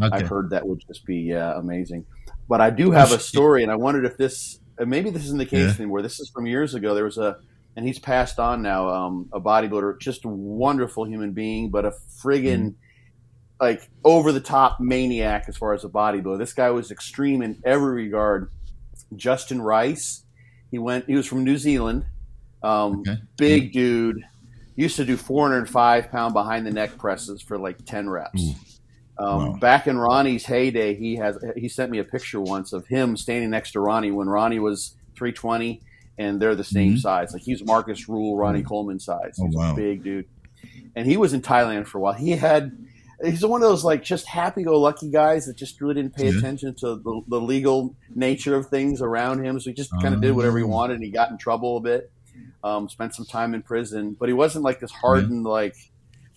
[0.00, 0.16] okay.
[0.16, 2.06] I've heard that would just be uh, amazing.
[2.48, 5.46] But I do have a story, and I wondered if this maybe this isn't the
[5.46, 5.82] case yeah.
[5.82, 6.02] anymore.
[6.02, 6.94] This is from years ago.
[6.94, 7.38] There was a
[7.76, 8.88] and he's passed on now.
[8.88, 11.92] Um, a bodybuilder, just a wonderful human being, but a
[12.22, 12.74] friggin' mm
[13.60, 16.38] like over the top maniac as far as a bodybuilder.
[16.38, 18.50] This guy was extreme in every regard.
[19.16, 20.24] Justin Rice,
[20.70, 21.06] he went.
[21.06, 22.04] He was from New Zealand.
[22.62, 23.18] Um, okay.
[23.36, 24.22] Big dude.
[24.76, 28.77] Used to do 405 pound behind the neck presses for like 10 reps.
[29.18, 29.58] Um, wow.
[29.58, 33.50] Back in Ronnie's heyday, he has he sent me a picture once of him standing
[33.50, 35.82] next to Ronnie when Ronnie was 320,
[36.18, 36.98] and they're the same mm-hmm.
[36.98, 37.32] size.
[37.32, 38.68] Like he's Markus Rühl, Ronnie mm-hmm.
[38.68, 39.36] Coleman size.
[39.40, 39.72] Oh, he's oh, wow.
[39.72, 40.26] a big dude,
[40.94, 42.12] and he was in Thailand for a while.
[42.12, 42.72] He had
[43.24, 46.38] he's one of those like just happy-go-lucky guys that just really didn't pay yeah.
[46.38, 49.58] attention to the, the, legal nature of things around him.
[49.58, 50.68] So he just kind of did whatever he oh.
[50.68, 52.12] wanted, and he got in trouble a bit.
[52.62, 55.50] Um, spent some time in prison, but he wasn't like this hardened yeah.
[55.50, 55.76] like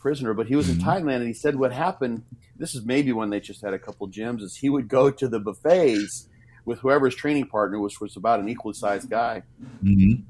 [0.02, 0.34] prisoner.
[0.34, 0.80] But he was mm-hmm.
[0.80, 2.23] in Thailand, and he said what happened.
[2.57, 4.41] This is maybe when they just had a couple gyms.
[4.41, 6.28] Is he would go to the buffets
[6.65, 9.44] with whoever's training partner, which was about an equally sized guy,
[9.84, 10.22] mm-hmm.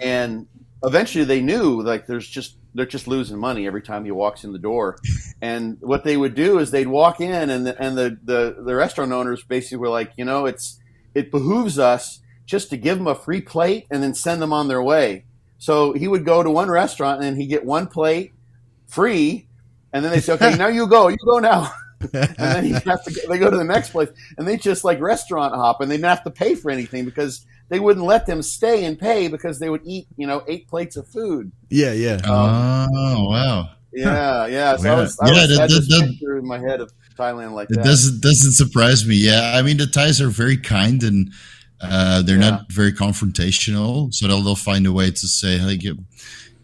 [0.00, 0.46] and
[0.82, 4.52] eventually they knew like there's just they're just losing money every time he walks in
[4.52, 4.98] the door.
[5.40, 8.74] And what they would do is they'd walk in, and the, and the, the, the
[8.74, 10.80] restaurant owners basically were like, you know, it's
[11.14, 14.68] it behooves us just to give them a free plate and then send them on
[14.68, 15.24] their way.
[15.58, 18.32] So he would go to one restaurant and he'd get one plate
[18.88, 19.46] free,
[19.92, 21.72] and then they say, okay, now you go, you go now.
[22.00, 24.84] and then he has to go, they go to the next place, and they just
[24.84, 28.26] like restaurant hop, and they didn't have to pay for anything because they wouldn't let
[28.26, 31.52] them stay and pay because they would eat, you know, eight plates of food.
[31.70, 32.14] Yeah, yeah.
[32.24, 33.70] Um, oh, wow.
[33.92, 34.76] Yeah, yeah.
[34.76, 34.92] So yeah.
[34.92, 37.80] I was, I yeah, was, that, that, that, in my head of Thailand like that.
[37.80, 39.16] It doesn't doesn't surprise me.
[39.16, 41.32] Yeah, I mean the Thais are very kind and
[41.80, 42.50] uh, they're yeah.
[42.50, 45.98] not very confrontational, so they'll they'll find a way to say, "Hey, you,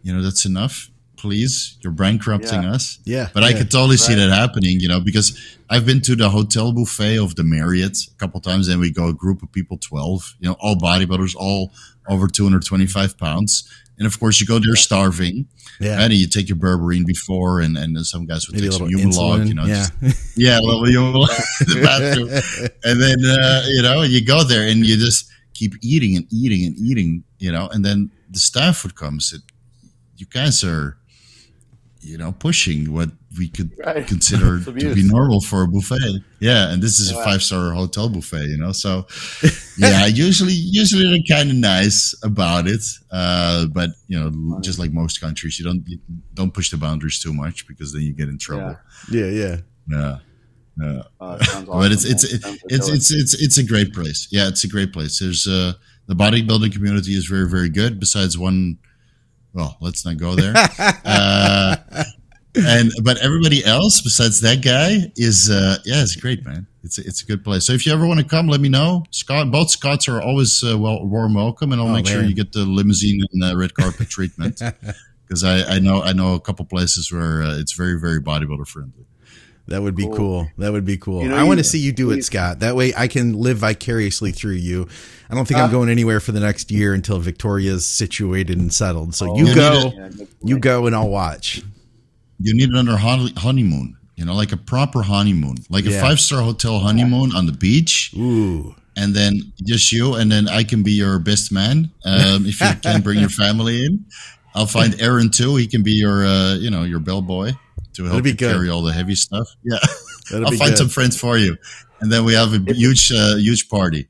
[0.03, 0.91] you know, that's enough."
[1.25, 1.79] Please.
[1.81, 2.73] You're bankrupting yeah.
[2.73, 2.99] us.
[3.05, 3.31] Yeah.
[3.33, 3.49] But yeah.
[3.49, 3.99] I could totally right.
[3.99, 7.97] see that happening, you know, because I've been to the hotel buffet of the Marriott
[8.13, 11.35] a couple times, and we go a group of people, 12, you know, all bodybuilders,
[11.35, 11.73] all
[12.07, 13.67] over 225 pounds.
[13.97, 15.49] And of course, you go there starving.
[15.81, 15.99] Yeah.
[15.99, 19.49] And you take your berberine before, and, and some guys would Maybe take some Humalog,
[19.49, 19.65] you know.
[19.65, 19.87] Yeah.
[20.03, 21.31] Just, yeah, a little Humalog
[21.63, 22.29] in the bathroom.
[22.85, 26.67] and then, uh, you know, you go there and you just keep eating and eating
[26.67, 29.39] and eating, you know, and then the staff would come and say,
[30.17, 30.97] you guys are
[32.05, 33.09] you know, pushing what
[33.39, 34.07] we could right.
[34.07, 36.23] consider to be normal for a buffet.
[36.41, 38.73] Yeah, and this is a five star hotel buffet, you know.
[38.73, 39.07] So,
[39.79, 44.93] yeah, usually usually they're kind of nice about it, uh, but you know, just like
[44.93, 45.99] most countries, you don't you
[46.35, 48.77] don't push the boundaries too much because then you get in trouble.
[49.11, 49.57] Yeah, yeah, yeah.
[49.97, 50.19] yeah.
[50.83, 54.29] Uh, awesome, but it's it's it's, it's it's it's it's a great place.
[54.31, 55.21] Yeah, it's a great place.
[55.21, 55.75] There's uh
[56.07, 57.99] the bodybuilding community is very very good.
[58.01, 58.79] Besides one
[59.55, 60.53] well, let's not go there.
[61.05, 61.77] uh,
[62.57, 66.67] and but everybody else besides that guy is uh, yeah, it's great, man.
[66.83, 67.67] It's a, it's a good place.
[67.67, 69.05] So if you ever want to come, let me know.
[69.11, 72.15] Scott, both Scotts are always uh, well warm welcome, and I'll oh, make man.
[72.15, 74.61] sure you get the limousine and the red carpet treatment
[75.27, 78.67] because I, I know I know a couple places where uh, it's very very bodybuilder
[78.67, 79.07] friendly.
[79.69, 80.17] That would be cool.
[80.17, 80.49] cool.
[80.59, 81.23] That would be cool.
[81.23, 82.61] You know, I want to see you do it, Scott.
[82.61, 84.89] That way I can live vicariously through you.
[85.31, 88.73] I don't think uh, I'm going anywhere for the next year until Victoria's situated and
[88.73, 89.15] settled.
[89.15, 89.93] So oh, you, you go,
[90.43, 91.63] you go, and I'll watch.
[92.41, 93.97] You need another honeymoon.
[94.17, 95.97] You know, like a proper honeymoon, like yeah.
[95.97, 98.13] a five star hotel honeymoon on the beach.
[98.17, 98.75] Ooh.
[98.97, 102.69] And then just you, and then I can be your best man um, if you
[102.81, 104.05] can bring your family in.
[104.55, 105.57] I'll find Aaron too.
[105.57, 107.55] He can be your, uh, you know, your bellboy
[107.95, 109.49] to help you carry all the heavy stuff.
[109.65, 109.79] Yeah,
[110.33, 110.79] I'll find good.
[110.79, 111.59] some friends for you,
[112.01, 114.09] and then we have a it's, huge, uh, huge party.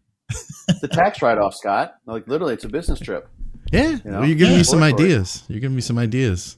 [0.81, 1.97] the tax write-off, Scott.
[2.06, 3.28] Like literally, it's a business trip.
[3.73, 4.20] Yeah, you know?
[4.20, 4.59] well, you're giving yeah.
[4.59, 5.43] me some ideas.
[5.48, 6.56] You're giving me some ideas.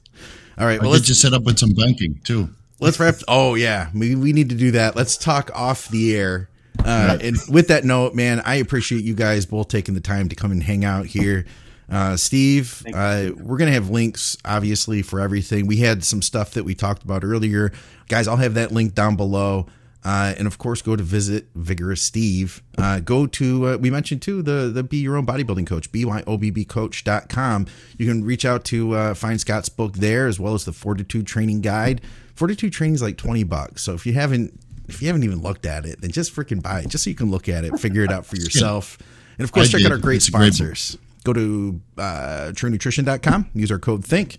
[0.59, 2.49] All right, well, let's just set up with some banking too.
[2.79, 3.15] Let's wrap.
[3.27, 4.95] Oh yeah, we we need to do that.
[4.95, 6.49] Let's talk off the air.
[6.85, 10.35] Uh, and with that note, man, I appreciate you guys both taking the time to
[10.35, 11.45] come and hang out here.
[11.89, 15.67] Uh, Steve, uh, we're going to have links, obviously, for everything.
[15.67, 17.71] We had some stuff that we talked about earlier.
[18.09, 19.67] Guys, I'll have that link down below.
[20.03, 22.61] Uh, and of course, go to visit Vigorous Steve.
[22.77, 27.67] Uh, go to, uh, we mentioned too, the, the Be Your Own Bodybuilding Coach, BYOBBcoach.com.
[27.97, 31.27] You can reach out to uh, find Scott's book there as well as the Fortitude
[31.27, 32.01] Training Guide.
[32.35, 33.81] Fortitude Training is like 20 bucks.
[33.83, 34.57] So if you haven't,
[34.87, 37.15] if you haven't even looked at it, then just freaking buy it just so you
[37.15, 38.97] can look at it, figure it out for yourself.
[39.37, 39.87] And of course, I check did.
[39.87, 40.97] out our great it's sponsors.
[41.23, 44.37] Go to uh, truenutrition.com, use our code THINK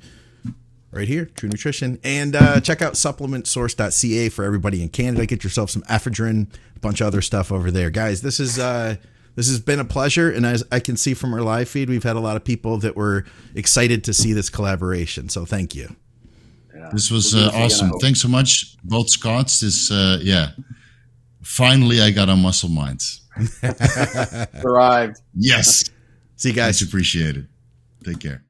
[0.91, 5.27] right here, True Nutrition, and uh, check out supplementsource.ca for everybody in Canada.
[5.27, 8.23] Get yourself some ephedrine, a bunch of other stuff over there, guys.
[8.23, 8.97] This is uh,
[9.35, 12.03] this has been a pleasure, and as I can see from our live feed, we've
[12.03, 13.25] had a lot of people that were
[13.55, 15.29] excited to see this collaboration.
[15.29, 15.95] So thank you.
[16.75, 16.91] Yeah.
[16.93, 17.91] This was uh, awesome.
[18.01, 19.61] Thanks so much, both Scotts.
[19.61, 20.51] This uh, yeah,
[21.43, 23.23] finally I got on Muscle Minds.
[24.65, 25.21] Arrived.
[25.35, 25.85] Yes.
[26.39, 26.81] See you guys.
[26.81, 27.49] Much appreciated.
[28.05, 28.48] Take care.